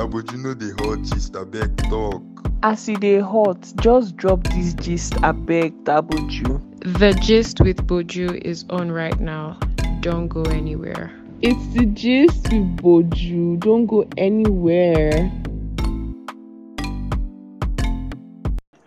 na 0.00 0.06
but 0.06 0.32
you 0.32 0.38
know 0.38 0.54
the 0.54 0.72
hot 0.80 1.02
gist 1.02 1.34
abeg 1.34 1.76
talk. 1.90 2.22
As 2.62 2.88
e 2.88 2.94
dey 2.96 3.18
hot, 3.20 3.60
just 3.82 4.16
drop 4.16 4.42
dis 4.44 4.72
gist 4.72 5.12
abeg 5.30 5.74
Dabuju. 5.84 6.56
The 7.00 7.12
gist 7.20 7.60
with 7.60 7.86
Boju 7.86 8.40
is 8.40 8.64
on 8.70 8.90
right 8.90 9.20
now. 9.20 9.60
Don't 10.00 10.28
go 10.28 10.42
anywhere. 10.44 11.12
It's 11.42 11.66
the 11.74 11.84
gist 11.84 12.48
with 12.50 12.68
Boju. 12.80 13.60
Don't 13.60 13.84
go 13.84 14.08
anywhere. 14.16 15.30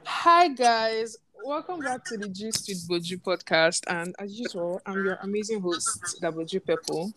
Hi 0.06 0.48
guys, 0.48 1.18
welcome 1.46 1.80
back 1.82 2.06
to 2.06 2.18
the 2.18 2.28
Gist 2.28 2.66
with 2.68 2.88
Boju 2.90 3.22
podcast, 3.22 3.84
and 3.88 4.16
as 4.18 4.34
usual, 4.40 4.82
I'm 4.88 5.06
your 5.06 5.20
amazing 5.22 5.62
host, 5.62 6.18
Daboju 6.24 6.66
Pepple. 6.66 7.14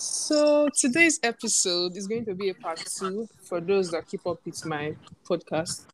So 0.00 0.66
today's 0.74 1.20
episode 1.22 1.94
is 1.94 2.06
going 2.06 2.24
to 2.24 2.34
be 2.34 2.48
a 2.48 2.54
part 2.54 2.78
two 2.78 3.28
for 3.42 3.60
those 3.60 3.90
that 3.90 4.08
keep 4.08 4.26
up 4.26 4.38
with 4.46 4.64
my 4.64 4.96
podcast. 5.28 5.84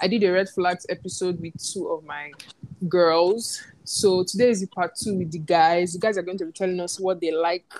I 0.00 0.08
did 0.08 0.24
a 0.24 0.32
red 0.32 0.48
flags 0.48 0.84
episode 0.88 1.40
with 1.40 1.52
two 1.62 1.90
of 1.90 2.04
my 2.04 2.32
girls. 2.88 3.62
So 3.84 4.24
today 4.24 4.50
is 4.50 4.62
the 4.62 4.66
part 4.66 4.96
two 5.00 5.16
with 5.16 5.30
the 5.30 5.38
guys. 5.38 5.92
The 5.92 6.00
guys 6.00 6.18
are 6.18 6.22
going 6.22 6.38
to 6.38 6.46
be 6.46 6.50
telling 6.50 6.80
us 6.80 6.98
what 6.98 7.20
they 7.20 7.30
like, 7.30 7.72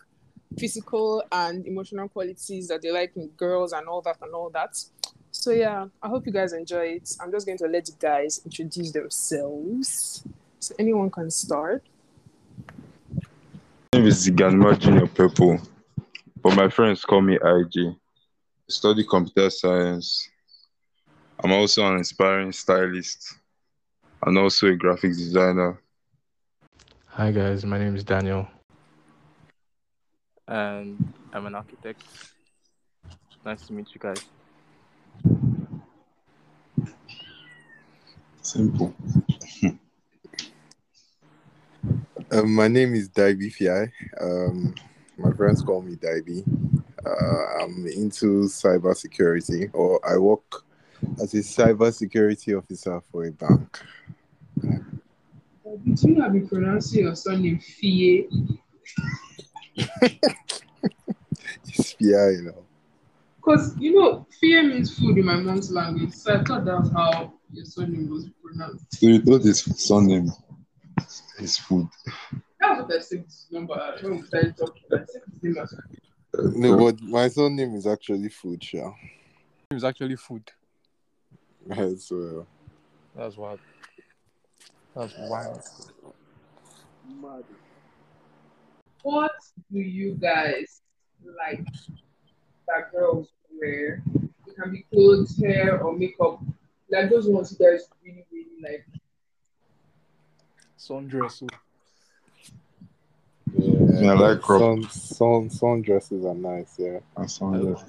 physical 0.56 1.24
and 1.32 1.66
emotional 1.66 2.08
qualities 2.08 2.68
that 2.68 2.82
they 2.82 2.92
like 2.92 3.16
in 3.16 3.26
girls 3.30 3.72
and 3.72 3.88
all 3.88 4.02
that 4.02 4.18
and 4.22 4.32
all 4.32 4.50
that. 4.50 4.80
So 5.32 5.50
yeah, 5.50 5.88
I 6.00 6.06
hope 6.06 6.26
you 6.26 6.32
guys 6.32 6.52
enjoy 6.52 6.90
it. 6.90 7.16
I'm 7.20 7.32
just 7.32 7.44
going 7.44 7.58
to 7.58 7.66
let 7.66 7.86
the 7.86 7.92
guys 7.98 8.40
introduce 8.44 8.92
themselves. 8.92 10.22
So 10.60 10.76
anyone 10.78 11.10
can 11.10 11.28
start. 11.32 11.82
My 13.94 14.00
name 14.00 14.08
is 14.08 14.28
Ziganma 14.28 14.78
Junior 14.78 15.06
Pepple, 15.06 15.58
but 16.42 16.54
my 16.54 16.68
friends 16.68 17.06
call 17.06 17.22
me 17.22 17.38
Ijay. 17.38 17.94
I 17.94 17.96
study 18.68 19.02
computer 19.02 19.48
science. 19.48 20.28
I'm 21.42 21.52
also 21.52 21.86
an 21.86 21.96
inspiring 21.96 22.52
stylist 22.52 23.36
and 24.26 24.36
also 24.36 24.66
a 24.66 24.76
graphics 24.76 25.16
designer. 25.16 25.80
Hi 27.06 27.32
guys, 27.32 27.64
my 27.64 27.78
name 27.78 27.96
is 27.96 28.04
Daniel, 28.04 28.46
and 30.46 31.14
I'm 31.32 31.46
an 31.46 31.54
architect. 31.54 32.02
Nice 33.42 33.66
to 33.68 33.72
meet 33.72 33.86
you 33.94 34.00
guys. 34.00 34.22
Simple. 38.42 38.94
Um, 42.38 42.54
my 42.54 42.68
name 42.68 42.94
is 42.94 43.08
Daebi 43.08 43.52
Fiyai. 43.52 43.90
Um, 44.20 44.72
my 45.16 45.32
friends 45.32 45.60
call 45.60 45.82
me 45.82 45.96
Daebi. 45.96 46.44
Uh, 47.04 47.64
I'm 47.64 47.84
into 47.86 48.44
cybersecurity, 48.44 49.70
or 49.72 50.00
I 50.08 50.18
work 50.18 50.64
as 51.20 51.34
a 51.34 51.38
cybersecurity 51.38 52.56
officer 52.56 53.00
for 53.10 53.24
a 53.24 53.32
bank. 53.32 53.80
Did 54.62 56.02
you 56.02 56.20
have 56.20 56.32
been 56.32 56.46
pronouncing 56.46 57.04
your 57.04 57.16
surname 57.16 57.58
Fie. 57.58 58.28
It's 61.66 61.94
Fiyai, 61.94 62.36
you 62.36 62.42
know. 62.42 62.64
Because 63.36 63.76
you 63.78 63.94
know, 63.98 64.26
Fie 64.40 64.62
means 64.62 64.96
food 64.96 65.18
in 65.18 65.24
my 65.24 65.36
mom's 65.36 65.72
language. 65.72 66.12
So 66.14 66.34
I 66.34 66.44
thought 66.44 66.64
that's 66.64 66.90
how 66.92 67.32
your 67.52 67.64
surname 67.64 68.10
was 68.10 68.28
pronounced. 68.40 68.84
So 68.94 69.06
you 69.08 69.20
thought 69.22 69.42
his 69.42 69.64
surname 69.76 70.30
is 71.40 71.58
food. 71.58 71.88
That's 72.60 72.80
what 72.82 72.92
I 72.92 72.98
said 73.00 73.24
this 73.24 73.46
number 73.50 73.96
when 74.02 74.16
we 74.16 74.22
started 74.22 74.56
talking. 74.56 74.82
I 74.92 74.96
said 75.06 75.22
his 75.32 75.42
name 75.42 75.58
as 75.62 75.72
Uh, 75.74 76.42
No, 76.54 76.76
but 76.76 77.00
my 77.02 77.28
surname 77.28 77.74
is 77.74 77.86
actually 77.86 78.28
Food, 78.28 78.62
Sha. 78.62 78.92
It's 79.70 79.84
actually 79.84 80.16
food. 80.16 80.50
So, 81.98 82.46
That's 83.14 83.36
what. 83.36 83.58
That's 84.94 85.14
wild. 85.18 85.62
What 89.02 89.32
do 89.72 89.78
you 89.78 90.14
guys 90.14 90.80
like 91.22 91.64
that 92.66 92.90
girls 92.92 93.28
wear? 93.60 94.02
It 94.46 94.56
can 94.60 94.72
be 94.72 94.84
clothes, 94.92 95.38
hair, 95.38 95.80
or 95.82 95.96
makeup. 95.96 96.40
Like 96.90 97.10
those 97.10 97.28
ones 97.28 97.52
you 97.58 97.64
guys 97.64 97.88
really, 98.02 98.24
really 98.32 98.62
like. 98.62 98.86
Sundress. 100.78 101.42
oh. 101.42 101.48
yeah, 104.00 104.12
I 104.12 104.14
like 104.14 104.40
crop. 104.40 104.60
sun, 104.60 104.88
sun, 104.90 105.50
sun 105.50 105.82
dresses 105.82 106.24
are 106.24 106.34
nice, 106.34 106.76
yeah. 106.78 107.00
And 107.16 107.30
sound 107.30 107.64
like- 107.64 107.84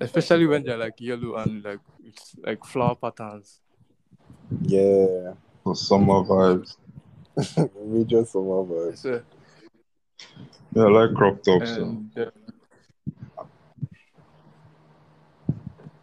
Especially 0.00 0.46
when 0.46 0.64
they're 0.64 0.76
like 0.78 1.00
yellow 1.00 1.36
and 1.36 1.62
like 1.62 1.78
it's 2.04 2.34
like 2.42 2.64
flower 2.64 2.96
patterns. 2.96 3.60
Yeah. 4.62 5.34
for 5.62 5.76
summer 5.76 6.22
vibes. 6.24 6.76
Major 7.86 8.24
summer 8.24 8.64
vibes. 8.64 8.98
So, 8.98 9.22
Yeah, 10.72 10.82
I 10.84 10.88
like 10.88 11.14
crop 11.14 11.42
tops. 11.42 11.70
so 11.74 11.82
and 11.82 12.18
uh, 12.18 12.30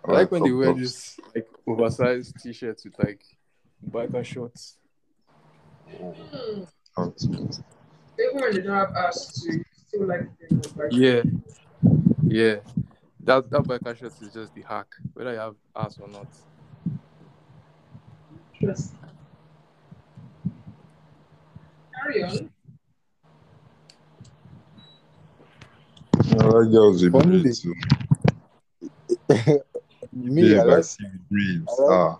I 0.05 0.11
I 0.11 0.11
like 0.13 0.31
when 0.31 0.43
they 0.43 0.51
wear 0.51 0.67
tops. 0.69 0.79
this 0.81 1.19
like 1.35 1.47
oversized 1.67 2.35
t-shirts 2.41 2.85
with 2.85 2.97
like 2.99 3.21
biker 3.89 4.23
shorts. 4.23 4.77
Out. 6.97 7.23
Even 7.23 8.41
when 8.41 8.53
they 8.55 8.61
don't 8.61 8.75
have 8.75 8.91
ass 8.95 9.41
to, 9.41 9.53
you 9.53 9.63
still 9.87 10.07
like 10.07 10.27
Yeah, 10.91 11.23
yeah. 12.23 12.55
That 13.23 13.49
that 13.51 13.61
biker 13.63 13.95
shorts 13.97 14.21
is 14.21 14.33
just 14.33 14.53
the 14.55 14.63
hack, 14.67 14.87
whether 15.13 15.31
you 15.33 15.39
have 15.39 15.55
ass 15.75 15.97
or 15.99 16.07
not. 16.07 16.27
Trust. 18.59 18.93
Carry 21.95 22.23
on. 22.23 22.49
Yeah, 26.25 26.35
I 26.39 26.45
like 26.45 26.71
girls 26.71 27.03
with 27.03 27.11
Funny 27.13 27.41
braids 27.41 27.61
too. 27.61 27.75
Me, 30.13 30.51
Yeah, 30.53 30.57
I 30.57 30.61
I 30.61 30.63
like, 30.65 30.83
see. 30.83 31.05
I 31.05 31.81
like- 31.81 31.89
Ah, 31.89 32.17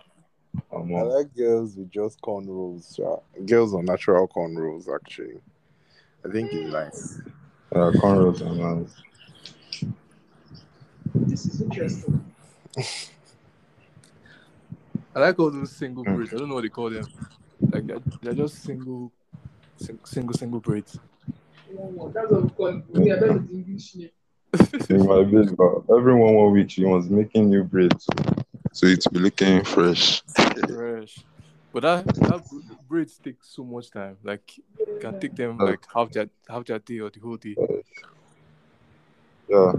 I'm 0.72 0.94
I 0.94 1.02
like 1.02 1.34
girls 1.34 1.76
with 1.76 1.90
just 1.90 2.20
cornrows. 2.20 2.96
Sha. 2.96 3.16
Girls 3.44 3.74
on 3.74 3.84
natural 3.84 4.26
cornrows, 4.28 4.92
actually. 4.94 5.40
I 6.24 6.30
think 6.30 6.50
it's 6.52 6.72
nice. 6.72 7.20
Yeah, 7.74 7.90
cornrows 8.00 8.40
are 8.40 8.80
nice. 8.80 8.94
This 11.14 11.46
is 11.46 11.60
interesting. 11.60 12.24
I 15.14 15.20
like 15.20 15.38
all 15.38 15.50
those 15.50 15.72
single 15.72 16.04
Mm. 16.04 16.16
braids. 16.16 16.32
I 16.32 16.38
don't 16.38 16.48
know 16.48 16.54
what 16.54 16.62
they 16.62 16.68
call 16.68 16.90
them. 16.90 17.04
Like 17.70 17.86
they're, 17.86 18.02
they're 18.22 18.34
just 18.34 18.62
single, 18.62 19.12
sing, 19.76 19.98
single, 20.04 20.34
single 20.34 20.60
braids. 20.60 20.98
One 21.70 21.94
more. 21.96 22.10
That's 22.10 22.30
what 22.30 22.42
we 22.44 22.50
call 22.50 22.66
it. 22.68 22.84
Yeah, 22.94 23.16
that's 23.16 23.46
the 23.46 23.52
English 23.52 23.94
name. 23.96 24.10
In 24.90 25.06
my 25.06 25.22
bed, 25.22 25.56
but 25.56 25.94
every 25.94 26.14
one 26.14 26.34
more 26.34 26.50
was 26.50 27.08
making 27.08 27.48
new 27.50 27.64
braids, 27.64 28.04
so 28.04 28.41
it 28.80 29.04
will 29.04 29.12
be 29.12 29.18
looking 29.20 29.64
fresh. 29.64 30.22
Fresh. 30.66 31.24
But 31.72 31.82
that 31.82 32.06
that 32.06 32.42
br- 32.50 32.74
braids 32.88 33.18
take 33.18 33.42
so 33.42 33.64
much 33.64 33.90
time. 33.90 34.16
Like 34.22 34.56
you 34.56 34.98
can 35.00 35.18
take 35.18 35.34
them 35.36 35.58
like 35.58 35.80
half 35.92 36.10
their 36.12 36.28
half 36.48 36.64
their 36.64 36.78
day 36.78 37.00
or 37.00 37.10
the 37.10 37.20
whole 37.20 37.36
day. 37.36 37.56
Yeah, 39.48 39.72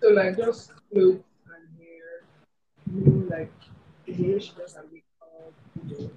So 0.00 0.08
like 0.08 0.36
just 0.36 0.72
clothes 0.90 1.22
and 1.46 1.68
hair. 1.78 2.24
You 2.92 3.12
know, 3.12 3.36
like 3.36 3.52
the 4.06 4.12
way 4.12 4.38
she 4.38 4.52
makeup. 4.90 6.12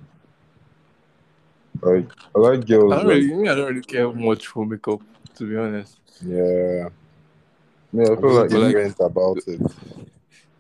Like 1.82 2.12
I 2.36 2.40
like 2.40 2.66
girls. 2.66 2.94
I 2.94 2.96
don't 2.98 3.08
really, 3.08 3.50
I 3.50 3.56
don't 3.56 3.68
really 3.68 3.82
care 3.82 4.12
much 4.12 4.48
for 4.48 4.66
makeup, 4.66 5.02
to 5.36 5.50
be 5.50 5.58
honest. 5.58 5.98
Yeah. 6.26 6.90
Yeah, 7.93 8.03
I 8.03 8.16
feel 8.16 8.34
like, 8.34 8.51
like- 8.51 8.99
about 8.99 9.37
it. 9.47 9.61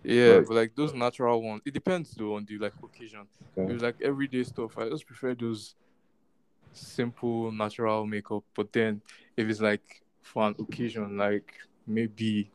Yeah, 0.05 0.31
Right. 0.33 0.47
but 0.47 0.53
like 0.55 0.75
those 0.75 0.93
natural 0.93 1.41
ones, 1.41 1.61
it 1.65 1.73
depends 1.73 2.11
though 2.11 2.35
on 2.35 2.45
the 2.45 2.57
like 2.57 2.73
occasion. 2.83 3.25
Yeah. 3.55 3.63
If 3.63 3.69
it's 3.71 3.83
like 3.83 4.01
everyday 4.01 4.43
stuff, 4.43 4.77
I 4.77 4.89
just 4.89 5.05
prefer 5.07 5.33
those 5.33 5.75
simple 6.73 7.51
natural 7.51 8.05
makeup. 8.05 8.43
But 8.53 8.73
then 8.73 9.01
if 9.37 9.47
it's 9.47 9.61
like 9.61 10.03
for 10.21 10.47
an 10.47 10.55
occasion, 10.59 11.17
like 11.17 11.53
maybe 11.87 12.49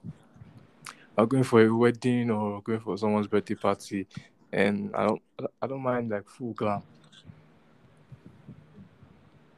I'm 1.16 1.26
going 1.26 1.42
for 1.44 1.64
a 1.64 1.74
wedding 1.74 2.30
or 2.30 2.60
going 2.62 2.80
for 2.80 2.98
someone's 2.98 3.26
birthday 3.28 3.54
party, 3.54 4.06
and 4.52 4.94
I 4.94 5.06
don't 5.06 5.22
I 5.62 5.66
don't 5.66 5.82
mind 5.82 6.10
like 6.10 6.28
full 6.28 6.52
glam. 6.52 6.82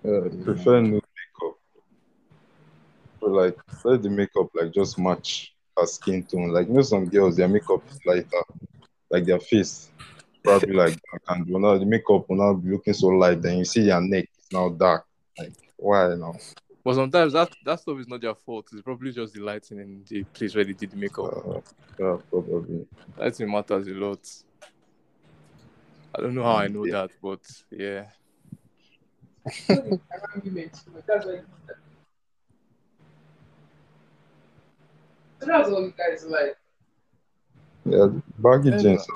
yeah, 0.04 0.20
I 0.24 0.28
prefer 0.44 0.80
no 0.80 0.88
makeup. 0.92 1.04
But 1.04 1.09
like 3.28 3.58
let 3.84 4.02
the 4.02 4.10
makeup 4.10 4.48
like 4.54 4.72
just 4.72 4.98
match 4.98 5.54
her 5.76 5.86
skin 5.86 6.22
tone. 6.22 6.48
Like 6.50 6.68
you 6.68 6.74
know 6.74 6.82
some 6.82 7.06
girls 7.06 7.36
their 7.36 7.48
makeup 7.48 7.82
is 7.90 7.98
lighter, 8.06 8.42
like 9.10 9.24
their 9.24 9.40
face 9.40 9.90
probably 10.42 10.74
like 10.74 10.98
dark 11.10 11.22
and 11.28 11.46
now 11.48 11.78
the 11.78 11.86
makeup 11.86 12.28
will 12.28 12.36
now 12.36 12.54
be 12.54 12.70
looking 12.70 12.94
so 12.94 13.08
light. 13.08 13.42
Then 13.42 13.58
you 13.58 13.64
see 13.64 13.86
their 13.86 14.00
neck 14.00 14.28
is 14.38 14.46
now 14.52 14.68
dark. 14.70 15.04
Like 15.38 15.52
why 15.76 16.14
now? 16.14 16.34
But 16.84 16.94
sometimes 16.94 17.32
that 17.34 17.54
that 17.64 17.80
stuff 17.80 17.98
is 17.98 18.08
not 18.08 18.20
their 18.20 18.34
fault. 18.34 18.66
It's 18.72 18.82
probably 18.82 19.12
just 19.12 19.34
the 19.34 19.40
lighting 19.40 19.78
in 19.78 20.04
the 20.08 20.24
place 20.24 20.54
where 20.54 20.64
they 20.64 20.72
did 20.72 20.90
the 20.90 20.96
makeup. 20.96 21.44
Uh, 21.46 21.60
yeah, 21.98 22.16
probably. 22.30 22.86
Lighting 23.16 23.50
matters 23.50 23.86
a 23.86 23.92
lot. 23.92 24.20
I 26.14 26.20
don't 26.20 26.34
know 26.34 26.42
how 26.42 26.56
I 26.56 26.68
know 26.68 26.86
that, 26.86 27.10
but 27.22 27.40
yeah. 27.70 28.06
That's 35.40 35.48
why. 35.48 35.62
So 35.62 35.62
that's 35.62 35.70
all 35.70 35.82
you 35.82 35.94
guys 35.96 36.26
like. 36.26 36.56
Yeah, 37.84 38.08
baggy 38.38 38.70
Yeah. 38.70 38.78
jeans. 38.82 39.06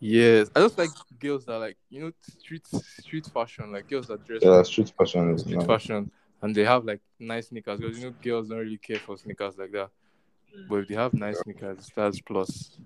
Yes, 0.00 0.50
I 0.54 0.60
just 0.60 0.78
like 0.78 0.94
girls 1.20 1.44
that 1.46 1.58
like 1.58 1.76
you 1.90 2.00
know 2.00 2.12
street 2.20 2.66
street 2.66 3.26
fashion, 3.26 3.72
like 3.72 3.88
girls 3.88 4.08
that 4.08 4.24
dress 4.24 4.42
Yeah, 4.42 4.50
like 4.50 4.64
street 4.64 4.92
fashion 4.98 5.34
is 5.34 5.46
street 5.46 5.62
nice. 5.62 5.66
fashion, 5.66 6.10
and 6.42 6.54
they 6.54 6.64
have 6.64 6.84
like 6.84 7.00
nice 7.18 7.48
sneakers. 7.48 7.80
Because 7.80 7.96
you 7.98 8.04
know 8.06 8.14
girls 8.22 8.48
don't 8.48 8.58
really 8.58 8.78
care 8.78 9.00
for 9.00 9.16
sneakers 9.16 9.56
like 9.58 9.72
that, 9.72 9.90
mm. 10.56 10.68
but 10.68 10.76
if 10.76 10.88
they 10.88 10.94
have 10.94 11.14
nice 11.14 11.40
sneakers, 11.40 11.90
that's 11.94 12.20
plus. 12.20 12.78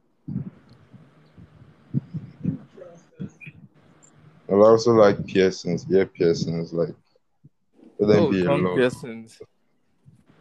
I 4.48 4.54
also 4.54 4.92
like 4.92 5.26
piercings, 5.26 5.86
ear 5.90 6.06
piercings, 6.06 6.72
like 6.72 6.94
let 7.98 8.08
them 8.08 8.26
Oh, 8.26 8.30
be 8.30 8.42
piercings. 8.74 9.40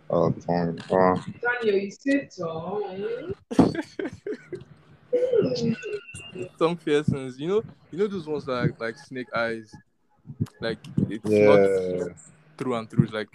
Tongue. 0.09 0.79
Uh, 0.91 1.17
Daniel, 1.41 1.77
you 1.77 1.91
said 1.91 2.31
so. 2.31 3.33
Tongue 6.59 6.77
piercings. 6.77 7.39
You 7.39 7.47
know, 7.47 7.63
you 7.91 7.99
know 7.99 8.07
those 8.07 8.27
ones 8.27 8.45
that 8.45 8.53
are 8.53 8.73
like 8.79 8.97
snake 8.97 9.27
eyes, 9.35 9.73
like 10.59 10.79
it's 11.09 11.29
yeah, 11.29 11.45
not 11.45 12.11
through 12.57 12.75
and 12.75 12.89
through, 12.89 13.05
it's 13.05 13.13
like 13.13 13.29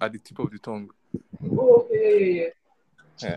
at 0.00 0.12
the 0.12 0.18
tip 0.18 0.38
of 0.38 0.50
the 0.50 0.58
tongue. 0.58 0.90
Oh, 1.50 1.86
okay, 1.90 2.52
yeah, 3.22 3.36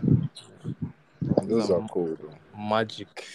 Those 1.42 1.70
are 1.70 1.86
cool. 1.88 2.16
Though. 2.20 2.34
Magic. 2.58 3.26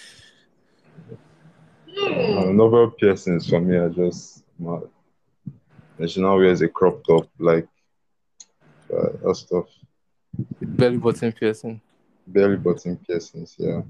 yeah. 1.88 2.40
uh, 2.40 2.52
novel 2.52 2.92
piercings 2.92 3.50
for 3.50 3.60
me 3.60 3.76
are 3.76 3.90
just 3.90 4.44
mad. 4.60 4.84
And 5.98 6.10
she 6.10 6.22
now 6.22 6.38
wears 6.38 6.62
a 6.62 6.68
crop 6.68 7.04
top, 7.06 7.30
like 7.40 7.68
uh, 8.94 9.10
that 9.24 9.36
stuff. 9.36 9.66
Belly 10.62 10.98
button 10.98 11.32
piercing. 11.32 11.82
Belly 12.28 12.58
button 12.58 12.98
piercings, 12.98 13.56
yeah. 13.58 13.82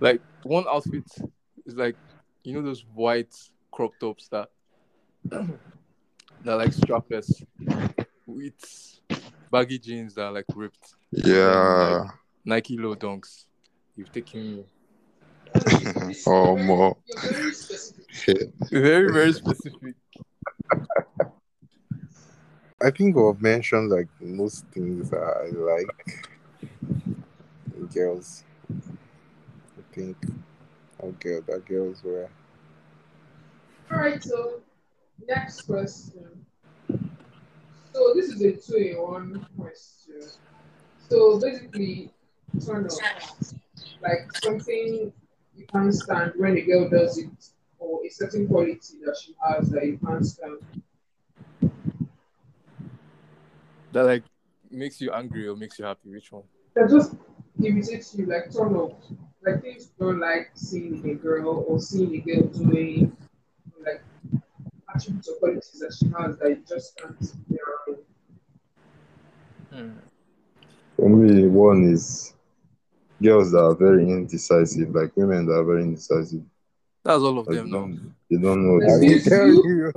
Like 0.00 0.20
one 0.42 0.64
outfit 0.68 1.04
is 1.64 1.74
like 1.74 1.96
you 2.42 2.52
know 2.52 2.62
those 2.62 2.84
white 2.94 3.34
crop 3.70 3.92
tops 3.98 4.28
that 4.28 4.50
that 5.24 5.56
like 6.44 6.70
strapless 6.70 7.42
with 8.26 9.00
baggy 9.50 9.78
jeans 9.78 10.14
that 10.14 10.24
are 10.24 10.32
like 10.32 10.44
ripped. 10.54 10.94
Yeah. 11.10 12.08
Nike 12.44 12.76
low 12.76 12.94
dunks. 12.94 13.46
You've 13.96 14.12
taken 14.12 14.56
me. 14.56 14.64
oh, 16.26 16.56
more. 16.56 16.96
You're 17.22 17.32
very 17.32 17.52
specific. 17.52 18.52
Very, 18.70 19.12
very 19.12 19.32
specific. 19.42 19.94
I 22.82 22.90
think 22.90 23.16
I've 23.16 23.40
mentioned 23.40 23.90
like 23.90 24.08
most 24.20 24.66
things 24.66 25.08
that 25.08 25.18
I 25.18 25.48
like. 25.48 26.28
Girls. 27.94 28.44
I 28.70 29.94
think. 29.94 30.16
Oh, 31.02 31.12
girl, 31.12 31.40
that 31.46 31.64
girls 31.64 32.02
were. 32.04 32.28
All 33.90 33.98
right, 33.98 34.22
so 34.22 34.60
next 35.26 35.62
question. 35.62 36.44
So 37.92 38.12
this 38.14 38.26
is 38.26 38.42
a 38.42 38.52
two-in-one 38.52 39.46
question. 39.58 40.28
So 41.08 41.40
basically, 41.40 42.12
turn 42.64 42.86
off 42.86 43.54
like 44.02 44.30
something 44.42 45.12
you 45.56 45.66
can't 45.72 45.94
stand 45.94 46.32
when 46.36 46.58
a 46.58 46.62
girl 46.62 46.90
does 46.90 47.16
it, 47.16 47.30
or 47.78 48.04
a 48.04 48.08
certain 48.10 48.46
quality 48.48 48.98
that 49.04 49.16
she 49.22 49.34
has 49.46 49.70
that 49.70 49.86
you 49.86 49.98
can't 50.04 50.26
stand. 50.26 50.58
That 53.96 54.04
like 54.04 54.24
makes 54.70 55.00
you 55.00 55.10
angry 55.10 55.48
or 55.48 55.56
makes 55.56 55.78
you 55.78 55.86
happy. 55.86 56.10
Which 56.10 56.30
one? 56.30 56.42
That 56.74 56.90
just 56.90 57.14
irritates 57.64 58.14
you, 58.14 58.26
like 58.26 58.52
turn 58.52 58.76
off, 58.76 58.92
like 59.42 59.62
things 59.62 59.88
you 59.98 60.06
don't 60.06 60.20
like 60.20 60.50
seeing 60.52 61.02
a 61.08 61.14
girl 61.14 61.64
or 61.66 61.80
seeing 61.80 62.14
a 62.14 62.18
girl 62.18 62.42
doing, 62.48 63.16
like 63.82 64.04
attributes 64.94 65.28
or 65.28 65.36
qualities 65.36 65.80
that 65.80 65.96
she 65.98 66.12
has 66.12 66.36
that 66.36 66.50
you 66.50 66.62
just 66.68 66.94
can't 66.98 67.18
be 67.48 67.56
around. 67.56 68.02
Hmm. 69.72 69.98
For 70.96 71.08
me, 71.08 71.46
one 71.46 71.84
is 71.90 72.34
girls 73.22 73.52
that 73.52 73.64
are 73.64 73.74
very 73.74 74.02
indecisive, 74.10 74.94
like 74.94 75.16
women 75.16 75.46
that 75.46 75.54
are 75.54 75.64
very 75.64 75.84
indecisive. 75.84 76.42
That's 77.06 77.22
all 77.22 77.38
of 77.38 77.46
them 77.46 77.66
they, 77.66 77.70
don't, 77.78 78.14
they 78.30 78.36
don't 78.36 78.66
know. 78.66 78.84
I 78.84 78.86
What 78.86 79.00
will 79.00 79.08
they 79.08 79.18
tell 79.20 79.46
want. 79.46 79.66
you. 79.66 79.92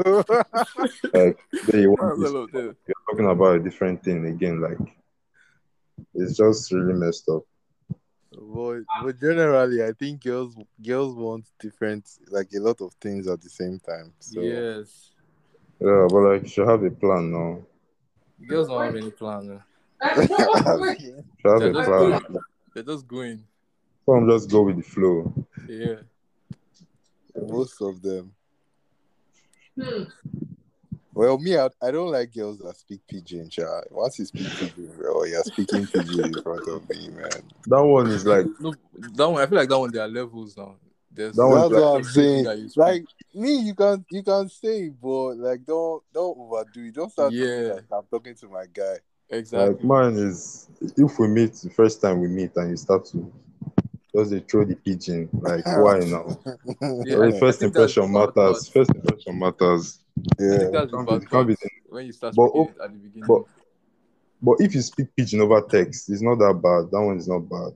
Like 1.14 1.40
they 1.68 1.88
want 1.88 2.00
That's 2.02 2.20
this, 2.22 2.30
all 2.32 2.44
of 2.44 2.52
them. 2.52 2.76
you're 2.88 2.96
talking 3.10 3.26
about 3.30 3.56
a 3.56 3.60
different 3.60 4.04
thing 4.04 4.26
again. 4.28 4.62
Like 4.62 4.78
it's 6.14 6.38
just 6.38 6.72
really 6.72 6.94
messed 6.94 7.28
up. 7.30 7.44
but, 8.32 8.82
but 9.04 9.20
generally, 9.20 9.84
I 9.84 9.92
think 9.94 10.24
girls 10.24 10.56
girls 10.86 11.16
want 11.16 11.46
different, 11.60 12.08
like 12.30 12.50
a 12.56 12.60
lot 12.60 12.80
of 12.82 12.94
things 13.02 13.28
at 13.28 13.42
the 13.42 13.50
same 13.50 13.80
time. 13.80 14.14
So 14.20 14.42
Yes. 14.42 15.12
Yeah, 15.82 16.08
but 16.10 16.20
like 16.22 16.42
you 16.44 16.48
should 16.50 16.68
have 16.68 16.84
a 16.84 16.92
plan 16.92 17.32
now. 17.32 17.60
Girls 18.48 18.68
don't 18.68 18.84
have 18.86 18.96
any 18.96 19.12
plan. 19.12 19.62
You 20.02 21.24
should 21.40 21.52
have 21.52 21.60
They're 21.60 21.70
a 21.70 21.74
just 21.74 21.88
plan. 21.90 22.10
going. 22.22 22.38
They're 22.74 22.84
just 22.84 23.08
going. 23.08 23.44
Some 24.06 24.30
just 24.30 24.50
go 24.52 24.62
with 24.64 24.78
the 24.78 24.84
flow. 24.84 25.34
Yeah. 25.68 25.96
Most 27.48 27.82
of 27.82 28.02
them. 28.02 28.34
Hmm. 29.80 30.04
Well, 31.14 31.38
me, 31.38 31.58
I, 31.58 31.70
I 31.82 31.92
don't 31.92 32.12
like 32.12 32.34
girls 32.34 32.60
that 32.60 32.78
speak 32.78 33.02
pidgin. 33.08 33.50
Cha. 33.50 33.82
Once 33.92 34.20
you 34.20 34.26
speak 34.26 34.48
pidgin, 34.48 34.92
oh, 35.06 35.26
you're 35.26 35.44
speaking 35.44 35.86
pidgin 35.88 36.26
in 36.26 36.42
front 36.42 36.68
of 36.68 36.88
me, 36.90 37.10
man. 37.10 37.30
That 37.68 37.84
one 37.84 38.08
is 38.08 38.26
like 38.26 38.46
No, 38.60 38.74
that 39.16 39.30
one. 39.30 39.42
I 39.42 39.46
feel 39.48 39.58
like 39.58 39.70
that 39.70 39.80
one. 39.80 39.92
There 39.92 40.04
are 40.04 40.08
levels 40.08 40.56
now. 40.58 40.76
There's 41.12 41.36
That 41.36 41.48
one's 41.48 41.62
That's 41.64 41.74
like- 41.74 41.82
what 41.82 41.96
I'm 41.98 42.04
saying. 42.04 42.44
that 42.46 42.58
you. 42.60 42.70
Like 42.76 43.06
me, 43.34 43.60
you 43.62 43.76
can 43.76 44.06
you 44.12 44.24
can 44.24 44.48
say, 44.50 44.90
but 44.90 45.36
like 45.38 45.66
don't 45.66 46.04
don't 46.14 46.38
overdo 46.38 46.86
it. 46.86 46.94
Don't 46.96 47.12
start 47.12 47.34
Yeah. 47.34 47.46
talking 47.46 47.70
like 47.76 47.86
I'm 47.92 48.04
talking 48.10 48.36
to 48.36 48.48
my 48.48 48.66
guy. 48.72 48.96
exactly. 49.30 49.74
like 49.76 49.84
mine 49.84 50.14
is 50.18 50.70
if 50.98 51.20
we 51.20 51.28
meet 51.28 51.54
the 51.54 51.70
first 51.70 52.02
time 52.02 52.20
we 52.22 52.28
meet 52.28 52.56
and 52.56 52.70
you 52.70 52.78
start 52.78 53.06
to 53.08 53.32
just 54.16 54.32
they 54.32 54.40
throw 54.40 54.66
the 54.66 54.76
pidgin. 54.76 55.30
Like 55.34 55.66
why 55.66 56.00
now? 56.00 56.38
Yeah, 57.06 57.18
Well, 57.18 57.32
first 57.40 57.62
impression 57.62 58.12
matters. 58.12 58.34
part. 58.34 58.58
First 58.74 58.96
impression 58.96 59.40
matters. 59.40 60.00
Yeah. 60.40 60.70
that's 60.72 60.92
Can't 60.92 61.08
be- 61.22 61.26
can't 61.28 61.48
be 61.48 61.56
when 61.90 62.06
you 62.08 62.12
start 62.12 62.36
But- 62.36 62.50
speaking 62.50 62.74
it 62.80 62.84
at 62.84 62.92
the 62.94 62.98
beginning. 63.00 63.28
but- 63.28 63.44
But 64.42 64.56
if 64.62 64.74
you 64.74 64.82
speak 64.82 65.08
pidgin 65.18 65.42
over 65.42 65.62
text, 65.62 66.10
it's 66.10 66.22
not 66.22 66.40
that 66.40 66.54
bad. 66.62 66.92
That 66.92 67.02
one 67.06 67.18
is 67.18 67.28
not 67.28 67.40
bad. 67.50 67.74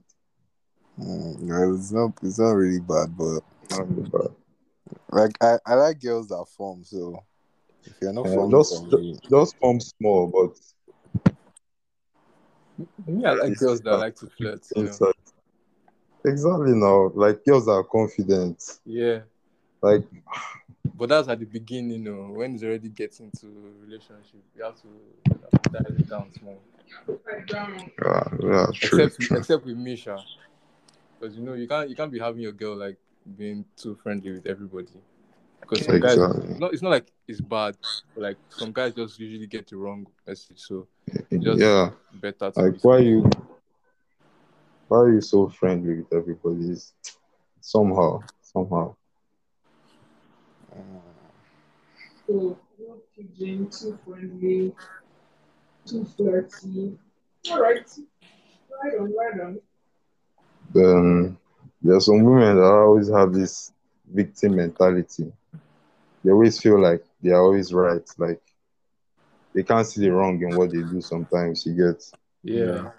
Mm, 0.98 1.42
well, 1.42 1.74
it's 1.74 1.92
not 1.92 2.12
it's 2.22 2.38
not 2.38 2.52
really 2.52 2.80
bad, 2.80 3.16
but 3.18 3.40
Not 3.70 3.88
really 3.90 4.08
bad. 4.08 4.30
like 5.10 5.32
I, 5.42 5.58
I 5.66 5.74
like 5.74 6.00
girls 6.00 6.28
that 6.28 6.46
form. 6.56 6.84
So 6.84 7.18
if 7.84 7.92
you're 8.00 8.12
not 8.12 8.26
Yeah, 8.26 8.34
forming 8.34 8.50
just 8.58 8.90
for 8.90 8.98
me, 8.98 9.18
just 9.30 9.56
form 9.58 9.78
small, 9.80 10.26
but 10.28 10.56
Yeah, 13.06 13.30
I 13.30 13.34
like 13.34 13.58
girls 13.58 13.80
that 13.82 13.90
not- 13.90 14.00
like 14.00 14.16
to 14.16 14.26
flirt. 14.28 14.62
You 14.76 14.84
know? 14.84 15.12
Exactly 16.24 16.72
now. 16.74 17.10
Like 17.14 17.44
girls 17.44 17.68
are 17.68 17.82
confident. 17.84 18.78
Yeah, 18.86 19.20
Like 19.82 20.04
but 20.96 21.08
that's 21.08 21.28
at 21.28 21.38
the 21.38 21.44
beginning. 21.44 21.90
You 22.04 22.12
know, 22.12 22.32
when 22.32 22.54
it's 22.54 22.62
already 22.62 22.88
getting 22.88 23.30
to 23.40 23.46
relationship, 23.84 24.42
you 24.56 24.62
have 24.64 24.80
to, 24.82 24.88
you 24.88 25.38
have 25.42 25.62
to 25.62 25.70
dial 25.72 25.96
it 25.96 26.08
down 26.08 26.30
small. 26.32 26.60
Yeah, 28.02 28.24
yeah, 28.42 28.66
true, 28.80 29.08
except 29.08 29.20
true. 29.20 29.36
except 29.38 29.64
with 29.66 29.76
Misha, 29.76 30.16
because 31.18 31.36
you 31.36 31.42
know 31.42 31.54
you 31.54 31.68
can't 31.68 31.88
you 31.90 31.96
can't 31.96 32.12
be 32.12 32.18
having 32.18 32.42
your 32.42 32.52
girl 32.52 32.76
like 32.76 32.96
being 33.36 33.64
too 33.76 33.94
friendly 34.02 34.32
with 34.32 34.46
everybody. 34.46 34.88
Because 35.60 35.84
some 35.84 35.98
guys, 36.00 36.16
Exactly. 36.18 36.50
it's 36.50 36.60
not, 36.60 36.72
it's 36.74 36.82
not 36.82 36.90
like 36.90 37.12
it's 37.26 37.40
bad, 37.40 37.76
like 38.16 38.36
some 38.50 38.70
guys 38.72 38.94
just 38.94 39.18
usually 39.18 39.46
get 39.46 39.66
the 39.68 39.76
wrong 39.76 40.06
message. 40.26 40.58
So 40.58 40.86
just 41.40 41.60
Yeah. 41.60 41.90
better 42.12 42.50
to 42.50 42.60
Like 42.60 42.84
why 42.84 42.98
you 42.98 43.30
why 44.94 45.00
are 45.00 45.12
you 45.14 45.20
so 45.20 45.48
friendly 45.48 45.96
with 45.96 46.12
everybody? 46.12 46.70
It's 46.70 46.92
somehow, 47.60 48.22
somehow. 48.42 48.94
So, 52.26 52.56
no 52.78 52.98
pidgin, 53.16 53.68
too 53.70 53.98
friendly, 54.06 54.72
too 55.84 56.04
flirty. 56.16 56.96
All 57.50 57.60
right. 57.60 57.90
Right 58.82 58.94
on, 59.00 59.12
right 59.16 59.40
on. 59.40 59.58
Then 60.72 61.36
there 61.82 61.96
are 61.96 62.00
some 62.00 62.22
women 62.22 62.56
that 62.56 62.62
always 62.62 63.10
have 63.10 63.32
this 63.32 63.72
victim 64.12 64.54
mentality. 64.56 65.32
They 66.22 66.30
always 66.30 66.60
feel 66.60 66.80
like 66.80 67.04
they 67.20 67.30
are 67.30 67.42
always 67.42 67.72
right. 67.74 68.08
Like 68.16 68.40
they 69.54 69.64
can't 69.64 69.86
see 69.86 70.02
the 70.02 70.12
wrong 70.12 70.40
in 70.40 70.54
what 70.54 70.70
they 70.70 70.82
do 70.82 71.00
sometimes. 71.00 71.66
You 71.66 71.74
get 71.74 72.00
Yeah. 72.44 72.90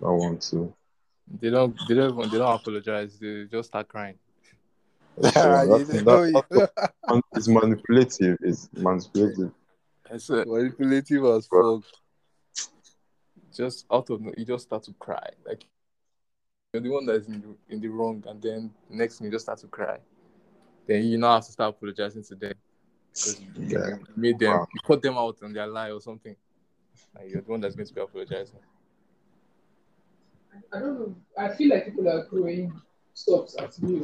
That 0.00 0.12
want 0.12 0.42
to. 0.50 0.72
They 1.40 1.50
don't 1.50 1.76
they 1.88 1.94
don't 1.94 2.18
even- 2.18 2.30
they 2.30 2.38
don't 2.38 2.54
apologize. 2.54 3.18
They 3.18 3.44
just 3.50 3.68
start 3.68 3.88
crying. 3.88 4.18
So 5.20 5.26
You 5.26 5.32
that, 5.32 6.02
know, 6.04 6.30
that, 6.30 6.48
that, 6.50 7.22
it's 7.34 7.48
manipulative. 7.48 8.38
It's 8.42 8.68
manipulative. 8.74 9.52
It's 10.10 10.30
uh, 10.30 10.44
manipulative 10.46 11.24
as 11.24 11.46
fuck. 11.46 11.82
just 13.54 13.86
out 13.90 14.10
of 14.10 14.20
no- 14.20 14.34
you 14.36 14.44
just 14.44 14.64
start 14.64 14.82
to 14.84 14.92
cry. 14.94 15.28
Like 15.46 15.64
you're 16.72 16.82
the 16.82 16.90
one 16.90 17.06
that's 17.06 17.26
in 17.26 17.40
the, 17.40 17.74
in 17.74 17.80
the 17.80 17.88
wrong, 17.88 18.22
and 18.28 18.40
then 18.42 18.70
next 18.90 19.18
thing 19.18 19.24
you 19.26 19.30
just 19.32 19.46
start 19.46 19.58
to 19.60 19.66
cry. 19.68 19.98
Then 20.86 21.04
you 21.04 21.18
now 21.18 21.34
have 21.36 21.46
to 21.46 21.52
start 21.52 21.74
apologizing 21.74 22.22
to 22.24 22.34
them 22.36 22.54
because 23.12 23.40
you 23.40 23.48
Yeah. 23.68 23.88
you 23.88 23.98
made 24.16 24.38
them 24.38 24.52
Wow. 24.52 24.66
you 24.72 24.80
cut 24.86 25.02
them 25.02 25.16
out 25.16 25.38
on 25.42 25.52
their 25.52 25.66
lie 25.66 25.90
or 25.90 26.00
something. 26.00 26.36
Like 27.14 27.30
you're 27.30 27.40
the 27.42 27.50
one 27.50 27.60
that's 27.60 27.74
going 27.74 27.86
to 27.88 27.94
be 27.94 28.00
apologizing. 28.02 28.60
I 30.72 30.78
don't 30.80 30.98
know. 30.98 31.14
I 31.38 31.48
feel 31.54 31.70
like 31.70 31.86
people 31.86 32.08
are 32.08 32.24
growing 32.26 32.72
stops 33.14 33.56
at 33.58 33.80
me. 33.82 34.00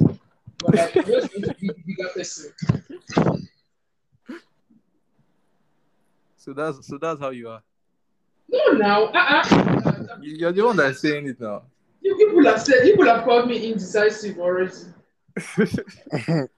But 0.59 0.79
I'm 0.79 1.05
just 1.05 1.33
going 1.33 1.43
to 1.43 1.55
be 1.61 1.69
the 1.69 1.75
bigger 1.87 2.09
person. 2.15 2.53
So 6.37 6.53
that's 6.53 6.87
so 6.87 6.99
that's 6.99 7.21
how 7.21 7.31
you 7.31 7.49
are. 7.49 7.63
No, 8.49 8.73
now. 8.73 9.05
Uh-uh. 9.07 10.19
You- 10.21 10.37
You're 10.37 10.53
the 10.53 10.63
one 10.63 10.77
that's 10.77 11.01
saying 11.01 11.27
it 11.29 11.41
now. 11.41 11.63
You 12.01 12.17
people 12.17 12.45
have 12.45 12.61
said, 12.61 12.83
people 12.83 13.05
have 13.07 13.25
called 13.25 13.49
me 13.49 13.71
indecisive 13.73 14.39
already. 14.39 14.73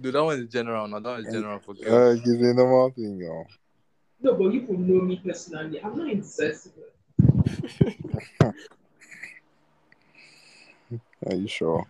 Dude, 0.00 0.12
that 0.14 0.24
one 0.24 0.40
is 0.40 0.48
general. 0.48 0.88
Now 0.88 0.98
that 0.98 1.08
one 1.08 1.20
is 1.24 1.32
general 1.32 1.60
for 1.60 1.74
girls. 1.74 2.18
Uh, 2.18 2.20
it's 2.20 2.42
a 2.42 2.54
normal 2.54 2.90
thing, 2.90 3.18
yo. 3.18 3.44
No, 4.20 4.34
but 4.34 4.52
you 4.52 4.60
people 4.60 4.78
know 4.78 5.02
me 5.02 5.20
personally. 5.24 5.80
I'm 5.82 5.96
not 5.96 6.10
indecisive. 6.10 6.72
Are 11.24 11.34
you 11.34 11.48
sure? 11.48 11.86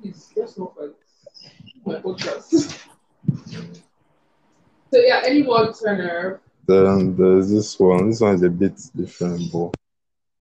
Please, 0.00 0.32
let's 0.36 0.58
not 0.58 0.74
fight. 0.76 0.90
My 1.84 1.94
podcast. 2.00 2.84
so 4.92 4.98
yeah, 5.00 5.22
anyone 5.24 5.72
Turner. 5.72 6.40
Then 6.66 7.16
there's 7.16 7.50
this 7.50 7.78
one. 7.78 8.10
This 8.10 8.20
one 8.20 8.34
is 8.34 8.42
a 8.42 8.50
bit 8.50 8.78
different, 8.94 9.50
but 9.52 9.74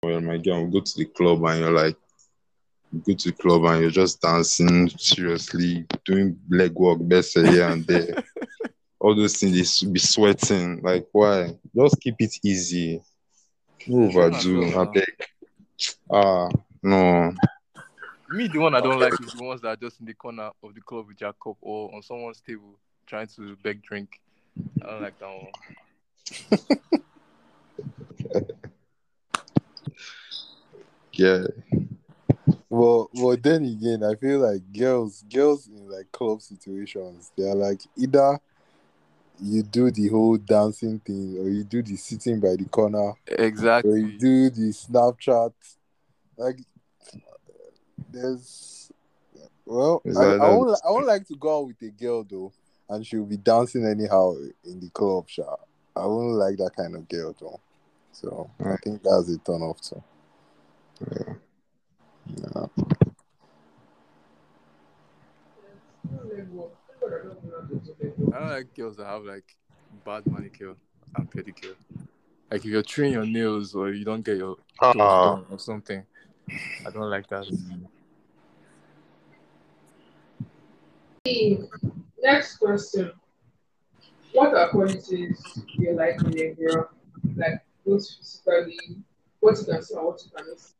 when 0.00 0.26
my 0.26 0.38
girl 0.38 0.66
go 0.66 0.80
to 0.80 0.92
the 0.98 1.04
club 1.06 1.44
and 1.44 1.60
you're 1.60 1.70
like, 1.70 1.96
you 2.92 3.00
go 3.06 3.14
to 3.14 3.30
the 3.30 3.36
club 3.36 3.64
and 3.64 3.82
you're 3.82 3.90
just 3.90 4.20
dancing 4.20 4.88
seriously, 4.88 5.86
doing 6.04 6.38
leg 6.50 6.72
work, 6.74 6.98
best 7.02 7.38
here 7.38 7.68
and 7.68 7.86
there. 7.86 8.24
All 9.00 9.14
those 9.14 9.36
things, 9.36 9.52
they 9.54 9.60
s- 9.60 9.82
be 9.82 10.00
sweating. 10.00 10.80
Like, 10.82 11.06
why? 11.12 11.54
Just 11.76 12.00
keep 12.00 12.16
it 12.18 12.34
easy. 12.42 13.00
No 13.86 14.04
overdo. 14.08 14.80
I 14.80 14.84
beg. 14.84 15.28
Ah, 16.10 16.48
no. 16.86 17.34
Me, 18.28 18.48
the 18.48 18.58
one 18.58 18.74
I 18.74 18.80
don't 18.80 19.00
like 19.00 19.12
is 19.20 19.32
the 19.32 19.42
ones 19.42 19.60
that 19.60 19.68
are 19.68 19.76
just 19.76 20.00
in 20.00 20.06
the 20.06 20.14
corner 20.14 20.50
of 20.62 20.74
the 20.74 20.80
club 20.80 21.06
with 21.08 21.18
their 21.18 21.32
cup 21.32 21.56
or 21.60 21.94
on 21.94 22.02
someone's 22.02 22.40
table 22.40 22.78
trying 23.06 23.28
to 23.28 23.56
beg 23.62 23.82
drink. 23.82 24.20
I 24.82 24.86
don't 24.86 25.02
like 25.02 25.18
that 25.18 25.28
one. 25.28 26.70
Yeah. 31.12 31.46
Well, 32.68 33.08
well, 33.14 33.36
then 33.42 33.64
again, 33.64 34.04
I 34.04 34.14
feel 34.16 34.40
like 34.40 34.60
girls, 34.70 35.24
girls 35.32 35.66
in 35.66 35.88
like 35.88 36.12
club 36.12 36.42
situations, 36.42 37.32
they 37.36 37.44
are 37.44 37.54
like 37.54 37.80
either 37.96 38.38
you 39.40 39.62
do 39.62 39.90
the 39.90 40.08
whole 40.08 40.36
dancing 40.36 40.98
thing, 41.00 41.38
or 41.38 41.48
you 41.48 41.64
do 41.64 41.82
the 41.82 41.96
sitting 41.96 42.38
by 42.38 42.56
the 42.56 42.66
corner, 42.66 43.14
exactly, 43.26 43.90
or 43.90 43.96
you 43.96 44.18
do 44.18 44.50
the 44.50 44.72
Snapchat. 44.72 45.52
Like, 46.36 46.58
there's, 48.16 48.90
well, 49.64 50.02
I, 50.06 50.10
that- 50.10 50.40
I 50.40 50.48
won't, 50.48 50.80
I 50.86 50.90
won't 50.90 51.06
like 51.06 51.26
to 51.28 51.36
go 51.36 51.58
out 51.58 51.66
with 51.66 51.82
a 51.82 51.90
girl 51.90 52.24
though, 52.24 52.52
and 52.88 53.06
she'll 53.06 53.24
be 53.24 53.36
dancing 53.36 53.86
anyhow 53.86 54.34
in 54.64 54.80
the 54.80 54.90
club. 54.90 55.28
Sha. 55.28 55.56
I 55.94 56.06
wouldn't 56.06 56.34
like 56.34 56.56
that 56.58 56.76
kind 56.76 56.94
of 56.94 57.08
girl 57.08 57.34
though. 57.40 57.60
So 58.12 58.50
I 58.64 58.76
think 58.76 59.02
that's 59.02 59.28
a 59.28 59.38
turn 59.38 59.62
off 59.62 59.80
too. 59.80 60.02
Yeah. 61.00 61.34
Yeah. 62.42 62.66
I 68.32 68.38
don't 68.38 68.48
like 68.50 68.74
girls 68.74 68.96
that 68.96 69.06
have 69.06 69.24
like 69.24 69.56
bad 70.04 70.26
manicure 70.26 70.76
and 71.16 71.30
pedicure. 71.30 71.74
Like 72.50 72.60
if 72.60 72.66
you're 72.66 72.82
trimming 72.82 73.12
your 73.12 73.26
nails 73.26 73.74
or 73.74 73.90
you 73.90 74.04
don't 74.04 74.24
get 74.24 74.36
your 74.36 74.56
toes 74.80 74.96
uh-uh. 74.96 75.34
done 75.34 75.46
or 75.50 75.58
something. 75.58 76.04
I 76.86 76.90
don't 76.90 77.10
like 77.10 77.28
that. 77.28 77.46
Next 82.22 82.58
question. 82.58 83.12
What 84.32 84.54
are 84.54 84.68
qualities 84.68 85.64
you 85.78 85.92
like 85.96 86.22
in 86.22 86.38
a 86.38 86.54
girl? 86.54 86.88
Like 87.36 87.64
both 87.84 88.06
physically, 88.08 88.78
what 89.40 89.58
you 89.58 89.64
can 89.64 89.82
see 89.82 89.94
and 89.94 90.06
what 90.06 90.20
you 90.24 90.30
cannot 90.36 90.58
see. 90.58 90.74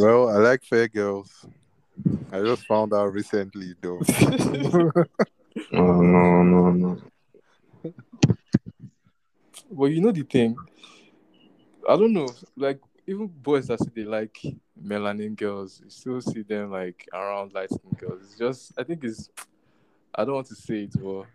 Well, 0.00 0.28
I 0.28 0.36
like 0.36 0.62
fair 0.62 0.88
girls. 0.88 1.46
I 2.32 2.40
just 2.40 2.66
found 2.66 2.92
out 2.92 3.12
recently 3.12 3.74
though. 3.80 4.02
No, 5.70 6.00
no, 6.02 6.42
no, 6.42 6.70
no. 6.72 7.00
Well, 9.70 9.90
you 9.90 10.00
know 10.00 10.10
the 10.10 10.22
thing. 10.22 10.56
I 11.88 11.96
don't 11.96 12.12
know. 12.12 12.28
Like 12.56 12.80
even 13.06 13.26
boys 13.26 13.66
that 13.68 13.78
say 13.80 13.90
they 13.94 14.04
like 14.04 14.38
melanin 14.82 15.36
girls, 15.36 15.80
you 15.82 15.90
still 15.90 16.20
see 16.20 16.42
them 16.42 16.70
like 16.70 17.06
around 17.12 17.52
light 17.52 17.70
skin 17.70 17.92
girls. 17.98 18.22
It's 18.22 18.38
just 18.38 18.72
I 18.78 18.84
think 18.84 19.04
it's 19.04 19.30
I 20.14 20.24
don't 20.24 20.34
want 20.34 20.46
to 20.48 20.54
say 20.56 20.84
it, 20.84 20.94
but 21.02 21.26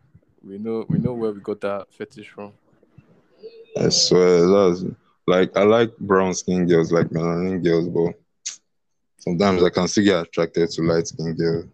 we 0.43 0.57
know 0.57 0.85
we 0.89 0.99
know 0.99 1.13
where 1.13 1.31
we 1.31 1.41
got 1.41 1.61
that 1.61 1.93
fetish 1.93 2.29
from. 2.29 2.53
I 3.77 3.89
swear, 3.89 4.47
that's 4.47 4.83
like 5.27 5.55
I 5.55 5.63
like 5.63 5.97
brown 5.97 6.33
skin 6.33 6.67
girls, 6.67 6.91
like 6.91 7.07
melanin 7.09 7.63
girls, 7.63 7.87
but 7.89 8.15
sometimes 9.19 9.63
I 9.63 9.69
can 9.69 9.87
still 9.87 10.03
get 10.05 10.27
attracted 10.27 10.69
to 10.71 10.81
light 10.83 11.07
skin 11.07 11.35
girls. 11.35 11.65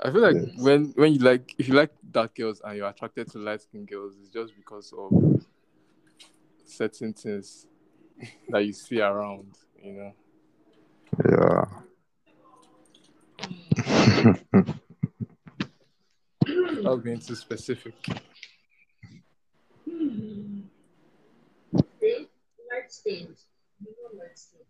I 0.00 0.10
feel 0.10 0.20
like 0.22 0.38
Yes. 0.38 0.56
when 0.56 0.92
when 0.96 1.12
you 1.14 1.20
like 1.20 1.54
if 1.58 1.68
you 1.68 1.74
like 1.74 1.90
dark 2.10 2.34
girls 2.34 2.60
and 2.64 2.76
you're 2.76 2.88
attracted 2.88 3.28
to 3.32 3.38
light 3.38 3.60
skin 3.62 3.84
girls, 3.86 4.14
it's 4.20 4.30
just 4.30 4.54
because 4.56 4.92
of 4.96 5.14
certain 6.64 7.12
things 7.12 7.66
that 8.48 8.64
you 8.64 8.72
see 8.72 9.00
around, 9.00 9.54
you 9.82 9.92
know. 9.92 10.12
Yeah. 11.30 11.64
Without 16.76 17.04
being 17.04 17.20
too 17.20 17.34
specific. 17.34 17.94
Okay. 21.74 22.26
Light 22.70 22.88
skinned. 22.88 23.36
You 23.80 23.90
know 23.90 24.18
light 24.18 24.36
skinned. 24.38 24.64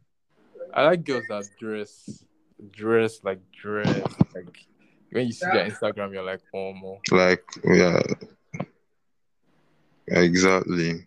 I 0.74 0.84
like 0.84 1.04
girls 1.04 1.24
that 1.28 1.44
dress, 1.58 2.24
dress 2.70 3.20
like 3.22 3.40
dress. 3.52 4.02
Like 4.34 4.66
when 5.10 5.26
you 5.26 5.32
see 5.32 5.46
their 5.52 5.68
Instagram, 5.70 6.12
you're 6.12 6.22
like, 6.22 6.40
oh 6.54 6.72
more. 6.72 7.00
like 7.10 7.44
yeah. 7.64 8.00
Exactly. 10.08 11.06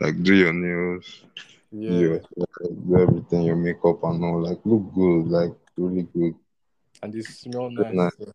Like 0.00 0.22
do 0.22 0.34
your 0.34 0.52
nails, 0.52 1.24
Yeah. 1.70 1.90
your 1.90 2.20
do 2.60 2.96
everything, 2.98 3.42
your 3.42 3.56
makeup 3.56 4.02
and 4.04 4.24
all. 4.24 4.40
Like 4.42 4.58
look 4.64 4.92
good, 4.94 5.28
like 5.28 5.54
really 5.76 6.02
good. 6.02 6.34
And 7.02 7.12
they 7.12 7.22
smell 7.22 7.70
Good 7.70 7.92
nice. 7.92 8.12
night. 8.18 8.34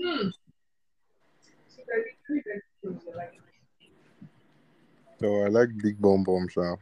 Hmm. 0.00 0.28
So 1.68 1.82
there 1.86 1.98
are 1.98 2.04
three 2.26 2.42
things 2.42 2.62
you 2.82 3.00
like. 3.16 3.32
so 5.20 5.44
I 5.44 5.48
like 5.48 5.70
big 5.82 6.00
bomb 6.00 6.24
bum 6.24 6.48
sha. 6.48 6.76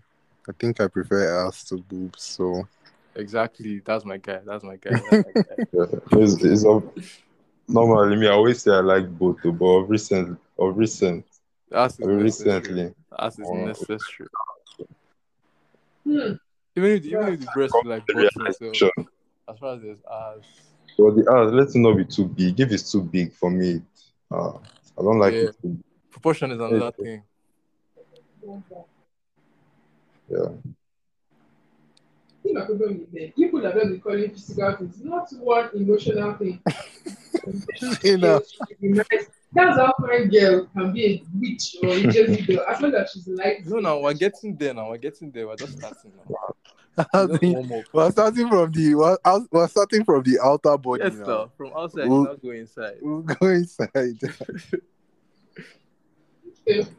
I 0.49 0.53
think 0.59 0.81
I 0.81 0.89
prefer 0.89 1.47
ass 1.47 1.65
to 1.65 1.77
boobs. 1.79 2.23
So 2.23 2.67
Exactly. 3.17 3.81
That's 3.85 4.05
my 4.05 4.19
guy. 4.19 4.41
That's 4.45 4.63
my 4.63 4.77
guy. 4.77 4.91
That's 4.91 5.07
my 5.07 5.33
guy. 5.35 5.65
Yeah. 5.73 5.87
It's, 6.13 6.45
it's 6.45 6.65
of, 6.65 6.93
normally 7.69 8.17
me 8.17 8.27
I 8.29 8.33
always 8.33 8.63
say 8.63 8.71
I 8.73 8.81
like 8.81 9.09
both, 9.19 9.39
but 9.43 9.65
of 9.65 9.91
recent 9.91 10.39
of 10.59 10.77
recent 10.77 11.25
That's 11.71 11.99
is 12.01 12.07
recently. 12.07 12.95
That's 13.19 13.39
is 13.39 13.47
Oh. 13.49 13.55
necessary. 13.55 14.29
Hmm. 16.05 16.33
Even 16.77 16.91
if 16.91 17.05
even 17.07 17.29
if 17.29 17.41
the 17.41 17.49
breast 17.55 17.75
is 17.83 17.89
like 17.89 18.07
the 18.07 18.31
boxing, 18.37 18.75
so 18.75 18.91
as 19.49 19.59
far 19.59 19.75
as 19.75 19.83
there's 19.83 19.99
ass, 20.11 20.45
But 20.99 21.17
the 21.17 21.23
ass, 21.33 21.53
let 21.53 21.69
it 21.69 21.79
not 21.79 21.97
be 21.97 22.05
too 22.05 22.27
big. 22.27 22.59
If 22.61 22.71
it's 22.73 22.91
too 22.93 23.03
big 23.03 23.33
for 23.33 23.51
me, 23.51 23.83
uh, 24.31 24.53
I 24.99 25.03
don't 25.03 25.19
like 25.19 25.35
Yeah. 25.35 25.41
it. 25.41 25.57
Too, 25.63 25.79
proportion 26.11 26.53
is 26.53 26.61
another 26.61 26.93
thing. 26.93 27.23
yeah. 30.29 30.49
Think 32.47 32.59
my 32.59 32.65
problem 32.65 33.01
is 33.03 33.07
there. 33.13 33.29
People 33.33 33.61
that 33.63 33.75
don't 33.75 33.93
be 33.93 33.99
calling 33.99 34.31
physical 34.31 34.77
things, 34.77 35.01
not 35.03 35.29
one 35.41 35.71
emotional 35.75 36.35
thing. 36.35 36.61
You 38.03 38.17
know. 38.19 38.41
That's 39.53 39.77
how 39.79 39.93
fine 40.01 40.29
girl 40.29 40.67
can 40.75 40.93
be 40.93 41.05
a 41.07 41.25
witch 41.39 41.77
or 41.83 41.91
a 41.91 42.03
Jersey 42.13 42.43
girl. 42.43 42.65
As 42.69 42.81
long 42.81 42.95
as 42.95 43.11
she's 43.13 43.29
like 43.29 43.65
No, 43.67 43.79
no, 43.79 44.01
we're 44.01 44.15
getting 44.15 44.57
there 44.57 44.75
now. 44.75 44.91
We're 44.91 44.97
getting 44.99 45.31
there. 45.31 45.47
We're 45.47 45.57
just 45.57 45.79
starting 45.79 46.13
now. 46.29 46.55
I 47.13 47.27
Just 47.27 47.41
think 47.41 47.57
warm 47.69 47.73
up. 47.81 47.85
we're 47.93 48.11
starting 48.11 48.49
from 48.49 48.73
the 48.73 48.95
we're, 48.95 49.17
we're 49.53 49.69
starting 49.69 50.05
from 50.05 50.23
the 50.23 50.39
outer 50.43 50.77
body 50.79 51.05
Yes, 51.05 51.15
now. 51.19 51.25
sir. 51.25 51.47
From 51.57 51.73
outside, 51.77 52.09
We'll- 52.09 52.25
not 52.25 52.43
go 52.43 52.51
inside. 52.51 52.97
We'll 53.03 53.21
go 53.23 53.47
inside. 53.49 54.19
okay. 56.69 56.87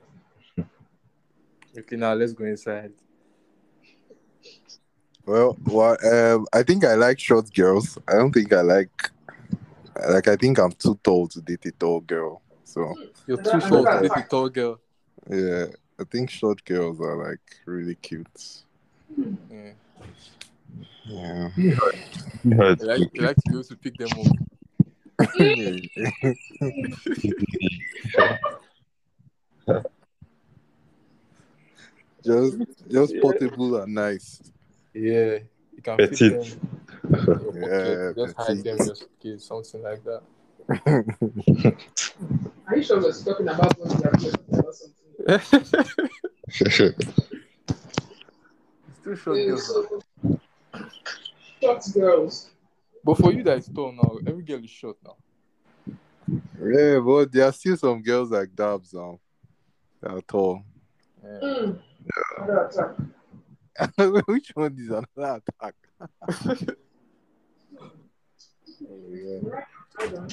Okay, 1.77 1.95
now 1.95 2.13
let's 2.13 2.33
go 2.33 2.43
inside. 2.45 2.91
Well, 5.27 5.55
well, 5.65 5.97
um, 6.05 6.47
I 6.53 6.63
think 6.63 6.85
I 6.85 6.95
like 6.95 7.19
short 7.19 7.53
girls. 7.53 7.97
I 8.07 8.13
don't 8.13 8.31
think 8.31 8.53
I 8.53 8.61
like, 8.61 9.11
like, 10.09 10.29
I 10.29 10.37
think 10.37 10.57
I'm 10.57 10.71
too 10.71 10.97
tall 11.03 11.27
to 11.27 11.41
date 11.41 11.65
a 11.65 11.71
tall 11.71 11.99
girl. 11.99 12.41
So, 12.63 12.95
You're 13.27 13.43
too 13.43 13.59
short 13.59 13.91
to 13.91 13.99
that's 14.01 14.15
date 14.15 14.25
a 14.25 14.29
tall 14.29 14.47
girl. 14.47 14.79
yeah, 15.29 15.65
I 15.99 16.05
think 16.05 16.29
short 16.29 16.63
girls 16.63 17.01
are 17.01 17.29
like 17.29 17.41
really 17.65 17.95
cute. 17.95 18.63
Yeah. 19.51 19.73
Yeah. 21.09 21.49
Yeah, 21.57 21.75
You 22.43 22.71
it's 22.71 22.83
like, 22.83 23.01
you 23.13 23.21
like 23.21 23.37
to 23.43 23.51
be 23.51 23.63
to 23.63 23.75
pick 23.75 23.97
them 23.97 24.13
up. 24.13 24.27
just, 32.23 32.57
just 32.89 33.19
portable 33.19 33.75
and 33.81 33.93
nice. 33.93 34.41
Yeah. 34.97 35.39
You 35.75 35.81
can 35.83 35.97
Petite. 35.97 36.17
fit 36.17 36.31
them. 36.31 36.59
in 37.03 37.11
your 37.25 37.53
pocket, 37.53 37.69
Yeah, 37.71 38.25
just 38.25 38.35
hide 38.37 38.47
petite. 38.47 38.63
them 38.63 38.77
in 38.79 39.29
your 39.29 39.39
something 39.39 39.81
like 39.83 40.03
that. 40.03 40.21
Are 42.67 42.75
you 42.75 42.83
sure 42.83 42.99
we're 43.01 43.11
talking 43.13 43.47
about 43.47 43.77
what 43.79 43.89
we 43.97 44.03
are 44.03 44.11
talking 44.11 44.33
about 44.49 44.75
something? 44.75 44.93
Still 49.01 49.15
short 49.15 49.37
Yeah, 49.37 49.45
girls. 49.45 49.67
so, 49.67 50.01
short 51.61 51.83
girls. 51.93 52.49
But 53.03 53.17
for 53.17 53.31
you 53.31 53.43
that 53.43 53.57
is 53.59 53.67
tall 53.73 53.91
now, 53.93 54.17
every 54.27 54.43
girl 54.43 54.63
is 54.63 54.69
short 54.69 54.97
now. 55.05 55.15
yeah, 56.61 56.99
but 56.99 57.31
there 57.31 57.45
are 57.45 57.53
still 57.53 57.77
some 57.77 58.01
girls 58.01 58.31
like 58.31 58.53
Dabs 58.53 58.93
now 58.93 59.19
that 60.01 60.11
are 60.11 60.21
tall. 60.21 60.63
Yeah. 61.23 61.39
Mm. 61.41 61.79
Another 62.37 62.65
attack. 62.65 62.95
Which 64.25 64.51
one 64.55 64.75
is 64.79 64.89
another 64.89 65.41
attack? 65.59 65.75
yeah. 68.79 69.39
Right, 69.41 69.63
hold 69.97 70.13
on. 70.15 70.29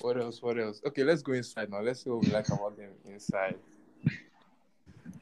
What 0.00 0.20
else? 0.20 0.42
What 0.42 0.58
else? 0.58 0.80
Okay, 0.86 1.04
let's 1.04 1.22
go 1.22 1.32
inside 1.32 1.70
now. 1.70 1.80
Let's 1.80 2.04
see 2.04 2.10
what 2.10 2.24
we 2.24 2.30
like 2.30 2.48
about 2.48 2.76
them 2.76 2.90
inside. 3.06 3.56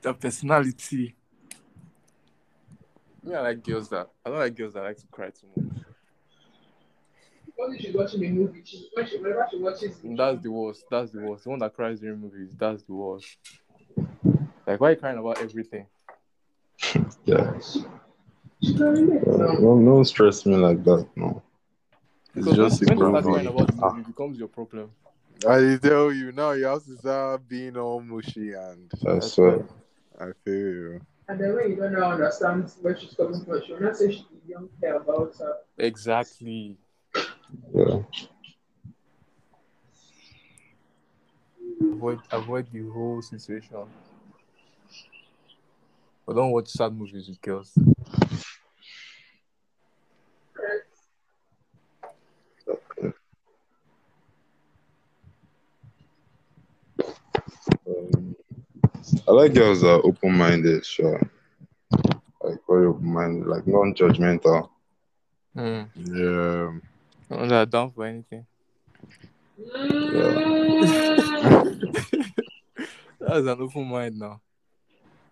The 0.01 0.15
personality. 0.15 1.15
Me, 3.23 3.35
I 3.35 3.41
like 3.41 3.63
girls 3.63 3.89
that 3.91 4.09
I 4.25 4.31
don't 4.31 4.39
like 4.39 4.57
girls 4.57 4.75
that 4.75 4.83
like 4.83 4.97
to 4.97 5.07
cry 5.07 5.31
too 5.31 5.47
much. 5.57 5.85
Only 7.61 7.79
she's 7.79 7.95
watching 7.95 8.25
a 8.25 8.29
movie. 8.31 8.63
She, 8.65 8.89
when 8.95 9.07
she, 9.07 9.19
whenever 9.19 9.47
she 9.51 9.59
watches 9.59 10.01
That's 10.03 10.43
the 10.43 10.51
worst. 10.51 10.85
That's 10.91 11.13
the 11.13 11.21
worst. 11.21 11.45
The 11.45 11.51
one 11.51 11.59
that 11.61 11.75
cries 11.75 12.01
during 12.01 12.21
movies. 12.21 12.55
That's 12.59 12.83
the 12.83 12.95
worst. 12.95 13.37
Like, 14.67 14.81
why 14.81 14.89
are 14.89 14.91
you 14.93 14.97
crying 14.97 15.19
about 15.19 15.41
everything? 15.41 15.87
yeah. 17.25 17.59
she, 17.61 17.85
she 18.63 18.75
can 18.75 18.87
relate. 18.93 19.27
now. 19.27 19.53
No, 19.59 19.77
no 19.77 20.03
stress 20.05 20.45
me 20.47 20.57
like 20.57 20.83
that. 20.85 21.07
No. 21.17 21.43
It's 22.35 22.47
Because 22.47 22.57
just 22.57 22.83
a 22.83 22.87
when, 22.87 22.99
when 22.99 22.99
you 22.99 23.05
start 23.11 23.25
problem. 23.25 23.33
crying 23.33 23.47
about 23.47 23.69
the 23.69 23.75
movie, 23.75 24.01
it 24.01 24.07
becomes 24.07 24.39
your 24.39 24.49
problem. 24.49 24.91
I 25.47 25.79
tell 25.83 26.13
you 26.13 26.33
now, 26.33 26.53
you 26.53 26.67
have 26.67 26.85
to 26.85 26.97
start 26.97 27.49
being 27.49 27.77
all 27.77 28.01
mushy, 28.01 28.53
and 28.53 28.91
I 29.07 29.19
swear. 29.21 29.65
I 30.19 30.31
feel 30.45 30.55
you. 30.55 31.01
And 31.29 31.41
then 31.41 31.55
when 31.55 31.71
you 31.71 31.77
don't 31.77 31.93
now 31.93 32.13
understand 32.13 32.71
where 32.81 32.97
she's 32.99 33.15
coming 33.15 33.45
from, 33.45 33.61
she'll 33.67 33.81
not 33.81 33.97
say 33.97 34.13
she 34.13 34.27
you 34.47 34.55
don't 34.55 34.81
care 34.81 34.97
about 34.97 35.35
her. 35.39 35.55
Exactly. 35.79 36.79
Yeah. 37.75 38.03
Avoid 41.93 42.21
avoid 42.31 42.67
the 42.73 42.89
whole 42.89 43.21
situation. 43.21 43.77
But 46.27 46.35
don't 46.37 46.51
watch 46.51 46.69
sad 46.69 46.93
movies 46.93 47.29
with 47.29 47.41
girls. 47.43 47.73
Um, 57.87 58.37
I 59.29 59.31
like 59.33 59.55
girls 59.55 59.83
that 59.83 59.91
are 59.91 60.07
open 60.07 60.33
minded, 60.33 60.87
sure. 60.87 61.21
Like 62.43 62.59
very 62.69 62.87
open 62.87 63.13
minded, 63.13 63.47
like 63.47 63.67
non 63.67 63.95
judgmental. 63.95 64.71
Mm. 65.57 65.89
Yeah. 65.97 67.37
Not 67.37 67.49
that 67.49 67.71
down 67.71 67.91
for 67.93 68.07
anything. 68.07 68.47
That's 73.21 73.47
an 73.47 73.49
open 73.49 73.87
mind 73.89 74.19
now. 74.19 74.41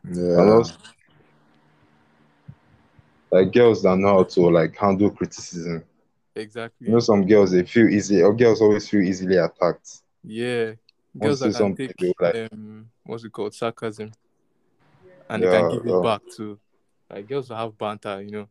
Yeah. 0.05 0.41
And 0.41 0.51
also, 0.51 0.75
like 3.31 3.53
girls 3.53 3.83
that 3.83 3.97
know 3.97 4.09
how 4.19 4.25
to 4.25 4.41
like 4.43 4.77
handle 4.77 5.11
criticism. 5.11 5.85
Exactly. 6.35 6.89
You 6.89 6.95
know, 6.95 7.01
some 7.01 7.27
girls 7.27 7.53
they 7.53 7.65
feel 7.65 7.89
easy, 7.89 8.23
or 8.23 8.35
girls 8.35 8.61
always 8.61 8.89
feel 8.89 9.03
easily 9.03 9.37
attacked. 9.37 10.03
Yeah. 10.25 10.73
Girls 11.19 11.41
that 11.41 11.53
say 11.53 11.59
can 11.59 11.77
take 11.77 11.97
they 11.97 12.15
like, 12.21 12.51
um 12.53 12.91
what's 13.05 13.25
it 13.25 13.33
called? 13.33 13.55
Sarcasm. 13.55 14.13
And 15.29 15.43
they 15.43 15.49
can 15.51 15.71
give 15.71 15.87
it 15.87 16.03
back 16.03 16.23
too. 16.35 16.59
Like 17.09 17.29
girls 17.29 17.49
that 17.49 17.57
have 17.57 17.77
banter, 17.77 18.21
you 18.23 18.31
know. 18.31 18.49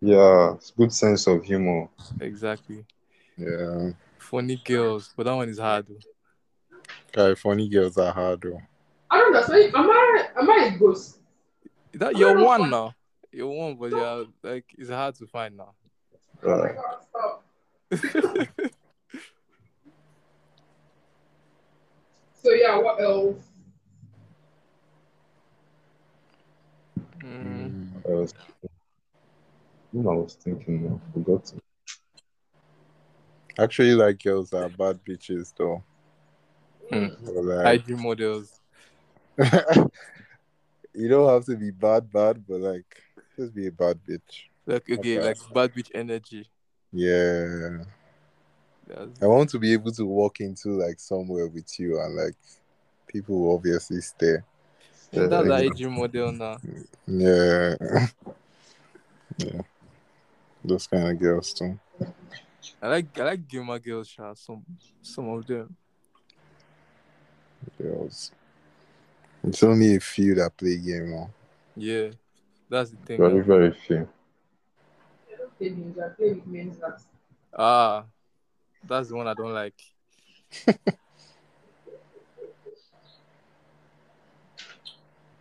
yeah, 0.00 0.54
it's 0.54 0.70
good 0.72 0.92
sense 0.92 1.26
of 1.26 1.42
humor. 1.44 1.88
Exactly. 2.20 2.84
Yeah. 3.36 3.90
Funny 4.18 4.60
girls, 4.64 5.12
but 5.16 5.24
that 5.24 5.34
one 5.34 5.48
is 5.48 5.58
hard. 5.58 5.86
though. 5.86 6.13
California 7.14 7.68
girls 7.68 7.96
are 7.96 8.12
hard 8.12 8.40
though. 8.42 8.60
I 9.10 9.18
don't 9.18 9.34
understand. 9.36 9.72
Am 9.74 9.88
I 9.88 10.26
am 10.40 10.50
I 10.50 10.70
a 10.74 10.78
ghost? 10.78 11.18
That 11.92 12.16
you're 12.16 12.36
one 12.36 12.68
now. 12.70 12.92
You're 13.32 13.46
one, 13.48 13.76
but 13.76 13.92
yeah, 13.92 14.24
like 14.42 14.64
it's 14.76 14.90
hard 14.90 15.14
to 15.16 15.26
find 15.28 15.56
now. 15.56 15.74
Oh 16.42 16.58
my 16.58 16.72
god, 16.72 16.96
stop. 17.08 18.50
So 22.42 22.50
yeah, 22.50 22.76
what 22.78 23.00
else? 23.00 23.42
Mm. 27.20 27.88
I 28.06 28.10
was, 28.10 28.34
I 29.94 29.96
was 29.96 30.34
thinking, 30.34 31.00
I 31.08 31.12
forgot. 31.14 31.46
to- 31.46 31.60
Actually, 33.58 33.94
like 33.94 34.22
girls 34.22 34.52
are 34.52 34.68
bad 34.68 35.02
bitches 35.08 35.54
though. 35.56 35.82
Or 37.28 37.42
like, 37.42 37.88
IG 37.88 37.98
models. 37.98 38.60
you 40.94 41.08
don't 41.08 41.28
have 41.28 41.44
to 41.46 41.56
be 41.56 41.70
bad, 41.70 42.10
bad, 42.12 42.44
but 42.46 42.60
like 42.60 43.02
just 43.36 43.54
be 43.54 43.66
a 43.66 43.72
bad 43.72 43.98
bitch. 44.08 44.44
Like 44.66 44.88
okay, 44.90 45.18
Okay. 45.18 45.20
like 45.20 45.36
bad 45.52 45.74
bitch 45.74 45.90
energy. 45.94 46.48
Yeah. 46.92 47.84
That's- 48.86 49.22
I 49.22 49.26
want 49.26 49.50
to 49.50 49.58
be 49.58 49.72
able 49.72 49.92
to 49.92 50.04
walk 50.04 50.40
into 50.40 50.70
like 50.70 51.00
somewhere 51.00 51.46
with 51.48 51.78
you 51.80 52.00
and 52.00 52.14
like 52.14 52.36
people 53.06 53.40
will 53.40 53.54
obviously 53.54 54.00
stare. 54.00 54.44
that's 55.10 55.30
Yeah, 55.32 55.42
the. 55.42 55.66
IG 55.66 55.90
model 55.90 56.32
now. 56.32 56.56
Yeah. 57.06 57.74
yeah. 59.38 59.60
Those 60.64 60.86
kind 60.86 61.08
of 61.08 61.18
girls 61.18 61.52
too. 61.52 61.78
I 62.80 62.88
like 62.88 63.18
I 63.18 63.24
like 63.24 63.48
gamer 63.48 63.78
girls, 63.78 64.16
some 64.36 64.64
some 65.02 65.28
of 65.28 65.46
them. 65.46 65.76
Girls. 67.78 68.32
It's 69.42 69.62
only 69.62 69.96
a 69.96 70.00
few 70.00 70.34
that 70.36 70.56
play 70.56 70.76
game 70.78 71.10
now. 71.10 71.30
Yeah, 71.76 72.10
that's 72.68 72.90
the 72.90 72.96
thing. 72.96 73.18
Very, 73.18 73.40
very 73.40 73.72
few. 73.72 74.08
I 75.28 75.36
don't 75.36 75.58
play 75.58 75.68
games. 75.68 75.98
I 75.98 76.08
play 76.10 76.32
with 76.34 76.46
men's 76.46 76.78
that. 76.78 77.00
Ah, 77.56 78.04
that's 78.86 79.08
the 79.08 79.16
one 79.16 79.26
I 79.28 79.34
don't 79.34 79.52
like. 79.52 79.74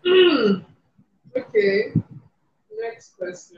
Mm. 0.06 0.66
Okay. 1.36 1.92
Next 2.80 3.18
question. 3.18 3.58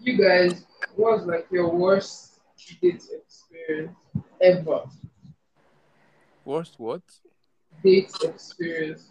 You 0.00 0.16
guys, 0.16 0.66
what's 0.94 1.26
like 1.26 1.48
your 1.50 1.68
worst 1.74 2.40
date 2.80 3.02
experience 3.12 3.96
ever? 4.40 4.82
Worst 6.48 6.76
what? 6.78 7.02
Date 7.84 8.10
experience. 8.22 9.02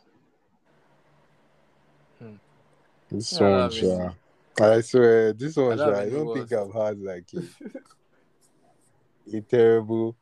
Hmm. 2.18 2.34
This 3.12 3.32
Yeah, 3.32 3.48
one, 3.48 3.54
I 3.54 3.70
mean- 3.70 4.16
uh, 4.60 4.72
I 4.78 4.82
swear, 4.82 5.34
this 5.34 5.56
one, 5.56 5.74
I 5.74 5.76
sha, 5.76 5.84
uh, 5.84 5.92
don't 5.92 6.00
I 6.00 6.10
don't 6.10 6.34
think. 6.34 6.52
I've 6.54 6.74
had 6.74 7.00
like 7.00 7.26
a, 7.36 7.44
a 9.38 9.42
terrible 9.42 10.16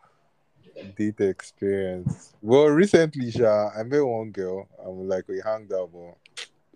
date 0.98 1.22
experience. 1.22 2.34
Well, 2.42 2.66
recently, 2.66 3.32
sha, 3.32 3.70
I 3.70 3.84
met 3.84 4.06
one 4.06 4.32
girl 4.32 4.68
I'm 4.86 5.08
like 5.08 5.26
we 5.30 5.40
hanged 5.40 5.72
out, 5.72 5.92
but 5.94 6.18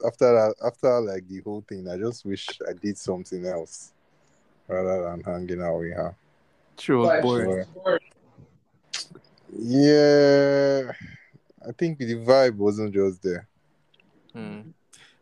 after 0.08 0.32
that, 0.32 0.56
after 0.66 1.02
like 1.02 1.28
the 1.28 1.42
whole 1.42 1.66
thing, 1.68 1.86
I 1.90 1.98
just 1.98 2.24
wish 2.24 2.48
I 2.66 2.72
did 2.72 2.98
something 2.98 3.46
else 3.46 3.92
rather 4.70 5.04
than 5.04 5.22
hanging 5.22 5.62
out 5.62 5.80
with 5.80 5.98
her. 5.98 6.16
True, 6.78 7.04
But 7.04 7.24
boy. 7.24 7.66
Boy. 9.52 9.58
boring. 9.58 9.70
Yeah, 9.70 10.92
I 11.68 11.72
think 11.74 11.98
the 11.98 12.16
vibe 12.16 12.56
wasn't 12.56 12.94
just 12.94 13.22
there. 13.24 13.48
Hmm. 14.34 14.62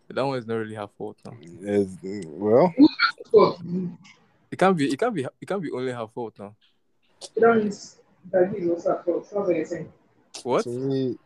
That 0.09 0.25
one 0.25 0.37
is 0.37 0.47
not 0.47 0.55
really 0.55 0.75
her 0.75 0.87
fault 0.97 1.17
now. 1.25 1.33
It's, 1.61 1.97
well, 2.27 2.73
It 4.49 4.57
can't 4.57 4.77
be. 4.77 4.89
It 4.91 4.97
can't 4.97 5.13
be. 5.13 5.23
It 5.41 5.45
can't 5.47 5.61
be 5.61 5.71
only 5.71 5.91
her 5.91 6.07
fault 6.07 6.35
now. 6.39 6.55
that 7.35 7.55
means 7.57 7.97
that 8.31 8.53
is 8.55 8.69
also 8.69 8.95
a 8.95 9.03
fault. 9.03 9.27
Sounds 9.27 9.49
like 9.49 9.65
saying. 9.67 9.91
What? 10.43 10.63
to 10.63 10.69
me, 10.69 11.17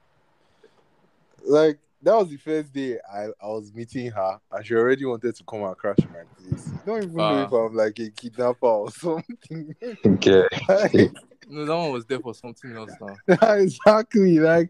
like 1.45 1.77
that 2.01 2.15
was 2.15 2.29
the 2.29 2.37
first 2.37 2.73
day 2.73 2.97
I, 3.13 3.25
I 3.41 3.47
was 3.47 3.71
meeting 3.73 4.09
her, 4.09 4.39
and 4.51 4.65
she 4.65 4.73
already 4.73 5.05
wanted 5.05 5.35
to 5.35 5.43
come 5.43 5.61
and 5.63 5.77
crash 5.77 5.97
my 5.99 6.23
place. 6.43 6.67
You 6.71 6.79
don't 6.85 7.03
even 7.03 7.15
know 7.15 7.23
Ah. 7.23 7.45
if 7.45 7.51
I'm 7.51 7.75
like 7.75 7.99
a 7.99 8.09
kidnapper 8.09 8.65
or 8.65 8.91
something. 8.91 9.75
Okay. 10.05 10.43
Like, 10.67 11.11
No, 11.51 11.65
that 11.65 11.75
one 11.75 11.91
was 11.91 12.05
there 12.05 12.19
for 12.19 12.33
something 12.33 12.73
else 12.77 12.95
now. 12.99 13.17
exactly, 13.57 14.39
like, 14.39 14.69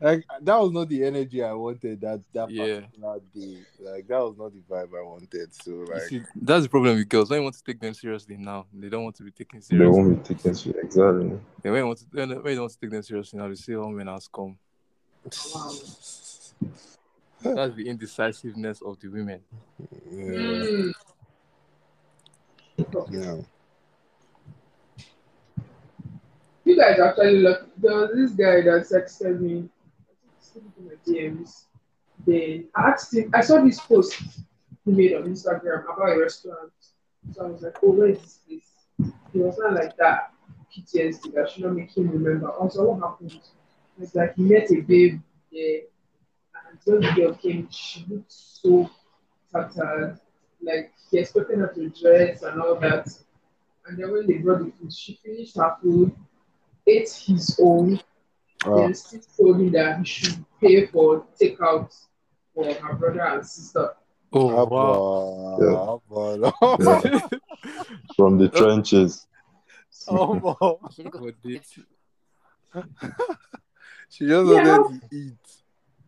like 0.00 0.24
that 0.40 0.56
was 0.56 0.70
not 0.70 0.88
the 0.88 1.02
energy 1.02 1.42
I 1.42 1.52
wanted 1.52 2.00
that 2.02 2.20
that 2.32 2.48
Yeah. 2.50 2.80
particular 2.80 3.20
day. 3.34 3.58
Like 3.80 4.06
that 4.06 4.18
was 4.20 4.36
not 4.38 4.52
the 4.52 4.60
vibe 4.60 4.96
I 4.96 5.02
wanted. 5.02 5.52
So 5.52 5.72
like, 5.72 6.02
see, 6.02 6.22
that's 6.40 6.62
the 6.62 6.68
problem 6.68 6.96
with 6.96 7.08
girls. 7.08 7.28
When 7.28 7.40
you 7.40 7.42
want 7.42 7.56
to 7.56 7.64
take 7.64 7.80
them 7.80 7.92
seriously 7.92 8.36
now, 8.36 8.66
they 8.72 8.88
don't 8.88 9.02
want 9.02 9.16
to 9.16 9.24
be 9.24 9.32
taken 9.32 9.60
seriously. 9.60 9.84
They 9.84 10.08
won't 10.08 10.28
be 10.28 10.34
taken 10.34 10.54
seriously. 10.54 10.82
Exactly. 10.86 11.40
Then 11.62 11.72
when 11.72 11.80
you 11.80 11.86
want 11.86 11.98
to, 11.98 12.04
when 12.12 12.28
when 12.28 12.36
you 12.36 12.54
don't 12.54 12.60
want 12.60 12.72
to 12.72 12.78
take 12.80 12.90
them 12.90 13.02
seriously 13.02 13.38
now, 13.38 13.48
they 13.48 13.54
say 13.56 13.74
all 13.74 13.90
men 13.90 14.06
has 14.06 14.28
come. 14.28 14.56
That's 17.42 17.74
the 17.74 17.88
indecisiveness 17.88 18.80
of 18.80 19.00
the 19.00 19.08
women. 19.08 19.40
yeah, 20.08 20.64
Mm. 20.78 20.92
yeah. 23.10 23.36
You 26.74 26.80
guys 26.80 26.98
actually 26.98 27.38
lucky. 27.38 27.66
There 27.78 27.94
was 27.94 28.10
this 28.16 28.30
guy 28.32 28.62
that 28.62 28.88
texted 28.90 29.40
me. 29.40 29.68
My 30.80 30.94
DMs. 31.06 31.66
Then 32.26 32.68
I 32.74 32.90
asked 32.90 33.14
him. 33.14 33.30
I 33.32 33.42
saw 33.42 33.62
this 33.62 33.78
post 33.78 34.20
he 34.84 34.90
made 34.90 35.14
on 35.14 35.22
Instagram 35.22 35.84
about 35.84 36.16
a 36.16 36.20
restaurant. 36.20 36.72
So 37.32 37.44
I 37.44 37.48
was 37.50 37.62
like, 37.62 37.76
"Oh, 37.80 37.92
where 37.92 38.08
is 38.08 38.18
this 38.18 38.38
place?" 38.48 39.12
He 39.32 39.38
was 39.38 39.56
not 39.56 39.74
like 39.74 39.96
that. 39.98 40.32
PTSD 40.72 41.32
that 41.34 41.48
should 41.48 41.62
not 41.62 41.74
make 41.74 41.96
him 41.96 42.10
remember. 42.10 42.50
Also, 42.50 42.90
what 42.90 43.08
happened? 43.08 43.38
It's 44.00 44.16
like 44.16 44.34
he 44.34 44.42
met 44.42 44.68
a 44.72 44.80
babe 44.80 45.20
there, 45.52 45.82
and 46.68 46.78
when 46.86 47.00
the 47.02 47.12
girl 47.14 47.34
came, 47.34 47.68
she 47.70 48.04
looked 48.08 48.32
so 48.32 48.90
tattered. 49.52 50.18
Like 50.60 50.92
he 51.08 51.18
expected 51.18 51.58
her 51.58 51.68
to 51.68 51.88
dress 51.90 52.42
and 52.42 52.60
all 52.60 52.74
that. 52.80 53.06
And 53.86 53.96
then 53.96 54.10
when 54.10 54.26
they 54.26 54.38
brought 54.38 54.58
the 54.64 54.72
food, 54.72 54.92
she 54.92 55.20
finished 55.24 55.56
her 55.56 55.76
food, 55.80 56.16
ate 56.86 57.10
his 57.10 57.58
own, 57.62 58.00
Ah, 58.64 58.76
then 58.76 58.94
still 58.94 59.20
told 59.36 59.60
him 59.60 59.72
that 59.72 59.98
he 59.98 60.04
should 60.04 60.44
pay 60.60 60.86
for 60.86 61.24
takeout 61.40 61.94
for 62.54 62.72
her 62.72 62.94
brother 62.94 63.20
and 63.22 63.46
sister. 63.46 63.94
Oh 64.32 64.64
wow! 64.64 66.00
Abba, 66.08 66.50
Abba. 66.58 66.76
Yeah. 66.80 67.40
From 68.16 68.38
the 68.38 68.48
trenches. 68.48 69.26
Abba. 70.10 70.54
God, 71.10 71.34
this- 71.42 71.78
She 74.08 74.26
just 74.26 74.46
Yeah. 74.48 74.78
wanted 74.78 75.00
to 75.10 75.16
eat. 75.16 75.38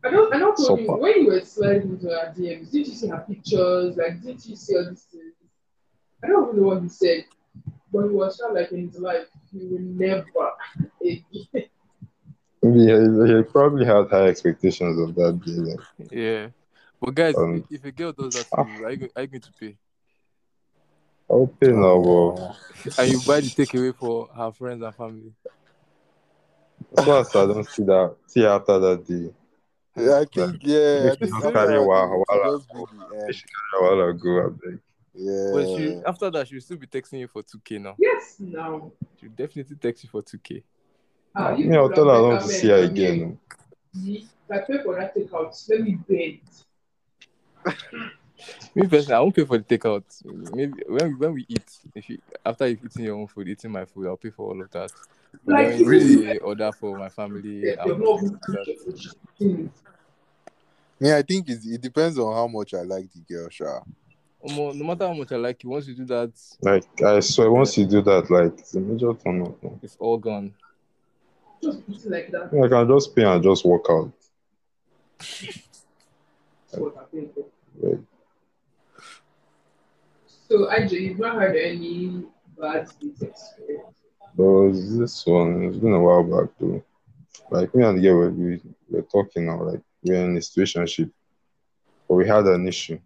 I 0.04 0.10
don't 0.10 0.32
I 0.34 0.38
don't 0.38 0.56
told 0.56 0.78
him 0.78 0.86
Supper. 0.86 0.98
when 0.98 1.20
you 1.22 1.26
were 1.26 1.40
sliding 1.40 1.90
into 1.90 2.06
her 2.08 2.32
DMs, 2.36 2.70
didn't 2.70 2.74
you 2.74 2.84
see 2.94 3.08
her 3.08 3.24
pictures? 3.28 3.96
Like 3.96 4.22
didn't 4.22 4.46
you 4.46 4.54
see 4.56 4.76
all 4.76 4.88
these 4.88 5.02
things? 5.04 5.34
I 6.22 6.28
don't 6.28 6.48
even 6.48 6.60
know 6.62 6.68
what 6.68 6.82
he 6.82 6.88
said. 6.88 7.24
But 7.92 8.08
he 8.08 8.14
was 8.14 8.36
sure 8.36 8.52
like 8.52 8.72
in 8.72 8.88
his 8.88 8.98
life 8.98 9.26
he 9.52 9.58
will 9.66 9.80
never 9.80 10.24
again. 11.00 11.24
Yeah, 12.62 13.26
he 13.26 13.42
probably 13.44 13.84
had 13.86 14.08
high 14.10 14.26
expectations 14.28 14.98
of 14.98 15.14
that 15.14 15.40
day. 15.44 15.76
Yeah. 16.10 16.48
But 17.00 17.14
guys, 17.14 17.36
Um, 17.38 17.64
if 17.70 17.84
a 17.84 17.92
girl 17.92 18.12
does 18.12 18.32
that 18.32 18.50
to 18.52 18.66
you, 18.66 18.84
are 18.84 18.90
you, 18.90 18.96
go- 18.96 19.08
are 19.16 19.22
you 19.22 19.28
going 19.28 19.40
to 19.42 19.52
pay? 19.60 19.76
I'll 21.30 21.46
pay 21.46 21.68
now, 21.72 21.98
but 22.00 22.56
And 22.98 23.10
you 23.10 23.20
buy 23.20 23.40
the 23.40 23.50
takeaway 23.50 23.94
for 23.94 24.28
her 24.34 24.52
friends 24.52 24.82
and 24.82 24.94
family. 24.94 25.32
as 26.98 27.06
long 27.06 27.20
as 27.20 27.34
I 27.34 27.46
don't 27.46 27.64
see 27.64 27.84
that, 27.84 28.16
see 28.26 28.44
after 28.46 28.78
that 28.78 29.06
day, 29.06 29.32
Yeah, 29.96 30.18
I 30.20 30.24
think 30.24 30.60
yeah. 30.62 31.12
I 31.12 31.14
Make 31.14 31.16
think 31.16 31.34
she 31.34 31.42
that 31.42 31.52
carry 31.52 31.78
would 31.78 31.88
wa- 31.88 32.06
wala 32.08 32.50
just 32.52 32.72
be 32.72 32.84
the 32.84 33.16
end. 33.16 33.36
I 33.74 33.82
wanna 33.82 34.12
go. 34.14 34.40
I 34.46 34.76
beg. 35.16 35.52
But 35.52 35.68
she, 35.76 36.02
after 36.06 36.30
that, 36.30 36.48
she'll 36.48 36.60
still 36.60 36.76
be 36.76 36.86
texting 36.86 37.20
you 37.20 37.28
for 37.28 37.42
2k 37.42 37.78
now. 37.80 37.94
Yes, 37.98 38.36
now. 38.38 38.90
She'll 39.20 39.30
definitely 39.30 39.76
text 39.76 40.04
you 40.04 40.10
for 40.10 40.22
2k. 40.22 40.62
Ah, 41.34 41.54
you 41.54 41.68
Me, 41.68 41.76
I'll 41.76 41.90
tell 41.90 42.04
her 42.06 42.10
I 42.12 42.14
don't 42.16 42.28
want 42.30 42.42
to 42.42 42.48
see 42.48 42.68
her 42.68 42.82
again. 42.82 43.38
you- 43.94 44.22
I 44.50 44.58
pay 44.58 44.78
for 44.82 44.94
that 44.94 45.14
takeout, 45.14 45.68
let 45.68 45.80
me 45.80 45.98
beg. 46.08 46.40
Me 48.74 48.86
personally, 48.86 49.14
I 49.14 49.20
won't 49.20 49.34
pay 49.34 49.44
for 49.44 49.58
the 49.58 49.64
takeout. 49.64 50.04
Maybe 50.24 50.82
when 50.86 51.18
when 51.18 51.32
we 51.32 51.46
eat, 51.48 51.64
if 51.94 52.08
you 52.10 52.18
after 52.44 52.68
you've 52.68 52.84
eaten 52.84 53.04
your 53.04 53.16
own 53.16 53.26
food, 53.26 53.48
eating 53.48 53.72
my 53.72 53.84
food, 53.86 54.06
I'll 54.06 54.16
pay 54.16 54.30
for 54.30 54.50
all 54.50 54.60
of 54.60 54.70
that. 54.70 54.92
But 55.44 55.54
Like, 55.54 55.66
when 55.66 55.78
you- 55.80 55.88
really 55.88 56.38
order 56.38 56.70
for 56.72 56.96
my 56.96 57.08
family, 57.08 57.60
You're 57.62 57.80
I'll 57.80 57.98
not 57.98 58.20
do 58.20 58.26
even 58.26 58.38
that. 58.48 58.76
cooking. 59.38 59.72
Yeah, 61.00 61.16
I 61.16 61.22
think 61.22 61.48
it's, 61.48 61.66
it 61.66 61.80
depends 61.80 62.18
on 62.18 62.32
how 62.34 62.46
much 62.46 62.72
I 62.74 62.82
like 62.82 63.10
the 63.12 63.20
girl, 63.20 63.48
sure. 63.50 63.82
Omo, 64.46 64.74
no 64.74 64.84
matter 64.84 65.06
how 65.08 65.14
much 65.14 65.32
I 65.32 65.36
like 65.36 65.62
you, 65.64 65.70
once 65.70 65.86
you 65.88 65.94
do 65.94 66.04
that, 66.06 66.30
Like 66.62 66.84
I 67.02 67.20
swear, 67.20 67.50
once 67.50 67.76
you 67.76 67.86
do 67.86 68.00
that, 68.02 68.30
like 68.30 68.58
it's 68.58 68.74
a 68.74 68.80
major 68.80 69.12
turn 69.14 69.42
off. 69.42 69.60
man. 69.62 69.80
it's 69.82 69.96
all 69.98 70.18
gone. 70.18 70.54
Just 71.62 72.06
like 72.06 72.30
that. 72.30 72.50
I 72.64 72.68
can 72.68 72.88
just 72.88 73.16
pay 73.16 73.24
and 73.24 73.42
just 73.42 73.64
walk 73.64 73.86
out. 73.90 74.12
That's 75.18 75.58
what 76.76 76.94
I. 76.96 77.86
Like, 77.86 77.98
So, 80.48 80.66
Ijay, 80.66 81.00
you've 81.00 81.18
not 81.18 81.40
had 81.40 81.56
any 81.56 82.22
bad 82.58 82.88
date 83.00 83.16
experience? 83.22 83.96
there 84.36 84.46
was 84.46 84.96
this 84.98 85.26
one. 85.26 85.64
It's 85.64 85.78
been 85.78 85.92
a 85.92 86.00
while 86.00 86.22
back 86.22 86.50
though. 86.60 86.84
Like 87.50 87.74
me 87.74 87.84
and 87.84 87.98
the 87.98 88.02
girl, 88.02 88.28
we 88.30 88.60
were 88.90 89.02
talking 89.02 89.46
now. 89.46 89.62
Like 89.62 89.80
we're 90.02 90.24
in 90.24 90.36
a 90.36 90.40
situationship, 90.40 91.10
but 92.06 92.14
we 92.14 92.28
had 92.28 92.44
an 92.46 92.68
issue. 92.68 92.98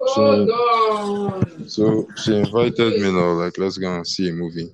On. 0.00 1.68
So 1.68 2.08
she 2.16 2.36
invited 2.36 3.00
me 3.00 3.10
now, 3.12 3.32
like, 3.32 3.58
let's 3.58 3.78
go 3.78 3.94
and 3.96 4.06
see 4.06 4.28
a 4.28 4.32
movie. 4.32 4.70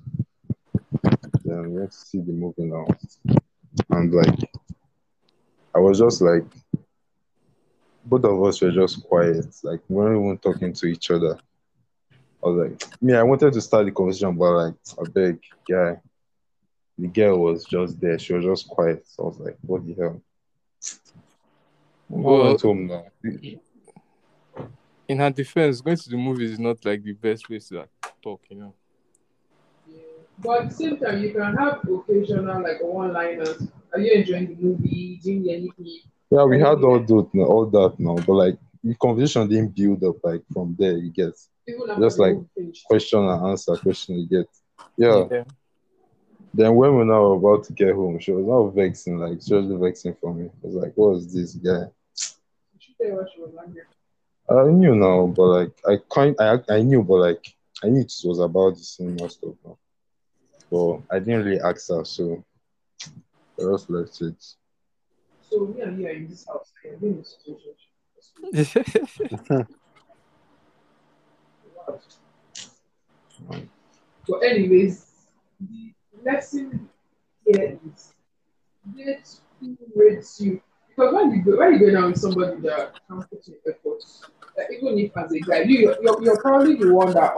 Then 1.43 1.73
to 1.75 1.91
see 1.91 2.19
the 2.19 2.31
movie 2.31 2.63
now. 2.63 2.85
And 3.89 4.13
like, 4.13 4.49
I 5.73 5.79
was 5.79 5.99
just 5.99 6.21
like, 6.21 6.45
both 8.05 8.23
of 8.23 8.43
us 8.43 8.61
were 8.61 8.71
just 8.71 9.03
quiet. 9.03 9.45
Like, 9.63 9.81
we 9.89 9.95
weren't 9.95 10.23
even 10.23 10.37
talking 10.37 10.73
to 10.73 10.85
each 10.85 11.09
other. 11.11 11.39
I 12.43 12.47
was 12.47 12.69
like, 12.69 12.83
me, 13.01 13.15
I 13.15 13.23
wanted 13.23 13.53
to 13.53 13.61
start 13.61 13.85
the 13.85 13.91
conversation, 13.91 14.35
but 14.35 14.51
like, 14.51 14.75
I 14.99 15.09
beg, 15.09 15.39
guy. 15.69 15.99
The 16.97 17.07
girl 17.07 17.39
was 17.39 17.65
just 17.65 17.99
there. 17.99 18.17
She 18.17 18.33
was 18.33 18.45
just 18.45 18.69
quiet. 18.69 19.05
So 19.07 19.23
I 19.23 19.25
was 19.27 19.39
like, 19.39 19.57
what 19.61 19.85
the 19.85 19.93
hell? 19.95 20.21
I 22.09 22.15
Well- 22.15 22.57
home 22.57 22.87
now. 22.87 23.05
In 25.07 25.19
her 25.19 25.29
defense, 25.29 25.81
going 25.81 25.97
to 25.97 26.09
the 26.09 26.17
movies 26.17 26.51
is 26.51 26.59
not 26.59 26.83
like 26.83 27.03
the 27.03 27.13
best 27.13 27.45
place 27.45 27.67
to 27.69 27.79
like, 27.79 27.89
talk, 28.23 28.41
you 28.49 28.57
know. 28.57 28.73
Yeah. 29.87 29.97
But 30.39 30.61
at 30.63 30.69
the 30.69 30.75
same 30.75 30.97
time, 30.97 31.21
you 31.21 31.31
can 31.31 31.55
have 31.55 31.81
occasional, 31.87 32.63
like, 32.63 32.81
one-liners. 32.81 33.67
Are 33.93 33.99
you 33.99 34.13
enjoying 34.13 34.47
the 34.47 34.55
movie? 34.55 35.19
Didn't 35.23 35.45
you 35.45 35.51
anything? 35.51 35.99
Yeah, 36.31 36.43
we 36.43 36.59
had 36.59 36.83
all 36.83 36.99
that, 36.99 37.45
all 37.47 37.65
that 37.67 37.99
now, 37.99 38.15
but 38.15 38.33
like 38.33 38.57
the 38.83 38.95
conversation 38.95 39.47
didn't 39.47 39.75
build 39.75 40.03
up 40.03 40.17
like 40.23 40.41
from 40.51 40.75
there. 40.77 40.97
You 40.97 41.11
get 41.11 41.33
Just 41.99 42.19
like- 42.19 42.37
question 42.85 43.19
and 43.19 43.47
answer, 43.47 43.75
question 43.77 44.15
you 44.19 44.27
get. 44.27 44.49
Yeah. 44.97 45.25
Yeah. 45.31 45.43
Then 46.53 46.75
when 46.75 46.97
we 46.97 47.03
now 47.05 47.21
were 47.21 47.35
about 47.35 47.65
to 47.65 47.73
get 47.73 47.93
home, 47.93 48.17
she 48.19 48.31
was 48.31 48.45
not 48.45 48.73
vexing, 48.73 49.17
like 49.19 49.41
seriously 49.41 49.77
vexing 49.77 50.15
for 50.19 50.33
me. 50.33 50.45
I 50.45 50.67
was 50.67 50.75
like, 50.75 50.93
what 50.95 51.17
is 51.17 51.33
this 51.33 51.53
guy? 51.53 51.85
You 54.49 54.53
should 54.53 54.53
tell 54.53 54.57
her 54.57 54.65
what 54.65 54.71
she 54.71 54.75
was 54.85 54.85
angry. 54.89 54.89
I 54.89 54.91
knew 54.93 54.95
now, 54.95 55.27
but 55.27 55.43
like 55.43 55.71
I 55.87 55.97
kind 56.13 56.35
I 56.39 56.59
I 56.69 56.81
knew, 56.81 57.03
but 57.03 57.15
like 57.15 57.45
I 57.83 57.87
knew 57.87 58.01
it 58.01 58.13
was 58.23 58.39
about 58.39 58.75
the 58.75 58.83
cinema 58.83 59.29
stuff 59.29 59.53
now. 59.65 59.77
But 60.71 61.01
I 61.15 61.19
didn't 61.19 61.45
really 61.45 61.61
ask 61.61 61.89
her, 61.89 62.03
so 62.05 62.43
I 63.59 63.63
just 63.71 63.89
left 63.89 64.21
it. 64.21 64.43
So, 65.49 65.63
we 65.63 65.81
are 65.81 65.91
here 65.91 66.09
in 66.09 66.27
this 66.27 66.45
house. 66.47 66.71
I 66.83 66.87
have 66.91 67.01
been 67.01 67.17
in 67.17 67.23
situation. 67.23 67.75
But 74.27 74.43
anyways, 74.43 75.05
the 75.59 75.93
lesson 76.23 76.89
here 77.45 77.79
is 77.95 78.13
get 78.95 79.39
who 79.59 79.77
rates 79.95 80.41
you. 80.41 80.61
Because 80.95 81.13
when 81.13 81.31
you 81.31 81.41
go 81.41 81.57
when 81.57 81.73
you 81.73 81.79
go 81.79 81.91
down 81.91 82.11
with 82.11 82.19
somebody 82.19 82.61
that 82.61 82.93
can 83.07 83.21
put 83.23 83.47
in 83.47 83.55
effort, 83.67 84.03
like 84.57 84.67
even 84.71 84.97
if 84.99 85.17
as 85.17 85.31
a 85.33 85.39
guy, 85.41 85.61
you 85.63 85.93
you're, 86.01 86.23
you're, 86.23 86.41
probably 86.41 86.75
the 86.75 86.93
one 86.93 87.13
that 87.13 87.35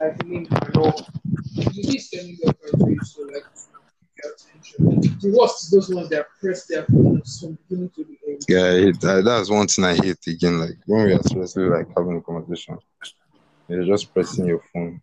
like 0.00 0.22
link 0.24 0.48
and 0.50 0.76
all. 0.76 1.06
You 1.72 1.82
need 1.82 1.98
sending 1.98 2.38
your 2.40 2.52
for 2.52 2.90
you, 2.90 3.00
so 3.02 3.22
like 3.22 3.44
attention. 4.18 5.00
The 5.20 5.36
worst 5.36 5.64
is 5.64 5.70
those 5.70 5.92
ones 5.92 6.10
that 6.10 6.26
press 6.40 6.66
their 6.66 6.84
phones 6.84 7.40
from 7.40 7.58
beginning 7.68 7.90
to 7.96 8.04
the 8.04 8.18
end. 8.28 8.44
Yeah, 8.48 8.64
I 8.64 8.84
hate 8.84 9.00
that. 9.00 9.24
That's 9.24 9.50
one 9.50 9.66
thing 9.66 9.84
I 9.84 9.96
hate 9.96 10.24
again. 10.28 10.60
Like 10.60 10.78
when 10.86 11.06
we 11.06 11.12
are 11.14 11.22
seriously 11.24 11.64
like 11.64 11.88
having 11.96 12.18
a 12.18 12.20
conversation, 12.20 12.78
you're 13.66 13.84
just 13.84 14.14
pressing 14.14 14.46
your 14.46 14.62
phone. 14.72 15.02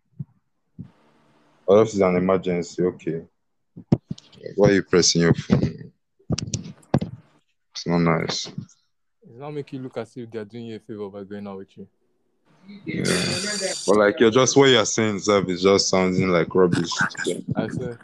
What 1.66 1.82
if 1.82 1.88
it's 1.88 1.98
an 1.98 2.16
emergency? 2.16 2.82
Okay. 2.82 3.22
Like, 3.76 4.56
why 4.56 4.70
are 4.70 4.74
you 4.74 4.82
pressing 4.82 5.20
your 5.20 5.34
phone? 5.34 5.92
It's 7.76 7.86
not 7.86 7.98
nice. 7.98 8.46
It's 8.46 9.38
not 9.38 9.50
make 9.50 9.70
you 9.70 9.80
look 9.80 9.98
as 9.98 10.16
if 10.16 10.30
they're 10.30 10.46
doing 10.46 10.64
you 10.64 10.76
a 10.76 10.78
favor 10.78 11.10
by 11.10 11.24
going 11.24 11.46
out 11.46 11.58
with 11.58 11.76
you. 11.76 11.86
You 12.66 13.02
get 13.02 13.06
it? 13.06 13.52
And 13.52 13.60
then 13.60 13.74
But 13.86 13.96
like 13.98 14.18
you're 14.18 14.30
just 14.30 14.56
what 14.56 14.70
you're 14.70 14.86
saying, 14.86 15.18
Zab, 15.18 15.46
is 15.50 15.62
just 15.62 15.90
sounding 15.90 16.30
like 16.30 16.54
rubbish. 16.54 16.88
I 17.54 17.68
said, 17.68 17.98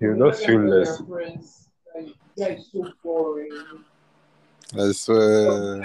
You 0.00 0.18
just 0.18 0.44
feel 0.44 0.56
Remember 0.56 0.78
less. 0.80 0.98
your 0.98 1.06
friends, 1.08 1.68
like, 1.94 2.08
that 2.36 2.50
is 2.58 2.68
so 2.72 2.92
boring. 3.04 3.52
I 4.76 4.90
swear. 4.90 5.76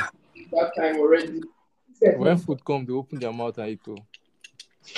That 0.51 0.71
time 0.75 0.97
already. 0.97 1.41
when 2.17 2.37
food 2.39 2.65
come, 2.65 2.85
they 2.87 2.93
open 2.93 3.19
their 3.19 3.31
mouth 3.31 3.55
and 3.59 3.69
eat. 3.69 3.81
Oh. 3.87 3.97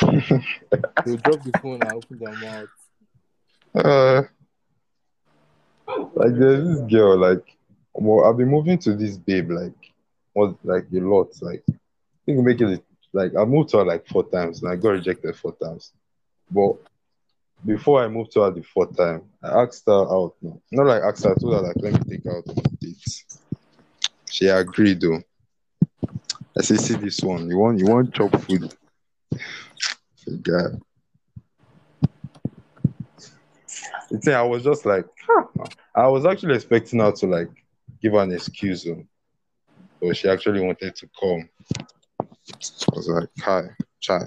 they 0.01 1.15
drop 1.17 1.43
the 1.43 1.51
phone 1.61 1.81
and 1.81 1.91
open 1.91 2.19
their 2.19 2.35
mouth. 2.37 2.69
Uh, 3.75 4.23
like 6.15 6.35
there's 6.35 6.79
this 6.79 6.89
girl, 6.89 7.17
like 7.17 7.56
well, 7.97 8.25
I've 8.25 8.37
been 8.37 8.49
moving 8.49 8.77
to 8.79 8.95
this 8.95 9.17
babe 9.17 9.51
like 9.51 9.93
what 10.33 10.55
like 10.63 10.85
a 10.93 10.99
lot. 10.99 11.31
Like 11.41 11.63
I 11.69 11.73
think 12.25 12.45
make 12.45 12.61
it 12.61 12.83
like 13.13 13.35
I 13.35 13.43
moved 13.45 13.69
to 13.69 13.77
her 13.79 13.85
like 13.85 14.07
four 14.07 14.23
times 14.29 14.61
and 14.61 14.71
I 14.71 14.75
got 14.75 14.89
rejected 14.89 15.35
four 15.35 15.53
times. 15.53 15.91
But 16.51 16.75
before 17.65 18.03
I 18.03 18.07
moved 18.07 18.31
to 18.33 18.41
her 18.41 18.51
the 18.51 18.61
fourth 18.61 18.95
time, 18.95 19.23
I 19.41 19.63
asked 19.63 19.83
her 19.87 19.93
out. 19.93 20.35
No, 20.41 20.61
not 20.71 20.85
like 20.85 21.03
asked 21.03 21.23
her, 21.23 21.31
I 21.31 21.35
told 21.35 21.53
her 21.55 21.61
like 21.61 21.75
let 21.77 21.93
me 21.93 21.99
take 22.17 22.23
her 22.25 22.37
out 22.37 22.47
on 22.49 22.57
a 22.57 22.75
date. 22.85 23.23
She 24.29 24.47
agreed 24.47 25.01
though. 25.01 25.21
I 26.57 26.61
say, 26.61 26.75
see 26.75 26.95
this 26.95 27.21
one. 27.21 27.49
You 27.49 27.57
want 27.57 27.79
you 27.79 27.85
want 27.85 28.13
chop 28.13 28.39
food. 28.41 28.73
God. 30.41 30.81
I 34.27 34.41
was 34.43 34.63
just 34.63 34.85
like. 34.85 35.05
I 35.95 36.07
was 36.07 36.25
actually 36.25 36.55
expecting 36.55 36.99
her 36.99 37.11
to 37.11 37.27
like 37.27 37.49
give 38.01 38.13
her 38.13 38.19
an 38.19 38.31
excuse, 38.31 38.87
but 40.01 40.15
she 40.17 40.29
actually 40.29 40.61
wanted 40.61 40.95
to 40.95 41.09
come. 41.19 41.49
I 42.49 42.95
was 42.95 43.09
like, 43.09 43.29
hi, 43.39 43.63
chai. 43.99 44.21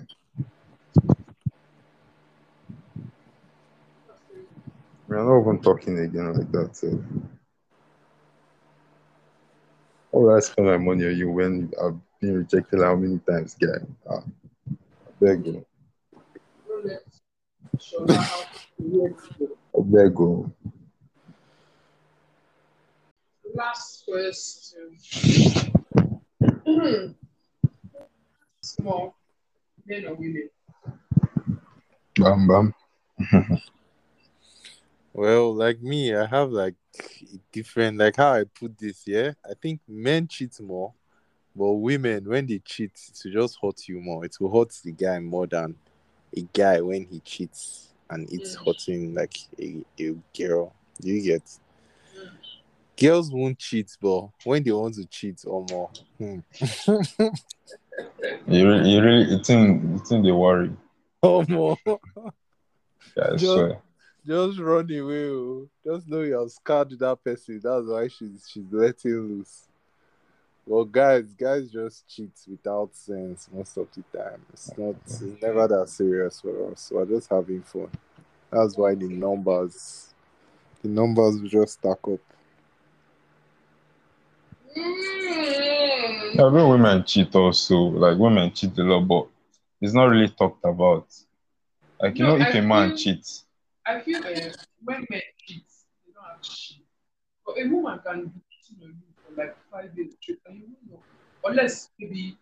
We're 5.08 5.24
not 5.24 5.40
even 5.40 5.60
talking 5.60 5.98
again 5.98 6.34
like 6.34 6.52
that. 6.52 6.76
So. 6.76 7.02
Why 10.10 10.20
would 10.22 10.36
I 10.36 10.40
spend 10.40 10.66
my 10.66 10.76
money 10.76 11.06
on 11.06 11.16
you 11.16 11.30
when 11.30 11.72
I've 11.82 11.94
been 12.20 12.38
rejected 12.38 12.80
how 12.80 12.96
many 12.96 13.18
times, 13.20 13.54
guy? 13.54 13.78
Ah, 14.10 14.22
I 15.06 15.10
beg 15.20 15.46
you. 15.46 15.64
I 19.76 19.80
beg 19.84 20.18
you. 20.18 20.52
Last 23.60 24.06
question. 24.06 24.96
Small. 28.62 29.14
Men 29.84 30.06
or 30.06 30.14
women? 30.14 30.48
Bam, 32.16 32.48
bam. 32.48 32.74
Well, 35.12 35.54
like 35.54 35.82
me, 35.82 36.14
I 36.16 36.24
have 36.24 36.50
like 36.50 36.74
different, 37.52 37.98
like 37.98 38.16
how 38.16 38.32
I 38.32 38.44
put 38.44 38.78
this. 38.78 39.02
Yeah, 39.06 39.32
I 39.44 39.52
think 39.60 39.80
men 39.86 40.26
cheat 40.26 40.58
more, 40.62 40.94
but 41.54 41.72
women, 41.72 42.24
when 42.24 42.46
they 42.46 42.60
cheat, 42.60 42.92
it 42.94 43.20
will 43.26 43.42
just 43.42 43.58
hurt 43.60 43.86
you 43.88 44.00
more. 44.00 44.24
It 44.24 44.38
will 44.40 44.58
hurt 44.58 44.70
the 44.82 44.92
guy 44.92 45.18
more 45.18 45.46
than 45.46 45.74
a 46.34 46.40
guy 46.54 46.80
when 46.80 47.04
he 47.04 47.20
cheats, 47.20 47.88
and 48.08 48.26
it's 48.32 48.56
Mm. 48.56 48.64
hurting 48.64 49.14
like 49.14 49.36
a, 49.60 49.84
a 50.00 50.14
girl. 50.34 50.72
Do 50.98 51.10
you 51.12 51.20
get? 51.20 51.42
Girls 53.00 53.30
won't 53.32 53.58
cheat, 53.58 53.96
but 54.00 54.28
when 54.44 54.62
they 54.62 54.72
want 54.72 54.94
to 54.96 55.06
cheat, 55.06 55.42
or 55.46 55.64
more. 55.70 55.90
Hmm. 56.18 56.38
You 58.46 58.66
really, 58.68 58.90
you 58.90 59.02
really, 59.02 59.30
you 59.30 59.42
think, 59.42 59.82
you 59.82 59.98
think 59.98 60.24
they 60.24 60.32
worry? 60.32 60.70
Oh 61.22 61.44
more. 61.48 61.76
Yeah, 61.86 63.30
Just- 63.36 63.44
swear. 63.44 63.78
Just 64.26 64.58
run 64.58 64.84
away. 64.92 65.28
oh. 65.30 65.68
Just 65.84 66.06
know 66.08 66.20
you 66.20 66.38
have 66.38 66.50
scarred 66.50 66.90
that 66.98 67.24
person. 67.24 67.58
That's 67.62 67.86
why 67.86 68.08
she's 68.08 68.46
she's 68.48 68.64
letting 68.70 69.12
loose. 69.12 69.62
Well, 70.66 70.84
guys, 70.84 71.24
guys 71.38 71.70
just 71.70 72.06
cheat 72.06 72.30
without 72.48 72.94
sense 72.94 73.48
most 73.52 73.76
of 73.78 73.88
the 73.94 74.02
time. 74.18 74.40
It's 74.52 74.70
not 74.76 74.94
it's 75.06 75.22
never 75.42 75.66
that 75.68 75.88
serious 75.88 76.40
for 76.40 76.70
us. 76.70 76.90
We're 76.94 77.06
just 77.06 77.30
having 77.30 77.62
fun. 77.62 77.88
That's 78.52 78.76
why 78.76 78.94
the 78.94 79.08
numbers, 79.08 80.12
the 80.82 80.88
numbers 80.88 81.40
will 81.40 81.48
just 81.48 81.74
stack 81.74 82.06
up. 82.06 82.20
Mm. 84.76 86.34
Yeah, 86.34 86.44
I 86.46 86.50
mean, 86.50 86.68
women 86.68 87.04
cheat 87.04 87.34
also. 87.34 87.76
Like 87.76 88.18
women 88.18 88.52
cheat 88.52 88.76
a 88.78 88.82
lot, 88.82 89.06
but 89.06 89.26
it's 89.80 89.94
not 89.94 90.04
really 90.04 90.28
talked 90.28 90.64
about. 90.64 91.06
Like 92.00 92.18
you 92.18 92.24
No, 92.24 92.36
know, 92.36 92.46
if 92.46 92.54
I 92.54 92.58
a 92.58 92.62
man 92.62 92.88
feel- 92.90 92.98
cheats, 92.98 93.44
I 93.86 94.00
feel 94.00 94.18
uh, 94.18 94.30
when 94.84 95.06
men 95.10 95.20
cheat, 95.46 95.64
they 96.06 96.12
don't 96.12 96.24
have 96.24 96.44
shit. 96.44 96.78
But 97.44 97.58
a 97.58 97.68
woman 97.68 98.00
can 98.04 98.26
be 98.26 98.40
cheating 98.62 98.84
on 98.84 98.90
you 98.90 99.14
for 99.24 99.34
like 99.42 99.56
five 99.70 99.94
days 99.96 100.14
straight, 100.20 100.38
and 100.46 100.56
you 100.58 100.64
won't 100.68 100.90
know. 100.90 101.02
Unless 101.50 101.90
maybe 101.98 102.36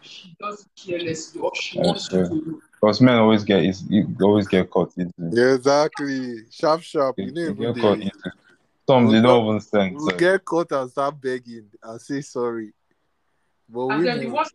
she 0.00 0.34
does 0.40 0.66
carelessly 0.76 1.40
or 1.40 1.52
she 1.54 1.78
Yes, 1.78 1.86
wants 1.86 2.12
you 2.12 2.28
to 2.28 2.34
know. 2.50 2.60
because 2.80 3.00
men 3.00 3.16
always 3.18 3.44
get 3.44 3.64
is 3.64 3.84
always 4.20 4.48
get 4.48 4.68
caught 4.70 4.92
easily. 4.98 5.12
Yeah, 5.32 5.54
exactly. 5.54 6.38
Sharp, 6.50 6.82
sharp. 6.82 7.14
You, 7.18 7.26
You 7.26 7.32
know, 7.32 7.42
you 7.42 7.54
get 7.74 7.80
caught 7.80 7.98
easily. 7.98 8.12
Some 8.92 9.06
they 9.06 9.12
We'll 9.12 9.22
don't 9.22 9.46
even 9.48 9.60
send. 9.60 9.96
we'll 9.96 10.06
sef. 10.10 10.18
get 10.18 10.44
caught 10.44 10.72
and 10.72 10.90
start 10.90 11.20
begging 11.20 11.70
and 11.82 12.00
say 12.00 12.20
sorry. 12.20 12.72
But 13.68 13.86
And 13.86 14.04
then 14.06 14.18
the 14.18 14.26
women, 14.26 14.32
worst, 14.36 14.54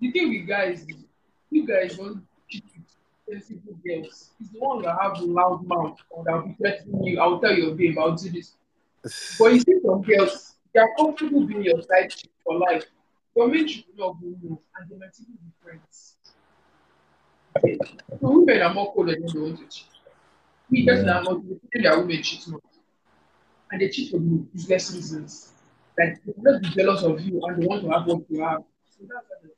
the 0.00 0.12
thing 0.12 0.28
with 0.28 0.46
guys, 0.46 0.86
you 1.50 1.66
guys 1.66 1.96
don't 1.96 2.26
cheat 2.50 2.64
with 2.76 3.40
sensible 3.40 3.78
girls. 3.86 4.30
It's 4.38 4.50
the 4.50 4.58
one 4.58 4.82
that 4.82 4.98
have 5.00 5.18
loud 5.20 5.66
mouth 5.66 5.96
or 6.10 6.24
that 6.24 6.32
will 6.34 6.42
be 6.48 6.54
threatening 6.60 7.02
you. 7.04 7.20
I'll 7.20 7.40
tell 7.40 7.54
your 7.56 7.74
babe, 7.74 7.98
I'll 7.98 8.14
do 8.14 8.28
this. 8.28 8.52
But 9.38 9.54
you 9.54 9.60
see 9.60 9.80
some 9.82 10.02
girls, 10.02 10.56
they 10.74 10.80
are 10.80 10.90
comfortable 10.98 11.46
being 11.46 11.64
your 11.64 11.80
side 11.82 12.10
chick 12.10 12.30
for 12.44 12.58
life. 12.58 12.84
Your 13.34 13.48
main 13.48 13.66
chick 13.66 13.86
will 13.96 14.08
not 14.08 14.20
go 14.20 14.26
move, 14.42 14.58
and 14.76 14.90
they 14.90 14.96
might 14.96 15.14
even 15.20 15.38
be 15.42 15.52
friends. 15.62 16.16
So 18.20 18.30
women 18.30 18.60
are 18.60 18.74
more 18.74 18.92
cold 18.92 19.08
than 19.08 19.22
they 19.22 19.40
want 19.40 19.58
to 19.58 19.66
cheat. 19.68 19.86
Me, 20.70 20.84
personally, 20.84 21.12
I'm 21.12 21.24
not 21.24 21.40
saying 21.72 21.84
that 21.84 21.96
women 21.98 22.22
cheat 22.22 22.46
more. 22.48 22.60
And 23.70 23.80
they 23.80 23.88
cheat 23.88 24.10
for 24.10 24.18
the 24.18 24.46
useless 24.54 24.94
reasons. 24.94 25.52
Like, 25.98 26.20
they 26.24 26.32
just 26.32 26.62
be 26.62 26.68
jealous 26.70 27.02
of 27.02 27.20
you 27.20 27.40
and 27.44 27.62
they 27.62 27.66
want 27.66 27.82
to 27.82 27.90
have 27.90 28.06
what 28.06 28.22
you 28.30 28.42
have. 28.42 28.62
So 28.90 29.04
that's 29.08 29.26
why 29.28 29.36
they 29.42 29.48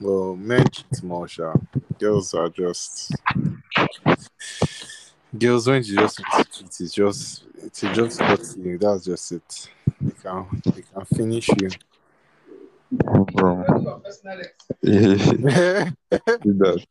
well, 0.00 0.36
men 0.36 0.68
cheat 0.68 1.02
more, 1.02 1.28
sha. 1.28 1.54
Girls 1.98 2.34
are 2.34 2.48
just 2.48 3.12
girls 5.36 5.66
when 5.66 5.82
you 5.82 5.96
just 5.96 6.18
cheat, 6.18 6.80
it's 6.80 6.92
just 6.92 7.44
it's 7.62 7.80
just 7.80 8.20
hurt 8.20 8.56
you. 8.56 8.78
That's 8.78 9.04
just 9.04 9.32
it. 9.32 9.70
They 10.00 10.12
can 10.22 10.62
they 10.64 10.82
can 10.82 11.04
finish 11.06 11.48
you. 11.48 11.70
Bro. 12.90 13.54
What 13.56 13.82
your 13.82 13.98
personal 14.00 14.40
experience? 14.40 15.26
Yeah, 15.26 15.90
do 16.42 16.52
that. 16.54 16.86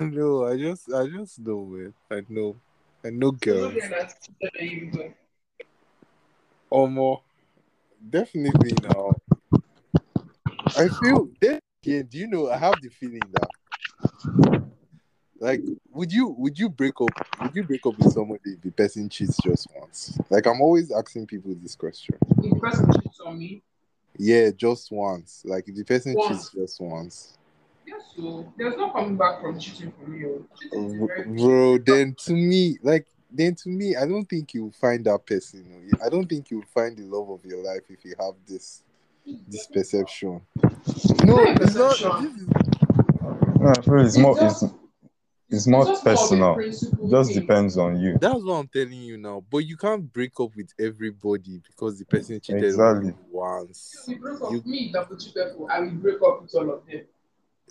no, 0.00 0.46
I 0.46 0.56
just 0.56 0.92
I 0.92 1.06
just 1.08 1.38
know 1.40 1.74
it. 1.76 1.94
I 2.10 2.22
know. 2.28 2.56
I 3.04 3.10
know 3.10 3.10
You 3.10 3.20
know 3.20 3.32
girls. 3.32 3.74
they're 3.74 3.90
not 3.90 4.14
cheated 4.22 4.50
on 4.60 4.66
you 4.68 4.86
before. 4.90 5.14
Or 6.70 6.88
more. 6.88 7.22
Definitely 8.10 8.72
now. 8.82 9.14
I 10.76 10.88
feel 10.88 11.28
then 11.40 11.60
do 11.82 12.06
you 12.12 12.26
know 12.28 12.50
I 12.50 12.56
have 12.58 12.80
the 12.80 12.88
feeling 12.88 13.20
that 13.32 13.50
Like, 15.40 15.60
would 15.92 16.12
you 16.12 16.28
would 16.38 16.58
you 16.58 16.68
break 16.68 17.00
up? 17.00 17.10
Would 17.42 17.54
you 17.56 17.64
break 17.64 17.84
up 17.84 17.98
with 17.98 18.12
somebody 18.12 18.52
if 18.52 18.62
the 18.62 18.70
person 18.70 19.08
cheats 19.08 19.36
just 19.42 19.66
once? 19.76 20.16
Like, 20.30 20.46
I'm 20.46 20.60
always 20.60 20.92
asking 20.92 21.26
people 21.26 21.54
this 21.60 21.74
question. 21.74 22.16
If 22.38 22.52
the 22.54 22.60
person 22.60 22.92
cheats 22.92 23.20
on 23.20 23.38
me, 23.38 23.62
Yeah, 24.18 24.50
just 24.50 24.90
once. 24.92 25.42
Like, 25.44 25.68
if 25.68 25.74
the 25.74 25.84
person 25.84 26.14
Once. 26.14 26.28
cheats 26.28 26.50
just 26.54 26.80
once, 26.80 27.38
yes, 27.86 28.00
so 28.16 28.52
there's 28.58 28.76
no 28.76 28.90
coming 28.90 29.16
back 29.16 29.40
from 29.40 29.58
cheating 29.58 29.92
for 29.98 30.08
me. 30.10 30.24
Oh. 30.26 30.44
Cheating 30.60 30.84
is 30.84 30.92
a 30.94 31.06
very 31.06 31.24
bro. 31.24 31.78
Then 31.78 32.14
to 32.26 32.32
me, 32.32 32.78
like, 32.82 33.06
then 33.30 33.54
to 33.56 33.68
me, 33.70 33.96
I 33.96 34.06
don't 34.06 34.28
think 34.28 34.52
you'll 34.54 34.72
find 34.72 35.04
that 35.06 35.24
person. 35.26 35.64
Oh. 35.94 36.04
I 36.06 36.08
don't 36.10 36.28
think 36.28 36.50
you'll 36.50 36.64
find 36.74 36.96
the 36.96 37.04
love 37.04 37.30
of 37.30 37.44
your 37.44 37.64
life 37.64 37.82
if 37.88 38.04
you 38.04 38.14
have 38.20 38.34
this 38.46 38.82
this 39.48 39.66
perception. 39.68 40.40
No, 41.24 41.38
it's 41.38 41.74
not. 41.74 41.96
perception. 41.96 42.24
This 42.24 42.36
is, 42.36 42.48
No, 43.60 43.68
I 43.68 43.80
feel 43.80 44.00
it's 44.06 44.18
more 44.18 44.32
it's, 44.42 44.60
just- 44.60 44.74
it's 45.52 45.66
not 45.66 45.86
just 45.86 46.04
more 46.04 46.14
of 46.14 46.20
a 46.20 46.56
personal. 46.56 47.10
just 47.10 47.32
thing. 47.32 47.40
depends 47.40 47.76
on 47.78 48.00
you. 48.00 48.16
that's 48.20 48.42
what 48.42 48.54
I'm 48.54 48.68
telling 48.68 48.92
you 49.02 49.18
now. 49.18 49.44
But 49.50 49.58
you 49.58 49.76
can't 49.76 50.10
break 50.12 50.32
up 50.40 50.54
with 50.56 50.72
everybody 50.78 51.60
because 51.66 51.98
the 51.98 52.04
person 52.06 52.40
cheated 52.40 52.64
Exactly. 52.64 53.08
on 53.10 53.14
you 53.14 53.16
once. 53.30 54.08
Break 54.20 54.42
up. 54.42 54.52
You- 54.52 54.62
Me, 54.64 54.90
double 54.92 55.16
G 55.16 55.30
people, 55.32 55.68
I 55.70 55.80
will 55.80 55.90
break 55.90 56.22
up 56.22 56.42
with 56.42 56.54
all 56.54 56.70
of 56.72 56.86
them. 56.86 57.02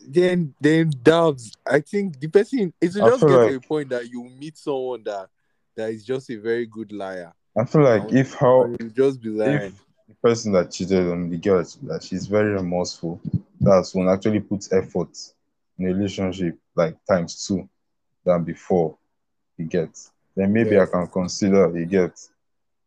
Then, 0.08 0.54
then 0.60 0.91
Dubs, 1.04 1.52
I 1.65 1.80
think 1.80 2.20
the 2.20 2.28
person 2.28 2.74
it 2.82 2.94
will 2.96 3.10
just 3.10 3.20
feel 3.20 3.30
get 3.30 3.36
to 3.36 3.44
like- 3.46 3.56
a 3.56 3.67
point 3.67 3.89
that 3.89 4.10
you 4.10 4.24
meet 4.39 4.58
someone 4.58 5.04
that 5.04 5.30
that 5.76 5.89
is 5.91 6.04
just 6.04 6.30
a 6.30 6.36
very 6.36 6.65
good 6.65 6.91
liar. 6.91 7.34
I 7.58 7.65
feel 7.65 7.84
like 7.84 8.12
if 8.12 8.34
how 8.34 8.65
you 8.80 8.89
just 8.89 9.22
be 9.22 9.30
lying. 9.30 9.62
if 9.62 9.84
the 10.08 10.15
person 10.22 10.52
that 10.54 10.72
cheated 10.72 11.08
on 11.08 11.30
the 11.30 11.38
girl 11.38 11.63
that 11.84 12.04
she's 12.04 12.26
very 12.28 12.52
remorseful, 12.52 13.20
that's 13.60 13.94
when 13.96 14.08
actually 14.10 14.39
puts 14.39 14.72
effort 14.74 15.10
in 15.82 15.89
a 15.89 15.94
relationship 15.94 16.58
like 16.76 16.96
times 17.06 17.46
two 17.48 17.67
than 18.26 18.44
before 18.44 18.98
you 19.58 19.65
get. 19.65 19.89
Then 20.36 20.54
maybe 20.54 20.76
Yeah. 20.76 20.84
I 20.84 20.86
can 20.86 21.08
consider 21.08 21.78
you 21.78 21.86
get 21.86 22.13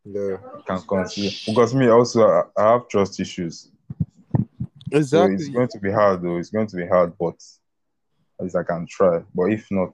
Yeah. 0.05 0.37
can 0.65 0.81
consider 0.87 1.29
because 1.45 1.73
me 1.75 1.87
also 1.89 2.27
I, 2.27 2.43
I 2.57 2.71
have 2.73 2.87
trust 2.87 3.19
issues. 3.19 3.69
So 4.87 4.97
Exactly. 4.97 5.35
it's 5.35 5.49
going 5.49 5.67
to 5.69 5.79
be 5.79 5.91
hard 5.91 6.21
though. 6.21 6.37
It's 6.37 6.49
going 6.49 6.67
to 6.67 6.75
be 6.77 6.87
hard, 6.87 7.13
but 7.17 7.35
at 8.39 8.43
least 8.43 8.55
I 8.55 8.63
can 8.63 8.85
try. 8.87 9.21
But 9.33 9.51
if 9.51 9.67
not, 9.71 9.93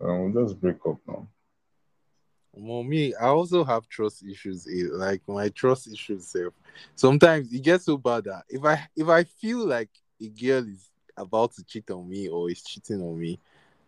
um, 0.00 0.32
we'll 0.32 0.46
just 0.46 0.60
break 0.60 0.76
up 0.86 0.98
now. 1.06 1.26
Well, 2.52 2.82
me, 2.82 3.14
I 3.14 3.26
also 3.28 3.64
have 3.64 3.88
trust 3.88 4.24
issues. 4.24 4.66
eh, 4.66 4.88
Like 4.90 5.22
my 5.28 5.48
trust 5.50 5.86
issues, 5.92 6.26
self. 6.28 6.52
Sometimes 6.94 7.52
it 7.52 7.62
gets 7.62 7.84
so 7.86 7.96
bad 7.96 8.24
that 8.24 8.44
if 8.48 8.64
I 8.64 8.88
if 8.96 9.08
I 9.08 9.24
feel 9.24 9.66
like 9.66 9.90
a 10.20 10.28
girl 10.28 10.66
is 10.66 10.89
about 11.20 11.52
to 11.54 11.64
cheat 11.64 11.90
on 11.90 12.08
me 12.08 12.28
or 12.28 12.50
is 12.50 12.62
cheating 12.62 13.00
on 13.02 13.18
me, 13.18 13.38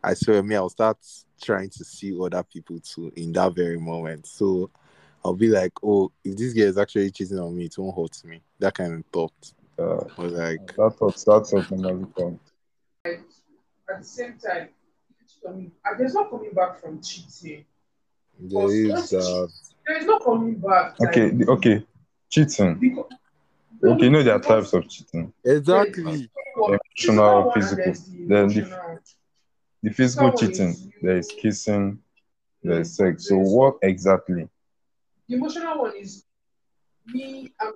I 0.04 0.14
swear, 0.14 0.42
me, 0.42 0.56
I'll 0.56 0.68
start 0.68 0.98
trying 1.40 1.70
to 1.70 1.84
see 1.84 2.16
other 2.20 2.42
people 2.42 2.78
too 2.80 3.12
in 3.16 3.32
that 3.32 3.54
very 3.54 3.78
moment. 3.78 4.26
So 4.26 4.70
I'll 5.24 5.34
be 5.34 5.48
like, 5.48 5.72
oh, 5.82 6.10
if 6.24 6.36
this 6.36 6.52
girl 6.52 6.66
is 6.68 6.78
actually 6.78 7.10
cheating 7.10 7.38
on 7.38 7.56
me, 7.56 7.66
it 7.66 7.78
won't 7.78 7.96
hurt 7.96 8.24
me. 8.24 8.40
That 8.58 8.74
kind 8.74 8.94
of 8.94 9.04
thought. 9.12 9.52
Uh, 9.78 10.04
But 10.16 10.32
like, 10.32 10.66
that 10.76 10.94
thought, 10.98 11.16
that 11.16 11.46
thought 11.48 11.70
normally 11.70 12.06
comes. 12.16 12.40
At 13.04 13.98
the 13.98 14.04
same 14.04 14.34
time, 14.38 14.68
if 15.10 15.16
you 15.20 15.26
cheat 15.50 15.56
me, 15.56 15.70
uh, 15.84 15.94
there's 15.98 16.14
no 16.14 16.24
coming 16.24 16.52
back 16.52 16.80
from 16.80 17.00
cheating. 17.00 17.64
there 18.40 18.70
is 18.70 19.10
that. 19.10 19.48
There 19.86 19.96
is 19.98 20.06
no 20.06 20.18
coming 20.18 20.54
back. 20.54 20.98
like, 20.98 21.08
Okay, 21.10 21.30
the- 21.30 21.50
okay, 21.50 21.86
cheating. 22.28 22.74
because- 22.74 23.10
Okay, 23.84 24.04
you 24.04 24.10
know 24.10 24.22
there 24.22 24.34
are 24.36 24.40
types 24.40 24.72
of 24.74 24.88
cheating. 24.88 25.32
Exactly. 25.44 26.30
one- 26.54 26.78
Emotional, 26.98 27.42
one 27.48 27.60
physical. 27.60 27.92
Then 28.28 28.48
the- 28.48 29.00
The 29.82 29.90
physical 29.90 30.30
cheating, 30.32 30.92
there 31.02 31.16
is 31.18 31.28
kissing, 31.40 31.98
there 32.62 32.80
is 32.80 32.94
sex. 32.94 33.28
So 33.28 33.36
what 33.38 33.78
exactly? 33.82 34.48
The 35.28 35.36
emotional 35.36 35.78
one 35.78 35.96
is 35.96 36.24
me, 37.06 37.52
um, 37.60 37.72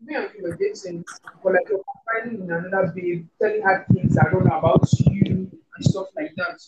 me 0.00 0.14
and 0.14 0.30
you 0.36 0.42
were 0.44 0.56
dating, 0.56 1.04
but 1.42 1.52
like 1.52 1.68
you're 1.68 1.82
confiding 1.84 2.42
in 2.44 2.50
another 2.50 2.92
babe, 2.94 3.26
telling 3.40 3.62
her 3.62 3.84
things 3.92 4.16
I 4.16 4.30
don't 4.30 4.46
know 4.46 4.58
about 4.58 4.88
you 5.00 5.50
and 5.76 5.84
stuff 5.84 6.06
like 6.16 6.34
that. 6.36 6.60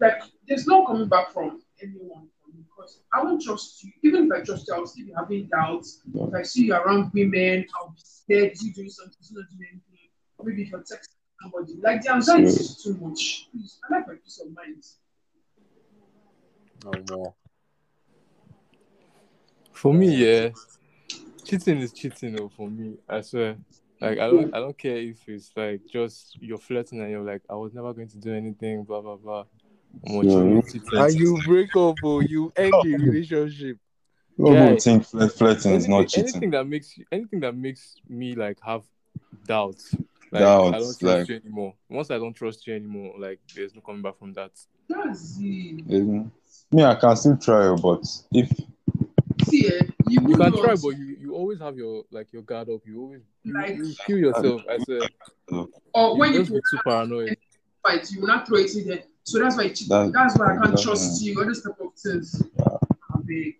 Like, 0.00 0.22
there's 0.48 0.66
no 0.66 0.86
coming 0.86 1.08
back 1.08 1.32
from 1.32 1.60
anyone 1.82 2.28
because 2.56 3.00
I 3.12 3.22
won't 3.22 3.42
trust 3.42 3.84
you. 3.84 3.92
Even 4.02 4.26
if 4.26 4.32
I 4.32 4.44
trust 4.44 4.66
you, 4.68 4.74
I'll 4.74 4.86
still 4.86 5.06
be 5.06 5.12
having 5.16 5.46
doubts. 5.48 6.00
If 6.14 6.34
I 6.34 6.42
see 6.42 6.66
you 6.66 6.74
around 6.74 7.12
women, 7.12 7.66
I'll 7.78 7.90
be 7.90 8.00
scared. 8.02 8.52
You 8.62 8.72
doing 8.72 8.88
something? 8.88 9.16
Not 9.32 9.44
doing 9.50 9.68
anything? 9.72 9.93
Maybe 10.42 10.62
if 10.62 10.70
you're 10.70 10.80
texting 10.80 11.08
somebody, 11.42 11.74
like 11.80 12.02
the 12.02 12.12
anxiety 12.12 12.46
is 12.48 12.82
too 12.82 12.94
much. 13.00 13.48
Please, 13.52 13.78
I 13.88 13.94
like 13.94 14.06
my 14.08 14.14
peace 14.14 14.40
of 14.44 14.52
mind. 14.54 14.84
No 16.84 16.92
more. 17.10 17.34
For 19.72 19.92
me, 19.92 20.14
yeah, 20.14 20.50
cheating 21.44 21.78
is 21.78 21.92
cheating. 21.92 22.36
Though 22.36 22.48
for 22.48 22.68
me, 22.68 22.96
I 23.08 23.20
swear. 23.22 23.56
Like 24.00 24.18
I 24.18 24.26
don't, 24.28 24.54
I 24.54 24.58
don't 24.60 24.76
care 24.76 24.96
if 24.96 25.26
it's 25.28 25.50
like 25.56 25.80
just 25.90 26.36
you're 26.40 26.58
flirting 26.58 27.00
and 27.00 27.10
you're 27.10 27.24
like, 27.24 27.42
I 27.48 27.54
was 27.54 27.72
never 27.72 27.92
going 27.94 28.08
to 28.08 28.18
do 28.18 28.34
anything, 28.34 28.84
blah 28.84 29.00
blah 29.00 29.16
blah. 29.16 29.44
I'm 30.06 30.14
watching 30.16 30.62
Yeah. 30.92 31.00
And 31.04 31.14
you 31.14 31.40
break 31.46 31.74
up 31.76 32.02
or 32.02 32.22
you 32.22 32.52
end 32.56 32.74
the 32.82 32.96
relationship. 32.98 33.78
People 34.36 34.52
Yeah. 34.52 34.76
think 34.76 35.04
flirt, 35.04 35.32
flirting 35.32 35.72
is 35.72 35.88
not 35.88 36.08
cheating. 36.08 36.30
anything 36.32 36.50
that 36.50 36.64
makes 36.66 36.98
anything 37.12 37.40
that 37.40 37.56
makes 37.56 37.96
me 38.08 38.34
like 38.34 38.58
have 38.64 38.82
doubts. 39.46 39.94
Like, 40.34 40.42
I 40.42 40.78
don't 40.78 40.98
trust 40.98 41.02
like- 41.02 41.28
you 41.28 41.36
anymore. 41.36 41.74
Once 41.88 42.10
I 42.10 42.18
don't 42.18 42.34
trust 42.34 42.66
you 42.66 42.74
anymore, 42.74 43.14
like 43.18 43.38
there's 43.54 43.74
no 43.74 43.80
coming 43.80 44.02
back 44.02 44.18
from 44.18 44.32
that. 44.32 44.50
That's 44.88 45.38
it. 45.40 45.84
Isn't- 45.88 46.30
Me, 46.72 46.82
I 46.84 46.94
can 46.96 47.16
still 47.16 47.36
try, 47.36 47.74
but 47.76 48.04
if 48.32 48.50
See, 49.46 49.66
eh, 49.66 49.80
you, 50.08 50.20
You 50.22 50.36
can 50.36 50.38
not- 50.38 50.54
try, 50.54 50.74
but 50.74 50.96
you, 50.96 51.16
you 51.20 51.34
always 51.34 51.58
have 51.60 51.76
your 51.76 52.04
like 52.10 52.32
your 52.32 52.42
guard 52.42 52.68
up. 52.68 52.80
You 52.84 53.00
always 53.00 53.22
you, 53.42 53.52
Like- 53.54 53.76
you 53.76 53.94
kill 54.06 54.18
yourself. 54.18 54.62
I 54.68 54.78
said 54.78 55.08
or 55.94 56.16
when 56.18 56.32
you 56.32 56.38
you 56.40 56.44
just 56.44 56.52
be 56.52 56.60
too 56.70 56.82
paranoid. 56.84 57.36
fight, 57.82 58.10
you 58.10 58.20
will 58.20 58.28
not 58.28 58.46
throw 58.46 58.58
it 58.58 58.74
in 58.74 58.86
there. 58.88 59.02
So 59.24 59.38
that's 59.40 59.56
why 59.56 59.68
cheat. 59.68 59.88
That- 59.88 60.12
that's 60.12 60.38
why 60.38 60.54
I 60.54 60.56
can't 60.58 60.76
that- 60.76 60.82
trust 60.82 61.22
you. 61.22 61.38
All 61.38 61.46
those 61.46 61.62
type 61.62 61.80
of 61.80 61.94
things. 61.94 62.42
I 62.60 63.18
beg. 63.22 63.54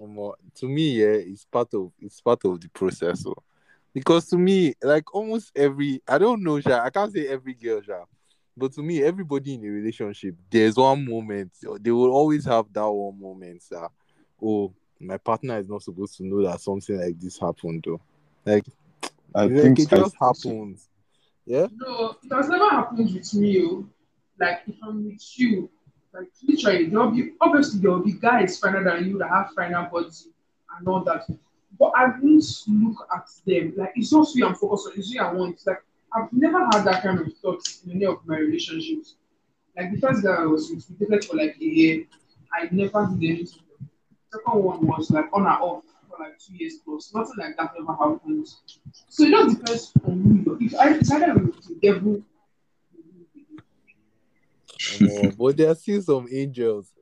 Omo, 0.00 0.34
to 0.56 0.68
me, 0.68 1.00
yeah, 1.00 1.06
it's 1.32 1.44
part 1.44 1.72
of 1.74 1.92
it's 2.00 2.20
part 2.20 2.44
of 2.44 2.60
the 2.60 2.68
process. 2.68 3.22
So. 3.22 3.34
Because 3.98 4.26
to 4.30 4.38
me, 4.38 4.74
like 4.82 5.14
almost 5.14 5.52
every 5.56 6.02
I 6.06 6.18
don't 6.18 6.42
know, 6.42 6.60
Sha, 6.60 6.82
I 6.82 6.90
can't 6.90 7.12
say 7.12 7.28
every 7.28 7.54
girl, 7.54 7.80
Sha, 7.82 8.04
but 8.56 8.72
to 8.72 8.82
me, 8.82 9.02
everybody 9.02 9.54
in 9.54 9.64
a 9.64 9.68
relationship, 9.68 10.34
there's 10.50 10.76
one 10.76 11.04
moment 11.04 11.52
they 11.80 11.90
will 11.90 12.10
always 12.10 12.44
have 12.44 12.72
that 12.72 12.90
one 12.90 13.20
moment 13.20 13.62
that 13.70 13.90
oh, 14.42 14.72
my 15.00 15.16
partner 15.16 15.58
is 15.58 15.68
not 15.68 15.82
supposed 15.82 16.16
to 16.16 16.24
know 16.24 16.42
that 16.42 16.60
something 16.60 17.00
like 17.00 17.18
this 17.20 17.38
happened 17.38 17.84
though. 17.86 18.00
Like, 18.44 18.66
I 19.34 19.44
like 19.44 19.62
think 19.62 19.78
it 19.78 19.92
I 19.92 19.96
just 19.98 20.16
happens. 20.20 20.88
Yeah. 21.46 21.66
No, 21.74 22.16
it 22.22 22.32
has 22.34 22.48
never 22.48 22.68
happened 22.68 23.12
with 23.14 23.34
me. 23.34 23.64
oh. 23.64 23.86
Like 24.40 24.60
if 24.66 24.76
I'm 24.82 25.04
with 25.04 25.38
you, 25.38 25.68
like 26.12 26.28
literally, 26.46 26.86
there'll 26.86 27.10
be 27.10 27.32
obviously 27.40 27.80
there 27.80 27.90
will 27.90 28.04
be 28.04 28.12
guys 28.12 28.58
finer 28.58 28.84
than 28.84 29.08
you 29.08 29.18
that 29.18 29.28
have 29.28 29.50
finer 29.54 29.88
bodies 29.90 30.28
and 30.76 30.86
all 30.86 31.02
that. 31.04 31.26
But 31.78 31.92
I 31.96 32.06
won't 32.06 32.44
look 32.68 33.08
at 33.14 33.28
them. 33.46 33.74
Like 33.76 33.92
it's 33.96 34.12
not 34.12 34.28
who 34.32 34.46
I'm 34.46 34.54
focused 34.54 34.88
on, 34.88 34.92
it's 34.96 35.12
who 35.12 35.20
I 35.20 35.32
want. 35.32 35.54
It's 35.54 35.66
Like 35.66 35.82
I've 36.14 36.32
never 36.32 36.58
had 36.58 36.84
that 36.84 37.02
kind 37.02 37.20
of 37.20 37.32
thoughts 37.38 37.82
in 37.84 37.92
any 37.92 38.06
of 38.06 38.18
my 38.26 38.38
relationships. 38.38 39.16
Like 39.76 39.92
the 39.92 40.00
first 40.00 40.22
guy 40.22 40.34
I 40.34 40.46
was 40.46 40.70
with, 40.70 40.86
we 40.90 41.06
dated 41.06 41.24
for 41.24 41.36
like 41.36 41.56
a 41.60 41.64
year. 41.64 42.04
I 42.52 42.68
never 42.70 43.08
did 43.18 43.30
anything. 43.30 43.62
Second 44.32 44.62
one 44.62 44.86
was 44.86 45.10
like 45.10 45.26
on 45.32 45.46
and 45.46 45.50
off 45.50 45.84
for 46.08 46.16
like 46.18 46.38
two 46.38 46.54
years 46.56 46.74
plus. 46.84 47.14
Nothing 47.14 47.34
like 47.38 47.56
that 47.56 47.74
ever 47.78 47.92
happened. 47.92 48.48
So 49.08 49.24
it 49.24 49.30
just 49.30 49.58
depends 49.58 49.92
on 50.04 50.44
you. 50.46 50.58
If 50.60 50.74
I 50.74 50.92
decided 50.94 51.34
with 51.34 51.62
the 51.66 51.74
devil, 51.82 52.22
Omo, 54.78 55.36
but 55.36 55.56
there 55.56 55.70
are 55.70 55.74
still 55.74 56.00
some 56.02 56.28
angels. 56.32 56.92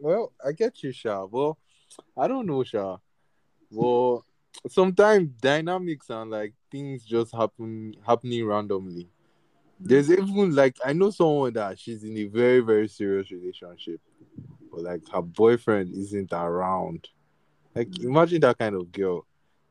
Well, 0.00 0.32
I 0.44 0.52
get 0.52 0.82
you, 0.82 0.92
Sha. 0.92 1.24
Well, 1.24 1.58
I 2.16 2.28
don't 2.28 2.46
know, 2.46 2.62
Sha. 2.64 2.98
Well, 3.70 4.24
sometimes 4.68 5.30
dynamics 5.40 6.10
and 6.10 6.30
like 6.30 6.54
things 6.70 7.04
just 7.04 7.34
happen 7.34 7.94
happening 8.06 8.46
randomly. 8.46 9.08
There's 9.80 10.10
even 10.10 10.54
like 10.54 10.76
I 10.84 10.92
know 10.92 11.10
someone 11.10 11.52
that 11.54 11.78
she's 11.78 12.02
in 12.02 12.16
a 12.16 12.24
very 12.24 12.60
very 12.60 12.88
serious 12.88 13.30
relationship, 13.30 14.00
but 14.72 14.82
like 14.82 15.02
her 15.12 15.22
boyfriend 15.22 15.94
isn't 15.94 16.32
around. 16.32 17.08
Like 17.74 17.88
mm. 17.88 18.04
imagine 18.04 18.40
that 18.40 18.58
kind 18.58 18.74
of 18.74 18.90
girl. 18.90 19.24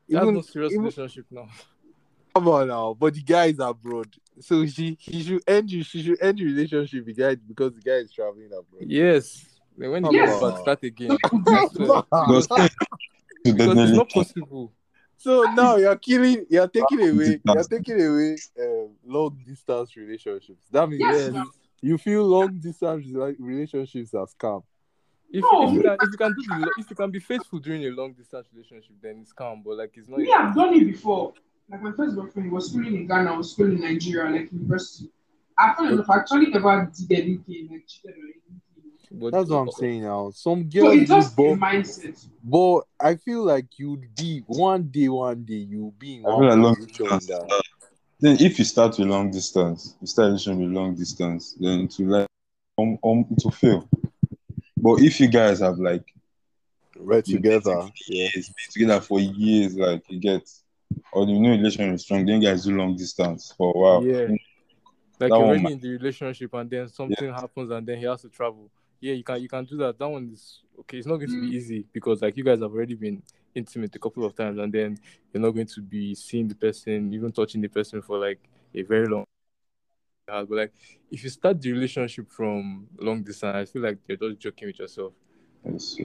That's 0.08 0.22
Even, 0.22 0.34
no 0.36 0.40
serious 0.40 0.72
even 0.72 0.84
relationship 0.84 1.26
now. 1.30 1.48
come 2.34 2.48
on 2.48 2.68
now, 2.68 2.96
but 2.98 3.12
the 3.12 3.22
guy 3.22 3.46
is 3.46 3.58
abroad, 3.58 4.08
so 4.40 4.64
she 4.66 4.96
he 4.98 5.22
should 5.22 5.42
end 5.46 5.70
you. 5.70 5.82
She 5.82 6.02
should 6.02 6.22
end 6.22 6.38
the 6.38 6.46
relationship 6.46 7.04
with 7.04 7.16
the 7.16 7.22
guy 7.22 7.34
because 7.34 7.74
the 7.74 7.82
guy 7.82 7.96
is 7.96 8.10
traveling 8.10 8.46
abroad. 8.46 8.86
Yes. 8.86 9.44
Then 9.76 9.90
when 9.90 10.02
the 10.02 10.10
Yes. 10.10 10.40
yes. 10.40 10.60
start 10.60 10.82
again. 10.82 11.18
Yes. 13.44 13.54
Because 13.54 13.68
because 13.68 13.90
it's 13.90 13.96
not 13.98 14.10
possible. 14.10 14.72
So 15.16 15.42
now 15.54 15.76
you're 15.76 15.96
killing, 15.96 16.46
you're 16.48 16.68
taking 16.68 17.00
away, 17.00 17.40
you're 17.44 17.64
taking 17.64 18.00
away 18.00 18.36
um, 18.60 18.90
long 19.04 19.36
distance 19.44 19.96
relationships. 19.96 20.66
That 20.70 20.88
means 20.88 21.00
Yes. 21.00 21.30
Yes. 21.34 21.46
You 21.80 21.98
feel 21.98 22.24
long 22.24 22.58
distance 22.58 23.06
relationships 23.38 24.14
are 24.14 24.26
scam. 24.26 24.62
If, 25.30 25.42
No. 25.42 25.68
if 25.68 25.74
you 25.74 25.82
can 25.82 25.96
if 26.00 26.08
you 26.12 26.18
can 26.18 26.34
do 26.34 26.42
the 26.48 26.72
if 26.78 26.90
you 26.90 26.96
can 26.96 27.10
be 27.10 27.18
faithful 27.20 27.58
during 27.58 27.84
a 27.84 27.90
long 27.90 28.12
distance 28.12 28.46
relationship, 28.52 28.96
then 29.02 29.18
it's 29.22 29.32
calm. 29.32 29.62
But 29.64 29.76
like 29.76 29.92
it's 29.96 30.08
not. 30.08 30.20
Me, 30.20 30.32
I've 30.32 30.54
done 30.54 30.74
it 30.74 30.84
before. 30.86 31.34
Like 31.70 31.82
my 31.82 31.92
first 31.92 32.16
boyfriend 32.16 32.50
was 32.50 32.70
schooling 32.70 32.94
in 32.96 33.06
Ghana, 33.06 33.32
I 33.32 33.36
was 33.36 33.52
schooling 33.52 33.74
in 33.74 33.80
Nigeria, 33.82 34.30
like 34.30 34.50
university. 34.52 35.10
I 35.58 35.74
found 35.74 35.92
enough. 35.92 36.08
I 36.08 36.16
actually 36.18 36.46
never 36.46 36.90
did 36.96 37.12
anything, 37.12 37.68
like 37.70 37.86
cheated 37.86 38.16
or 38.16 38.22
anything. 38.22 38.60
But 39.10 39.32
That's 39.32 39.50
what 39.50 39.58
I'm 39.58 39.70
saying 39.70 40.02
now. 40.02 40.30
Some 40.30 40.68
So 40.70 40.80
girls, 40.80 40.94
it's 40.96 41.10
do 41.10 41.16
just 41.16 41.32
a 41.32 41.36
both, 41.36 41.58
mindset. 41.58 42.26
but 42.44 42.80
I 43.00 43.16
feel 43.16 43.42
like 43.44 43.66
you'd 43.78 44.14
be 44.14 44.42
one 44.46 44.88
day, 44.88 45.08
one 45.08 45.44
day 45.44 45.54
you'll 45.54 45.92
be 45.92 46.16
in 46.16 46.22
I 46.22 46.26
one 46.26 46.38
feel 46.40 46.48
like 46.48 46.58
long 46.58 46.74
distance. 46.74 47.26
that 47.26 47.62
Then 48.20 48.36
if 48.40 48.58
you 48.58 48.64
start 48.64 48.98
with 48.98 49.08
long 49.08 49.30
distance, 49.30 49.94
you 50.00 50.06
start 50.06 50.26
relationship 50.26 50.60
with 50.60 50.72
long 50.72 50.94
distance, 50.94 51.56
then 51.58 51.88
to 51.88 52.04
like 52.06 52.26
um, 52.78 52.98
um 53.02 53.24
to 53.40 53.50
fail. 53.50 53.88
But 54.76 55.00
if 55.00 55.20
you 55.20 55.28
guys 55.28 55.60
have 55.60 55.78
like 55.78 56.04
we're 56.96 57.22
together. 57.22 57.62
dating 57.62 57.92
for 57.92 57.92
Yeah. 58.08 58.28
years, 58.34 58.48
been 58.48 58.72
together 58.72 59.00
for 59.00 59.20
years, 59.20 59.74
like 59.76 60.02
you 60.08 60.20
get 60.20 60.48
or 61.12 61.26
the 61.26 61.38
know 61.38 61.50
relationship 61.50 61.94
is 61.94 62.02
strong, 62.02 62.26
then 62.26 62.42
you 62.42 62.48
guys 62.48 62.64
do 62.64 62.76
long 62.76 62.96
distance 62.96 63.54
for 63.56 63.72
a 63.74 63.78
while. 63.78 64.02
Yeah. 64.04 64.26
Like 64.28 64.40
That 65.18 65.28
you're 65.30 65.38
already 65.38 65.72
in 65.72 65.80
the 65.80 65.90
relationship 65.90 66.54
and 66.54 66.70
then 66.70 66.88
something 66.88 67.32
happens 67.32 67.70
and 67.70 67.86
then 67.86 67.98
he 67.98 68.04
has 68.04 68.22
to 68.22 68.28
travel. 68.28 68.70
Yeah, 69.00 69.14
you 69.14 69.24
can 69.24 69.40
you 69.40 69.48
can 69.48 69.64
do 69.64 69.76
that. 69.78 69.98
That 69.98 70.08
one 70.08 70.30
is 70.32 70.60
okay. 70.80 70.98
It's 70.98 71.06
not 71.06 71.16
going 71.16 71.30
to 71.30 71.40
be 71.40 71.50
mm. 71.50 71.54
easy 71.54 71.86
because 71.92 72.22
like 72.22 72.36
you 72.36 72.44
guys 72.44 72.60
have 72.60 72.72
already 72.72 72.94
been 72.94 73.22
intimate 73.54 73.94
a 73.94 73.98
couple 73.98 74.24
of 74.24 74.34
times 74.34 74.58
and 74.58 74.72
then 74.72 74.98
you're 75.32 75.42
not 75.42 75.50
going 75.50 75.66
to 75.66 75.80
be 75.80 76.14
seeing 76.14 76.48
the 76.48 76.54
person, 76.54 77.12
even 77.12 77.32
touching 77.32 77.60
the 77.60 77.68
person 77.68 78.02
for 78.02 78.18
like 78.18 78.40
a 78.74 78.82
very 78.82 79.06
long 79.06 79.24
time. 80.28 80.46
But 80.46 80.56
like 80.56 80.72
if 81.10 81.22
you 81.22 81.30
start 81.30 81.60
the 81.60 81.72
relationship 81.72 82.30
from 82.30 82.88
long 82.98 83.22
distance, 83.22 83.54
I 83.54 83.64
feel 83.64 83.82
like 83.82 83.98
you're 84.06 84.16
just 84.16 84.40
joking 84.40 84.68
with 84.68 84.78
yourself. 84.78 85.12
Yes, 85.64 85.96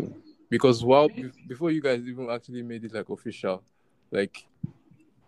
because 0.50 0.84
while 0.84 1.10
before 1.48 1.72
you 1.72 1.82
guys 1.82 2.02
even 2.08 2.30
actually 2.30 2.62
made 2.62 2.84
it 2.84 2.94
like 2.94 3.10
official 3.10 3.64
like 4.12 4.46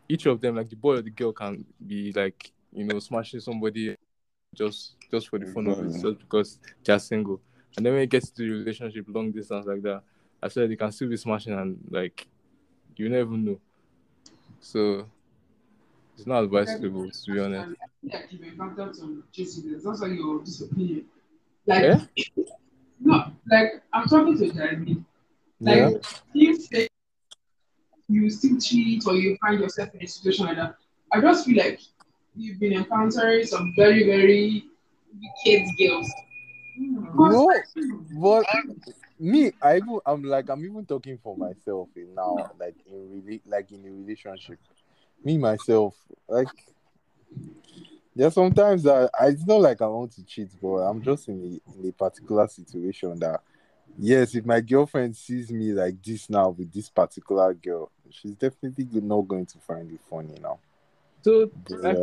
each 0.08 0.28
of 0.28 0.40
them 0.40 0.56
like 0.56 0.70
the 0.70 0.76
boy 0.76 0.98
or 0.98 1.02
the 1.02 1.10
girl 1.10 1.32
can 1.32 1.66
be 1.88 2.12
like 2.14 2.52
you 2.72 2.84
know 2.84 3.00
smashing 3.00 3.40
somebody 3.40 3.96
just 4.54 4.94
just 5.12 5.30
for 5.30 5.40
the 5.40 5.48
fun 5.48 5.68
of 5.68 5.80
it 5.80 6.00
just 6.00 6.20
because 6.20 6.60
they're 6.84 7.00
single 7.00 7.42
and 7.78 7.86
then 7.86 7.94
when 7.94 8.02
it 8.04 8.10
gets 8.10 8.30
to 8.30 8.44
the 8.44 8.50
relationship 8.50 9.06
long 9.08 9.32
distance 9.32 9.66
like 9.66 9.82
that 9.82 10.02
i 10.42 10.48
said 10.48 10.70
they 10.70 10.76
can 10.76 10.92
still 10.92 11.10
be 11.10 11.18
smashing 11.18 11.54
and 11.54 11.78
like 11.90 12.28
you 12.96 13.10
never 13.10 13.32
know 13.32 13.60
so 14.60 15.06
it's 16.18 16.28
not 16.28 16.44
advisable 16.44 17.10
to 17.12 17.34
be 17.34 17.40
honest 17.40 17.76
like 18.12 18.28
you've 18.30 18.44
encountered 18.44 18.96
some. 18.96 19.24
That's 19.36 20.02
your 20.02 20.44
disopinion. 20.44 21.06
Like, 21.66 21.84
Yeah? 21.84 22.02
no, 23.00 23.32
like 23.50 23.82
I'm 23.94 24.08
talking 24.08 24.38
to 24.38 24.52
Jeremy. 24.54 25.04
Like, 25.60 25.78
Yeah. 25.78 25.92
you 26.34 26.56
say 26.56 26.88
you 28.08 28.30
still 28.30 28.60
cheat 28.60 29.08
or 29.08 29.16
you 29.16 29.38
find 29.42 29.60
yourself 29.60 29.94
in 29.96 30.04
a 30.04 30.08
situation 30.08 30.46
like 30.46 30.58
that. 30.58 30.76
I 31.12 31.22
just 31.22 31.46
feel 31.46 31.58
like 31.58 31.80
you've 32.36 32.60
been 32.60 32.74
encountering 32.74 33.46
some 33.46 33.74
very, 33.76 34.06
very 34.06 34.66
wicked 35.20 35.68
girls. 35.80 36.12
Hmm. 36.76 37.06
No, 37.16 37.50
but 38.12 38.46
me, 39.20 39.52
I 39.62 39.78
even 39.78 40.00
I'm 40.06 40.24
like 40.24 40.50
I'm 40.50 40.64
even 40.66 40.86
talking 40.86 41.18
for 41.18 41.38
myself 41.38 41.90
now, 42.16 42.52
like 42.60 42.76
in 42.86 43.10
really 43.12 43.42
like 43.46 43.72
in 43.72 43.86
a 43.86 43.92
relationship. 43.92 44.60
Me 45.24 45.38
myself, 45.38 45.96
like 46.28 46.48
there's 48.16 48.34
sometimes 48.34 48.84
that 48.84 49.10
I, 49.20 49.28
it's 49.28 49.46
not 49.46 49.62
like 49.62 49.82
I 49.82 49.88
want 49.88 50.12
to 50.14 50.26
cheat, 50.26 50.50
but 50.62 50.78
I'm 50.78 51.02
just 51.02 51.28
in 51.28 51.60
a 51.68 51.80
in 51.80 51.90
a 51.90 51.92
particular 51.92 52.48
situation 52.48 53.20
that 53.20 53.42
yes, 53.98 54.36
if 54.36 54.46
my 54.46 54.62
girlfriend 54.62 55.16
sees 55.16 55.52
me 55.52 55.72
like 55.72 56.02
this 56.04 56.30
now 56.30 56.50
with 56.50 56.72
this 56.74 56.90
particular 56.90 57.54
girl, 57.54 57.92
she's 58.10 58.36
definitely 58.36 58.88
not 59.02 59.22
going 59.22 59.46
to 59.46 59.58
find 59.60 59.92
it 59.92 60.02
funny 60.10 60.38
now. 60.42 60.60
so 61.22 61.50
But, 61.70 61.80
like, 61.82 61.98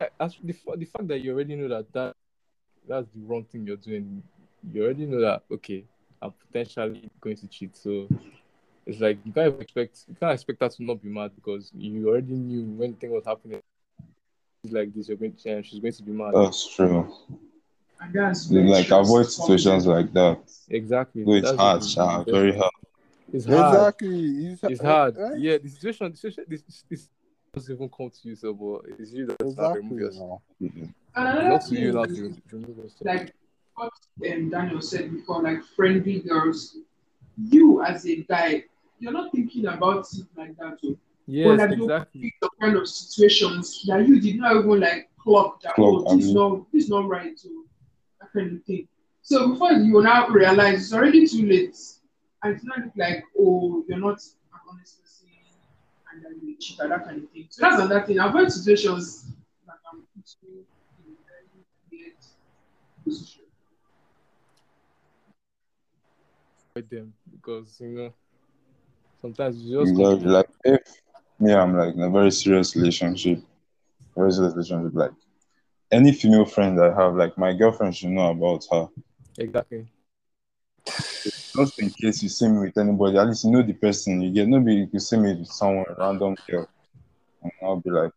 like, 0.00 0.12
as 0.18 0.36
the, 0.42 0.54
the 0.76 0.84
fact 0.84 1.08
that 1.08 1.20
you 1.20 1.32
already 1.32 1.56
know 1.56 1.68
that, 1.68 1.92
that 1.92 2.16
that's 2.90 3.06
the 3.14 3.20
wrong 3.26 3.44
thing 3.44 3.66
you're 3.66 3.76
doing, 3.76 4.22
you 4.72 4.84
already 4.84 5.06
know 5.06 5.20
that 5.20 5.42
okay, 5.52 5.84
I'm 6.20 6.32
potentially 6.46 7.08
going 7.20 7.36
to 7.36 7.46
cheat. 7.46 7.76
So 7.76 8.08
it's 8.84 9.00
like 9.00 9.18
you 9.24 9.32
can't 9.32 9.60
expect 9.60 10.04
you 10.08 10.16
can't 10.18 10.32
expect 10.32 10.60
her 10.60 10.68
to 10.68 10.82
not 10.82 11.00
be 11.02 11.08
mad 11.08 11.30
because 11.36 11.70
you 11.74 12.08
already 12.08 12.32
knew 12.32 12.64
when 12.78 12.90
the 12.92 12.96
thing 12.96 13.12
was 13.12 13.24
happening. 13.24 13.60
It's 14.64 14.72
like 14.74 14.92
this, 14.94 15.08
you're 15.08 15.16
going 15.16 15.32
to 15.32 15.50
and 15.50 15.64
she's 15.64 15.78
going 15.80 15.92
to 15.94 16.02
be 16.02 16.12
mad. 16.12 16.34
That's 16.34 16.74
true. 16.74 17.10
And 18.02 18.12
that's 18.12 18.50
You, 18.50 18.62
like 18.62 18.86
stressful. 18.86 19.00
avoid 19.00 19.26
situations 19.30 19.86
like 19.86 20.12
that. 20.12 20.38
exactly. 20.68 21.24
Though 21.24 21.34
it's 21.34 21.48
That's 21.48 21.58
hard, 21.58 21.82
the- 21.82 21.86
sha, 21.86 22.24
the- 22.24 22.32
very 22.32 22.56
hard. 22.56 22.72
It's 23.32 23.46
hard. 23.46 23.74
exactly, 23.74 24.46
it's, 24.48 24.64
It's 24.64 24.80
hard. 24.82 25.16
eh? 25.16 25.30
Yeah, 25.36 25.58
the 25.58 25.68
situation, 25.68 26.10
the 26.10 26.16
situation, 26.16 26.44
this, 26.48 26.62
this 26.90 27.08
doesn't 27.54 27.74
even 27.74 27.88
come 27.88 28.10
to 28.10 28.28
you, 28.28 28.34
so 28.34 28.52
but 28.52 28.90
it's 28.98 29.12
you 29.12 29.26
that's 29.26 29.40
not 29.40 29.48
exactly. 29.76 29.80
remove 29.82 30.00
yourself. 30.00 30.40
now. 30.60 30.70
And 31.16 31.28
It's 31.28 31.38
another 31.38 31.48
not 31.48 31.62
to 31.66 31.74
you 31.74 31.92
thing 31.92 31.94
now 31.94 32.04
to 32.04 32.10
is, 32.12 32.36
to 32.36 32.56
remove 32.56 32.76
yourself. 32.76 33.00
like 33.04 33.34
what 33.74 33.92
um, 34.32 34.50
Daniel 34.50 34.80
said 34.80 35.10
before, 35.12 35.42
like 35.42 35.62
friendly 35.76 36.20
girls. 36.20 36.76
You 37.42 37.82
as 37.82 38.06
a 38.06 38.16
guy, 38.22 38.64
you're 38.98 39.12
not 39.12 39.32
thinking 39.32 39.66
about 39.66 40.06
it 40.12 40.26
like 40.36 40.56
that. 40.58 40.80
Too. 40.80 40.98
yes, 41.26 41.58
like, 41.58 41.76
you- 41.76 41.84
exactly. 41.84 42.34
The 42.42 42.50
kind 42.60 42.76
of 42.76 42.86
situations 42.88 43.82
that 43.88 44.06
you 44.06 44.20
did 44.20 44.36
not 44.38 44.56
even 44.56 44.80
like 44.80 45.08
clock 45.22 45.60
that. 45.62 45.74
Clock, 45.74 46.04
oh, 46.06 46.16
this 46.16 46.26
is 46.26 46.34
not 46.34 46.70
this 46.72 46.84
is 46.84 46.90
not 46.90 47.08
right. 47.08 47.38
So 47.38 47.48
that 48.20 48.32
kind 48.32 48.56
of 48.56 48.64
thing. 48.64 48.86
So 49.22 49.48
before 49.52 49.72
you 49.72 50.02
now 50.02 50.28
realize 50.28 50.82
it's 50.82 50.92
already 50.92 51.26
too 51.26 51.46
late, 51.46 51.76
and 52.42 52.54
it's 52.54 52.64
not 52.64 52.78
like 52.96 53.24
oh 53.38 53.84
you're 53.88 53.98
not 53.98 54.20
an 54.20 54.60
honest 54.70 55.00
person 55.00 55.28
and 56.12 56.24
then 56.24 56.40
you 56.46 56.56
cheat 56.58 56.78
that 56.78 57.04
kind 57.04 57.22
of 57.24 57.30
thing. 57.30 57.46
So 57.50 57.62
that's 57.62 57.80
another 57.80 58.02
thing. 58.06 58.18
Avoid 58.18 58.52
situations 58.52 59.24
that 59.66 59.76
can 59.90 60.00
put 60.14 60.34
you 60.42 60.64
in 61.06 61.12
a 61.12 61.22
very 61.24 61.46
weird 61.90 62.16
position. 62.16 62.36
Avoid 62.99 62.99
them 66.90 67.12
because 67.30 67.78
you 67.80 67.88
know 67.88 68.14
sometimes 69.20 69.62
you 69.62 69.78
just. 69.78 69.94
Like 70.24 70.48
if 70.64 70.80
me, 71.38 71.52
I'm 71.52 71.76
like 71.76 71.94
in 71.94 72.02
a 72.02 72.10
very 72.10 72.30
serious 72.30 72.74
relationship, 72.76 73.38
very 74.16 74.32
serious 74.32 74.54
relationship. 74.54 74.92
Like 74.94 75.12
any 75.92 76.12
female 76.12 76.44
friend 76.46 76.80
I 76.80 76.94
have, 76.94 77.14
like 77.16 77.36
my 77.38 77.52
girlfriend 77.54 77.96
should 77.96 78.10
know 78.10 78.30
about 78.30 78.64
her. 78.72 78.88
exactly. 79.38 79.88
Just 81.56 81.78
in 81.78 81.90
case 81.90 82.22
you 82.22 82.28
see 82.28 82.48
me 82.48 82.58
with 82.60 82.76
anybody, 82.78 83.16
at 83.18 83.26
least 83.26 83.44
you 83.44 83.50
know 83.52 83.62
the 83.62 83.72
person 83.74 84.20
you 84.22 84.32
get. 84.32 84.48
Nobody 84.48 84.88
you 84.92 85.00
see 85.00 85.16
me 85.16 85.34
with 85.34 85.46
someone 85.48 85.84
random 85.98 86.36
girl, 86.48 86.66
and 87.42 87.52
I'll 87.62 87.80
be 87.80 87.90
like, 87.90 88.12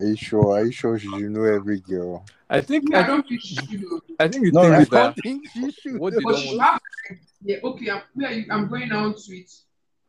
Are 0.00 0.06
you 0.06 0.16
sure? 0.16 0.52
Are 0.56 0.64
you 0.64 0.70
sure 0.70 0.98
she 0.98 1.08
should 1.08 1.30
know 1.30 1.44
every 1.44 1.80
girl? 1.80 2.24
I 2.48 2.60
think 2.60 2.84
Me, 2.88 2.96
I 2.96 3.00
I, 3.02 3.06
don't 3.06 3.26
think 3.28 3.40
she 3.40 3.54
should. 3.56 3.82
know. 3.82 4.00
I 4.20 4.28
think 4.28 4.44
the 4.44 4.52
No, 4.52 4.62
thing 4.62 4.72
I 4.72 4.80
is 4.82 4.88
that 4.90 5.16
think 5.22 5.48
she 5.52 5.70
should. 5.72 5.98
what 5.98 6.14
they 6.14 6.20
But 6.22 6.36
she 6.38 6.56
have, 6.58 6.80
yeah, 7.42 7.56
okay, 7.64 7.90
I'm, 7.90 8.02
yeah, 8.16 8.42
I'm 8.54 8.68
going 8.68 8.92
out 8.92 9.16
with 9.28 9.60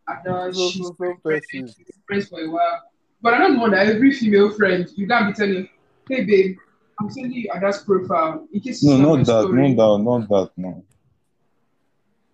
uh, 0.07 0.13
Ada. 0.21 0.53
So, 0.53 0.69
She's 0.69 0.85
so, 0.87 0.93
so 0.93 0.93
been 0.99 1.17
person. 1.23 1.73
friends 2.05 2.27
for 2.27 2.39
a 2.39 2.49
while. 2.49 2.83
But 3.21 3.33
I 3.33 3.37
don't 3.39 3.59
want 3.59 3.73
that 3.73 3.87
every 3.87 4.11
female 4.13 4.51
friend, 4.51 4.87
you 4.95 5.07
can't 5.07 5.27
be 5.27 5.33
telling, 5.43 5.67
hey, 6.07 6.23
babe, 6.23 6.57
I'm 6.99 7.09
sending 7.09 7.31
you 7.33 7.49
Ada's 7.53 7.83
profile 7.83 8.47
in 8.53 8.59
case 8.61 8.83
no, 8.83 8.97
not 8.97 9.25
that, 9.25 9.41
story. 9.41 9.73
not 9.73 9.97
that, 9.97 10.03
not 10.03 10.29
that, 10.29 10.51
no. 10.57 10.83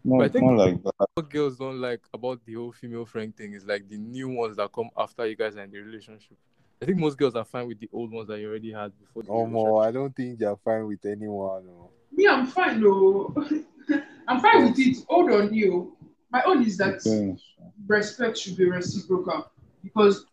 No, 0.03 0.17
But 0.17 0.21
I 0.21 0.25
it's 0.25 0.33
think- 0.33 0.45
not 0.45 0.57
like 0.57 0.83
that. 0.83 1.07
What 1.15 1.29
girls 1.29 1.57
don't 1.57 1.79
like 1.81 2.01
about 2.13 2.43
the 2.45 2.53
whole 2.55 2.71
female 2.73 3.05
friend 3.05 3.35
thing 3.35 3.53
is 3.53 3.65
like 3.65 3.87
the 3.89 3.97
new 3.97 4.27
ones 4.29 4.57
that 4.57 4.71
come 4.73 4.89
after 4.97 5.25
you 5.25 5.35
guys 5.37 5.55
are 5.55 5.63
in 5.63 5.71
the 5.71 5.79
relationship. 5.79 6.37
I 6.81 6.85
think 6.85 6.97
most 6.97 7.17
girls 7.17 7.35
are 7.35 7.45
fine 7.45 7.67
with 7.67 7.79
the 7.79 7.89
old 7.93 8.11
ones 8.11 8.27
that 8.27 8.39
you 8.39 8.49
already 8.49 8.71
had 8.71 8.91
before. 8.99 9.23
The 9.23 9.29
Oh, 9.29 9.45
relationship. 9.45 9.53
more. 9.53 9.83
I 9.85 9.91
don't 9.91 10.15
think 10.15 10.39
they're 10.39 10.55
fine 10.57 10.85
with 10.87 11.05
anyone. 11.05 11.63
oh. 11.69 11.89
Me, 12.11 12.27
I'm 12.27 12.47
fine, 12.47 12.81
though. 12.81 13.33
I'm 14.27 14.39
fine 14.41 14.65
with 14.65 14.79
it. 14.79 14.97
Hold 15.09 15.31
on, 15.31 15.53
you. 15.53 15.95
My 16.31 16.43
own 16.43 16.63
is 16.65 16.77
that 16.77 17.01
Depends. 17.03 17.43
respect 17.87 18.37
should 18.37 18.57
be 18.57 18.65
reciprocal 18.69 19.49
because 19.83 20.25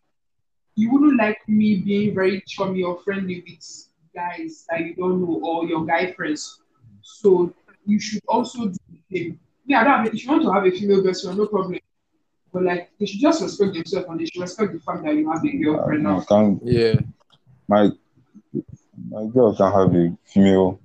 you 0.75 0.91
wouldn't 0.91 1.17
like 1.19 1.39
me 1.49 1.77
being 1.77 2.15
very 2.15 2.43
chummy 2.47 2.83
or 2.83 2.99
friendly 3.03 3.45
with 3.47 3.87
guys 4.15 4.65
that 4.69 4.81
you 4.81 4.95
don't 4.95 5.21
know 5.23 5.41
or 5.45 5.67
your 5.67 5.85
guy 5.87 6.13
friends. 6.13 6.61
So 7.03 7.53
you 7.87 8.01
should 8.01 8.23
also 8.27 8.69
do 8.69 8.79
the 8.91 9.17
same. 9.19 9.41
Yeah, 9.67 9.83
I 9.83 9.85
don't 9.85 10.05
have, 10.07 10.15
if 10.15 10.25
you 10.25 10.31
want 10.31 10.43
to 10.43 10.53
have 10.53 10.65
a 10.67 10.71
female 10.71 11.05
best 11.05 11.25
friend, 11.25 11.39
no 11.39 11.47
problem. 11.47 11.79
But 12.53 12.65
like 12.65 12.91
they 12.99 13.07
should 13.07 13.21
just 13.21 13.43
respect 13.43 13.73
themselves 13.75 14.07
and 14.09 14.21
they 14.21 14.27
should 14.27 14.43
respect 14.43 14.73
the 14.73 14.81
fact 14.81 15.03
that 15.05 15.15
you 15.15 15.31
have 15.31 15.45
a 15.45 15.57
girlfriend 15.57 16.07
I 16.07 16.11
now. 16.11 16.21
can't, 16.21 16.63
Yeah, 16.65 17.01
my 17.69 17.91
my 19.09 19.27
girl 19.27 19.55
can 19.57 19.73
have 19.73 19.95
a 19.95 20.17
female. 20.25 20.81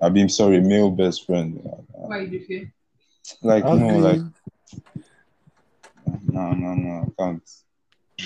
I 0.00 0.08
mean, 0.08 0.28
sorry, 0.28 0.60
male 0.60 0.90
best 0.90 1.26
friend. 1.26 1.60
Why 1.92 2.20
you 2.20 2.40
feel? 2.44 2.66
Like 3.42 3.64
no, 3.64 3.98
like 3.98 4.20
no, 6.24 6.52
no, 6.52 6.74
no, 6.74 7.12
I 7.18 7.22
can't. 7.22 7.42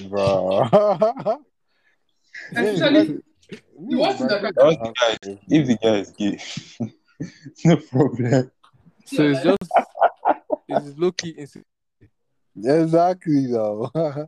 Bro. 0.09 0.69
Especially 2.57 3.23
Me, 3.79 3.97
worst 3.97 4.21
my 4.21 4.29
thing 4.29 4.43
that 4.43 4.55
friends 4.55 4.57
That's 4.57 4.77
have 4.77 4.95
the 5.23 5.29
guy. 5.35 5.39
If 5.49 5.67
the 5.67 5.77
guy 5.77 5.97
is 5.97 6.11
gay, 6.11 6.39
no 7.65 7.77
problem. 7.77 8.51
So 9.05 9.23
it's 9.23 9.43
just 9.43 9.73
it's 10.69 10.99
low 10.99 11.13
key 11.13 11.31
insecure. 11.31 11.65
Exactly 12.57 13.47
though. 13.51 13.91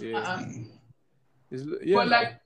Yeah. 0.00 0.18
Uh-uh. 0.18 0.42
It's, 1.50 1.64
yeah. 1.84 1.96
But 1.96 2.08
like 2.08 2.40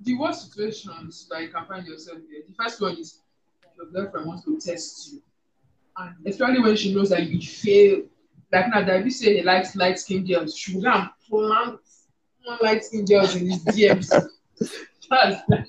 the 0.00 0.16
worst 0.16 0.52
situations 0.52 1.26
that 1.28 1.42
you 1.42 1.48
can 1.48 1.64
find 1.66 1.86
yourself 1.86 2.18
in, 2.18 2.42
the 2.46 2.54
first 2.54 2.80
one 2.80 2.96
is 2.96 3.20
your 3.76 3.86
girlfriend 3.90 4.28
wants 4.28 4.44
to 4.44 4.58
test 4.60 5.12
you. 5.12 5.22
And 5.96 6.14
especially 6.26 6.60
when 6.60 6.76
she 6.76 6.94
knows 6.94 7.10
that 7.10 7.26
you 7.26 7.40
fail. 7.40 8.02
Like 8.52 8.68
now 8.68 8.84
that 8.84 9.04
you 9.04 9.10
say 9.10 9.38
he 9.38 9.42
likes 9.42 9.74
light 9.74 9.98
skinned 9.98 10.28
girls, 10.28 10.56
she 10.56 10.74
will 10.76 10.82
go 10.82 10.92
and 10.92 11.08
plant 11.28 11.80
one 12.44 12.58
light 12.62 12.84
skinned 12.84 13.08
girls 13.08 13.34
in 13.34 13.50
his 13.50 13.64
DMs. 13.64 14.08
That's 15.10 15.42
like, 15.48 15.66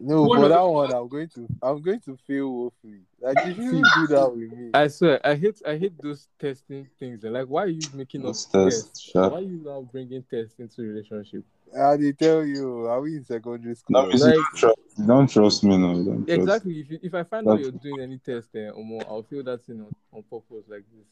no, 0.00 0.22
One 0.24 0.38
for 0.38 0.44
of 0.44 0.50
that 0.50 0.58
the- 0.58 0.68
one, 0.68 0.92
I'm 0.94 1.08
going 1.08 1.28
to 1.30 1.48
I'm 1.62 1.82
going 1.82 2.00
to 2.00 2.16
feel 2.26 2.48
woefully. 2.52 3.00
Like 3.20 3.36
if 3.46 3.58
you 3.58 3.64
shouldn't 3.64 3.86
do 3.96 4.06
that 4.14 4.30
with 4.36 4.52
me. 4.52 4.70
I 4.74 4.88
swear, 4.88 5.20
I 5.26 5.34
hate 5.34 5.60
I 5.66 5.76
hate 5.76 6.00
those 6.00 6.28
testing 6.38 6.88
things. 6.98 7.24
Eh? 7.24 7.30
Like, 7.30 7.46
why 7.46 7.64
are 7.64 7.68
you 7.68 7.80
making 7.94 8.20
up 8.22 8.28
Let's 8.28 8.44
test, 8.44 8.84
tests? 8.86 9.00
sure. 9.00 9.28
Why 9.30 9.38
are 9.38 9.42
you 9.42 9.60
now 9.64 9.80
bringing 9.90 10.22
tests 10.30 10.58
into 10.58 10.82
relationship? 10.82 11.44
I 11.78 11.96
they 11.96 12.12
tell 12.12 12.44
you, 12.44 12.86
are 12.86 13.00
we 13.00 13.16
in 13.16 13.24
secondary 13.24 13.74
school? 13.74 14.02
No, 14.02 14.08
you 14.10 14.18
Like- 14.18 14.34
don't 14.34 14.44
trust, 14.56 14.78
you 14.96 15.06
don't 15.06 15.26
trust 15.30 15.64
me, 15.64 15.76
no. 15.76 15.94
You 15.96 16.04
don't 16.04 16.26
trust. 16.26 16.40
Exactly. 16.40 16.80
If 16.80 16.90
you, 16.90 16.98
if 17.02 17.14
I 17.14 17.22
find 17.24 17.46
out 17.48 17.58
That's- 17.58 17.62
you're 17.84 17.92
doing 17.96 18.00
any 18.02 18.18
test 18.18 18.48
eh, 18.54 18.60
there, 18.60 18.72
or 18.72 18.84
more, 18.84 19.02
I'll 19.08 19.22
feel 19.22 19.42
that 19.44 19.62
thing 19.66 19.80
on, 19.80 19.94
on 20.12 20.22
purpose 20.22 20.64
like 20.68 20.84
this. 20.94 21.06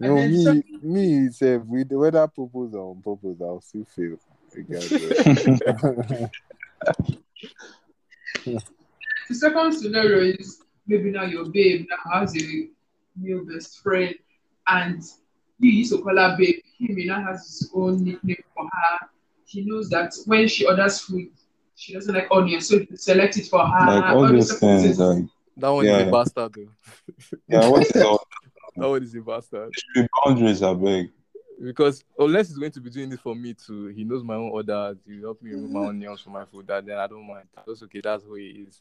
No, 0.00 0.16
And 0.16 0.18
then 0.18 0.30
me, 0.32 0.44
some- 0.44 0.62
me, 0.82 1.30
self, 1.30 1.64
with 1.64 1.90
whether 1.92 2.26
purpose 2.28 2.74
or 2.74 2.90
on 2.90 3.02
purpose, 3.02 3.40
I'll 3.40 3.60
still 3.62 3.84
fail. 3.86 4.18
Regardless. 4.54 6.30
the 9.28 9.34
second 9.34 9.72
scenario 9.72 10.18
is 10.38 10.62
maybe 10.86 11.10
now 11.10 11.24
your 11.24 11.46
babe 11.50 11.86
now 11.90 12.20
has 12.20 12.34
a 12.36 12.68
new 13.16 13.46
best 13.52 13.80
friend 13.80 14.14
and 14.68 15.02
you 15.58 15.70
used 15.70 15.92
to 15.92 16.02
call 16.02 16.16
her 16.16 16.36
babe. 16.38 16.56
Him 16.78 16.96
now 17.06 17.22
has 17.24 17.44
his 17.46 17.70
own 17.74 18.04
nickname 18.04 18.36
for 18.54 18.64
her. 18.64 19.08
He 19.46 19.64
knows 19.64 19.88
that 19.90 20.14
when 20.26 20.46
she 20.46 20.66
orders 20.66 21.00
food, 21.00 21.28
she 21.74 21.94
doesn't 21.94 22.14
like 22.14 22.28
onion, 22.30 22.60
so 22.60 22.78
he 22.78 22.96
select 22.96 23.36
it 23.36 23.46
for 23.46 23.66
her. 23.66 23.86
like 23.86 24.04
all 24.14 24.32
these 24.32 24.48
those 24.48 24.60
things, 24.60 24.98
like 24.98 25.24
That 25.56 25.70
one 25.70 25.86
is 25.86 25.90
Yeah. 25.92 25.98
a 26.08 26.10
bastard, 26.12 26.54
though. 26.54 26.68
yeah, 27.48 27.68
what 27.68 27.82
is 27.82 28.02
all 28.02 28.20
That 28.76 28.88
one 28.88 29.02
is 29.02 29.14
a 29.14 29.20
bastard. 29.20 29.72
the 29.94 30.08
boundaries? 30.24 30.62
I 30.62 30.74
beg. 30.74 31.10
Because 31.62 32.04
unless 32.18 32.48
he's 32.48 32.58
going 32.58 32.70
to 32.72 32.80
be 32.80 32.90
doing 32.90 33.10
this 33.10 33.20
for 33.20 33.34
me 33.34 33.54
too, 33.54 33.88
he 33.88 34.04
knows 34.04 34.22
my 34.22 34.34
own 34.34 34.50
orders. 34.50 34.96
He 35.06 35.20
help 35.20 35.42
me 35.42 35.50
remove 35.50 35.70
my 35.70 35.86
onions 35.88 36.20
from 36.20 36.34
my 36.34 36.44
food. 36.44 36.66
That 36.68 36.86
then 36.86 36.98
I 36.98 37.06
don't 37.06 37.26
mind. 37.26 37.48
That's 37.66 37.82
okay. 37.82 38.00
That's 38.00 38.22
who 38.22 38.34
he 38.34 38.66
is. 38.68 38.80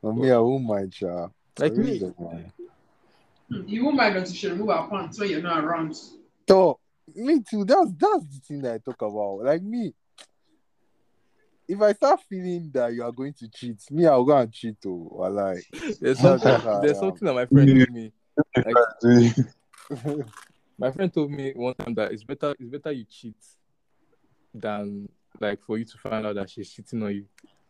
For 0.00 0.12
me, 0.12 0.30
I 0.32 0.38
won't 0.38 0.64
mind, 0.64 0.92
cha. 0.92 1.28
Like 1.58 1.72
I 1.72 1.74
really 1.76 1.92
me. 1.92 1.98
don't 2.00 2.20
mind. 2.20 2.52
Hmm, 3.48 3.62
You 3.66 3.84
won't 3.84 3.96
mind 3.96 4.16
until 4.16 4.32
she 4.34 4.48
remove 4.48 4.68
her 4.68 4.88
pants 4.90 5.20
when 5.20 5.30
you're 5.30 5.40
not 5.42 5.62
around. 5.62 5.96
So, 6.48 6.80
me 7.14 7.40
too. 7.48 7.64
That's 7.64 7.92
that's 7.96 8.24
the 8.24 8.40
thing 8.44 8.62
that 8.62 8.74
I 8.74 8.78
talk 8.78 9.00
about. 9.02 9.44
Like 9.44 9.62
me, 9.62 9.94
if 11.68 11.80
I 11.80 11.92
start 11.92 12.20
feeling 12.28 12.70
that 12.74 12.92
you 12.92 13.04
are 13.04 13.12
going 13.12 13.34
to 13.34 13.48
cheat, 13.48 13.78
me, 13.92 14.06
I'll 14.06 14.24
go 14.24 14.36
and 14.36 14.52
cheat. 14.52 14.76
Oh, 14.84 15.08
or 15.12 15.30
like, 15.30 15.64
There's 16.00 16.18
something. 16.18 16.48
just 16.48 16.66
I 16.66 16.80
There's 16.80 16.96
am. 16.96 17.00
something 17.02 17.26
that 17.26 17.34
my 17.34 17.46
friend 17.46 17.68
told 17.68 17.90
me. 17.90 18.12
Like 18.56 18.76
Do 19.94 20.24
my 20.78 20.90
friend 20.90 21.12
told 21.12 21.30
me 21.30 21.52
one 21.54 21.74
time 21.74 21.94
that 21.94 22.12
it's 22.12 22.24
better. 22.24 22.54
It's 22.58 22.70
better 22.70 22.92
you 22.92 23.04
cheat 23.04 23.36
than 24.54 25.08
like 25.40 25.60
for 25.62 25.78
you 25.78 25.84
to 25.84 25.98
find 25.98 26.26
out 26.26 26.34
that 26.36 26.50
she's 26.50 26.70
cheating 26.70 27.02
on 27.02 27.14
you. 27.14 27.26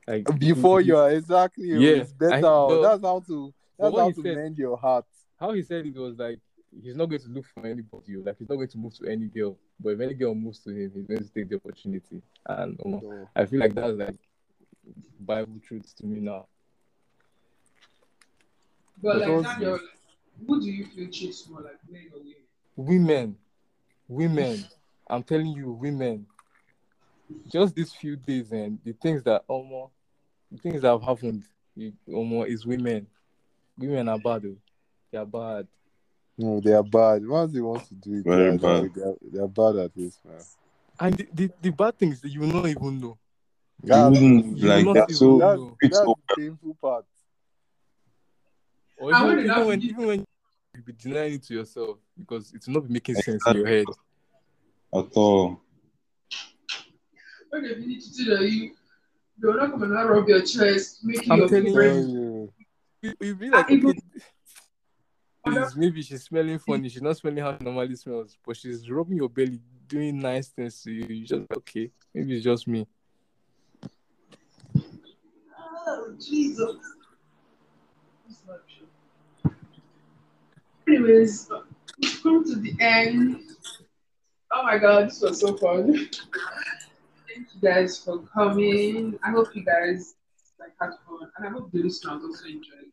Like 0.06 0.26
before 0.38 0.80
you 0.80 0.96
are 0.96 1.10
exactly, 1.10 1.72
oh, 1.74 1.78
Yeah, 1.78 2.02
it's 2.02 2.12
better. 2.12 2.34
I- 2.34 2.42
oh, 2.44 2.68
but- 2.68 2.82
that's 2.82 3.02
how 3.04 3.20
to 3.20 3.54
that's 3.78 3.96
how 3.96 4.10
to 4.10 4.22
said- 4.22 4.36
mend 4.36 4.58
your 4.58 4.76
heart. 4.76 5.06
how 5.38 5.52
he 5.52 5.62
said 5.62 5.86
it 5.86 5.96
was 5.96 6.16
like 6.18 6.38
he's 6.82 6.96
not 6.96 7.06
going 7.06 7.20
to 7.20 7.28
look 7.28 7.44
for 7.54 7.66
anybody. 7.66 8.16
Like 8.16 8.38
he's 8.38 8.48
not 8.48 8.56
going 8.56 8.68
to 8.68 8.78
move 8.78 8.94
to 8.98 9.06
any 9.08 9.26
girl. 9.26 9.56
But 9.80 9.90
if 9.90 10.00
any 10.00 10.14
girl 10.14 10.34
moves 10.34 10.60
to 10.60 10.70
him, 10.70 10.90
he's 10.94 11.06
going 11.06 11.22
to 11.22 11.28
take 11.28 11.48
the 11.48 11.56
opportunity. 11.56 12.22
And 12.46 12.78
um, 12.84 13.00
So, 13.00 13.28
I 13.36 13.44
feel 13.46 13.60
like 13.60 13.74
that's 13.74 13.96
like 13.98 14.16
Bible 15.20 15.60
truth 15.66 15.94
to 15.96 16.06
me 16.06 16.20
now. 16.20 16.46
But 19.02 19.16
like 19.18 19.26
Because- 19.28 19.42
now 19.44 19.58
you're 19.60 19.80
who 20.46 20.60
do 20.60 20.66
you 20.70 20.86
feel 20.86 21.08
cheats 21.10 21.48
more, 21.48 21.60
like 21.60 21.78
men 21.90 22.06
or 22.14 22.18
women? 22.20 22.34
Women, 22.76 23.36
women, 24.08 24.64
I'm 25.08 25.22
telling 25.22 25.48
you, 25.48 25.72
women. 25.72 26.26
Just 27.50 27.74
these 27.74 27.92
few 27.92 28.16
days 28.16 28.52
and 28.52 28.78
the 28.84 28.92
things 28.92 29.22
that 29.24 29.44
almost 29.48 29.92
the 30.50 30.58
things 30.58 30.82
that 30.82 30.90
have 30.90 31.02
happened, 31.02 31.44
almost 32.12 32.50
is 32.50 32.66
women. 32.66 33.06
Women 33.78 34.08
are 34.08 34.18
bad. 34.18 34.42
Though. 34.42 34.56
They 35.10 35.18
are 35.18 35.26
bad. 35.26 35.66
no, 36.36 36.60
they 36.60 36.72
are 36.72 36.82
bad. 36.82 37.26
Once 37.26 37.52
they 37.52 37.60
want 37.60 37.86
to 37.88 37.94
do 37.94 38.18
it, 38.18 38.24
Very 38.24 38.56
they, 38.56 38.66
are, 38.66 38.82
bad. 38.82 38.94
they, 38.94 39.02
are, 39.02 39.16
they 39.32 39.38
are 39.40 39.48
bad 39.48 39.76
at 39.76 39.94
this, 39.94 40.18
man. 40.24 40.42
And 41.00 41.14
the, 41.16 41.28
the, 41.32 41.50
the 41.62 41.70
bad 41.70 41.98
things 41.98 42.20
that 42.20 42.30
you 42.30 42.40
will 42.40 42.48
not 42.48 42.66
even 42.66 43.00
know. 43.00 43.18
you 43.82 43.88
That's, 43.88 44.10
wouldn't 44.10 44.58
you 44.58 44.68
like 44.68 44.84
that. 44.94 45.10
even 45.10 45.14
So 45.14 45.38
that's, 45.38 45.58
know. 45.58 45.76
that's 45.80 45.96
so 45.98 46.18
the 46.28 46.42
painful 46.42 46.76
part. 46.80 47.04
Or 48.98 49.14
I 49.14 49.18
even, 49.18 49.28
wouldn't 49.28 49.46
even 49.46 49.66
when 49.66 49.82
even 49.82 50.06
when 50.06 50.26
you 50.74 50.82
be 50.82 50.92
denying 50.94 51.34
it 51.34 51.42
to 51.44 51.54
yourself 51.54 51.98
because 52.18 52.52
it 52.52 52.66
will 52.66 52.74
not 52.74 52.86
be 52.88 52.94
making 52.94 53.16
sense 53.16 53.46
in 53.46 53.56
your 53.56 53.66
head. 53.66 53.88
at 54.94 55.06
all. 55.14 55.60
When 57.50 57.62
they 57.62 57.74
finish 57.74 58.16
cheating 58.16 58.36
on 58.36 58.42
you, 58.48 58.70
they're 59.38 59.54
not 59.56 59.70
coming 59.70 59.90
and 59.96 60.08
rub 60.10 60.28
your 60.28 60.40
chest, 60.40 61.04
make 61.04 61.26
you 61.26 61.32
I'm 61.32 61.38
your 61.40 61.48
telling 61.48 61.66
you. 61.66 61.82
you. 61.82 62.52
You, 63.02 63.14
you 63.20 63.34
be 63.34 63.50
like, 63.50 63.70
even- 63.70 64.00
maybe 65.76 66.02
she's 66.02 66.22
smelling 66.22 66.58
funny. 66.58 66.88
She's 66.88 67.02
not 67.02 67.16
smelling 67.16 67.38
how 67.42 67.56
she 67.58 67.64
normally 67.64 67.96
smells, 67.96 68.38
but 68.46 68.56
she's 68.56 68.88
rubbing 68.88 69.16
your 69.18 69.28
belly, 69.28 69.60
doing 69.86 70.18
nice 70.20 70.48
things 70.48 70.82
to 70.84 70.90
you. 70.92 71.04
You 71.06 71.26
just 71.26 71.42
okay. 71.54 71.90
Maybe 72.14 72.36
it's 72.36 72.44
just 72.44 72.66
me. 72.66 72.86
Oh, 75.58 76.14
Jesus. 76.18 76.76
Anyways, 80.92 81.48
we've 82.02 82.22
come 82.22 82.44
to 82.44 82.56
the 82.56 82.76
end. 82.78 83.40
Oh 84.52 84.62
my 84.62 84.76
god, 84.76 85.06
this 85.08 85.22
was 85.22 85.40
so 85.40 85.56
fun. 85.56 85.86
Thank 85.94 87.46
you 87.54 87.60
guys 87.62 87.98
for 88.04 88.18
coming. 88.34 89.18
I 89.24 89.30
hope 89.30 89.56
you 89.56 89.64
guys 89.64 90.16
like 90.60 90.72
had 90.78 90.90
fun, 91.06 91.30
and 91.38 91.46
I 91.46 91.50
hope 91.50 91.72
the 91.72 91.82
listeners 91.82 92.20
also 92.22 92.44
enjoyed. 92.44 92.92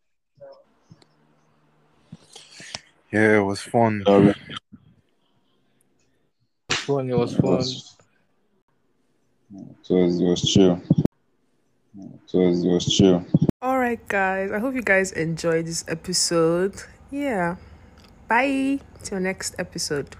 Yeah, 3.11 3.39
it 3.39 3.43
was 3.43 3.59
fun. 3.59 4.03
Yeah, 4.07 4.33
Fun. 6.71 7.09
It 7.09 7.17
was 7.17 7.33
It 7.33 7.41
fun. 7.41 7.55
was, 7.57 7.97
it 9.51 9.93
was, 9.93 10.21
it 10.21 10.23
was 10.23 10.41
chill. 10.53 10.81
It 11.97 12.33
was, 12.33 12.63
it 12.63 12.67
was 12.69 12.85
chill. 12.97 13.25
All 13.61 13.77
right, 13.77 13.99
guys. 14.07 14.51
I 14.53 14.59
hope 14.59 14.73
you 14.73 14.83
guys 14.83 15.11
enjoyed 15.11 15.65
this 15.65 15.83
episode. 15.89 16.75
Yeah. 17.11 17.57
Bye. 18.29 18.79
Till 19.03 19.19
next 19.19 19.55
episode. 19.57 20.15